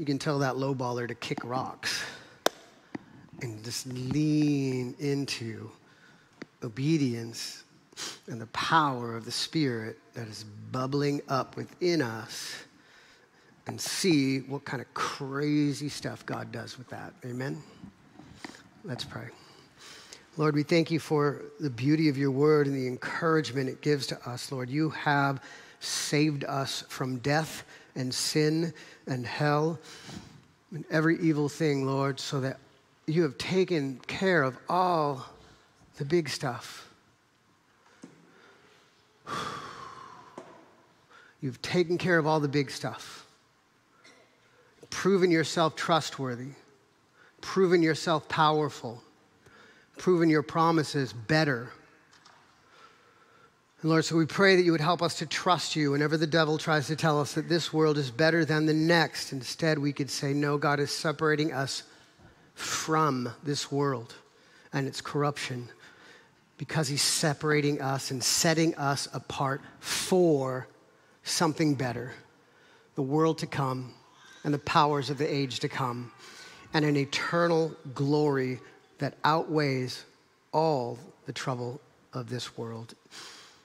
you 0.00 0.06
can 0.06 0.18
tell 0.18 0.38
that 0.38 0.56
low 0.56 0.74
baller 0.74 1.06
to 1.06 1.14
kick 1.14 1.44
rocks 1.44 2.02
and 3.42 3.62
just 3.62 3.86
lean 3.86 4.94
into 4.98 5.70
obedience 6.62 7.64
and 8.26 8.40
the 8.40 8.46
power 8.46 9.14
of 9.14 9.26
the 9.26 9.30
Spirit 9.30 9.98
that 10.14 10.26
is 10.26 10.46
bubbling 10.72 11.20
up 11.28 11.54
within 11.54 12.00
us 12.00 12.62
and 13.66 13.78
see 13.78 14.38
what 14.38 14.64
kind 14.64 14.80
of 14.80 14.92
crazy 14.94 15.90
stuff 15.90 16.24
God 16.24 16.50
does 16.50 16.78
with 16.78 16.88
that. 16.88 17.12
Amen? 17.26 17.62
Let's 18.84 19.04
pray. 19.04 19.28
Lord, 20.38 20.54
we 20.54 20.62
thank 20.62 20.90
you 20.90 20.98
for 20.98 21.42
the 21.60 21.68
beauty 21.68 22.08
of 22.08 22.16
your 22.16 22.30
word 22.30 22.66
and 22.66 22.74
the 22.74 22.86
encouragement 22.86 23.68
it 23.68 23.82
gives 23.82 24.06
to 24.06 24.30
us. 24.30 24.50
Lord, 24.50 24.70
you 24.70 24.88
have 24.88 25.42
saved 25.80 26.44
us 26.44 26.84
from 26.88 27.18
death 27.18 27.64
and 27.94 28.12
sin 28.14 28.72
and 29.06 29.26
hell 29.26 29.78
and 30.72 30.84
every 30.90 31.18
evil 31.18 31.48
thing, 31.48 31.86
Lord, 31.86 32.20
so 32.20 32.40
that 32.40 32.58
you 33.06 33.22
have 33.22 33.36
taken 33.38 34.00
care 34.06 34.42
of 34.42 34.56
all 34.68 35.26
the 35.96 36.04
big 36.04 36.28
stuff. 36.28 36.88
You've 41.40 41.60
taken 41.62 41.98
care 41.98 42.18
of 42.18 42.26
all 42.26 42.38
the 42.40 42.48
big 42.48 42.70
stuff, 42.70 43.26
proven 44.90 45.30
yourself 45.30 45.74
trustworthy, 45.74 46.50
proven 47.40 47.82
yourself 47.82 48.28
powerful, 48.28 49.02
proven 49.96 50.28
your 50.28 50.42
promises 50.42 51.12
better. 51.12 51.70
Lord, 53.82 54.04
so 54.04 54.14
we 54.14 54.26
pray 54.26 54.56
that 54.56 54.62
you 54.62 54.72
would 54.72 54.80
help 54.82 55.00
us 55.00 55.14
to 55.20 55.26
trust 55.26 55.74
you 55.74 55.92
whenever 55.92 56.18
the 56.18 56.26
devil 56.26 56.58
tries 56.58 56.86
to 56.88 56.96
tell 56.96 57.18
us 57.18 57.32
that 57.32 57.48
this 57.48 57.72
world 57.72 57.96
is 57.96 58.10
better 58.10 58.44
than 58.44 58.66
the 58.66 58.74
next. 58.74 59.32
Instead, 59.32 59.78
we 59.78 59.90
could 59.90 60.10
say, 60.10 60.34
No, 60.34 60.58
God 60.58 60.80
is 60.80 60.90
separating 60.90 61.54
us 61.54 61.84
from 62.54 63.32
this 63.42 63.72
world 63.72 64.14
and 64.74 64.86
its 64.86 65.00
corruption 65.00 65.66
because 66.58 66.88
he's 66.88 67.00
separating 67.00 67.80
us 67.80 68.10
and 68.10 68.22
setting 68.22 68.74
us 68.74 69.08
apart 69.14 69.62
for 69.78 70.68
something 71.22 71.74
better 71.74 72.12
the 72.96 73.02
world 73.02 73.38
to 73.38 73.46
come 73.46 73.94
and 74.44 74.52
the 74.52 74.58
powers 74.58 75.08
of 75.08 75.16
the 75.16 75.34
age 75.34 75.60
to 75.60 75.70
come 75.70 76.12
and 76.74 76.84
an 76.84 76.98
eternal 76.98 77.74
glory 77.94 78.60
that 78.98 79.14
outweighs 79.24 80.04
all 80.52 80.98
the 81.24 81.32
trouble 81.32 81.80
of 82.12 82.28
this 82.28 82.58
world. 82.58 82.94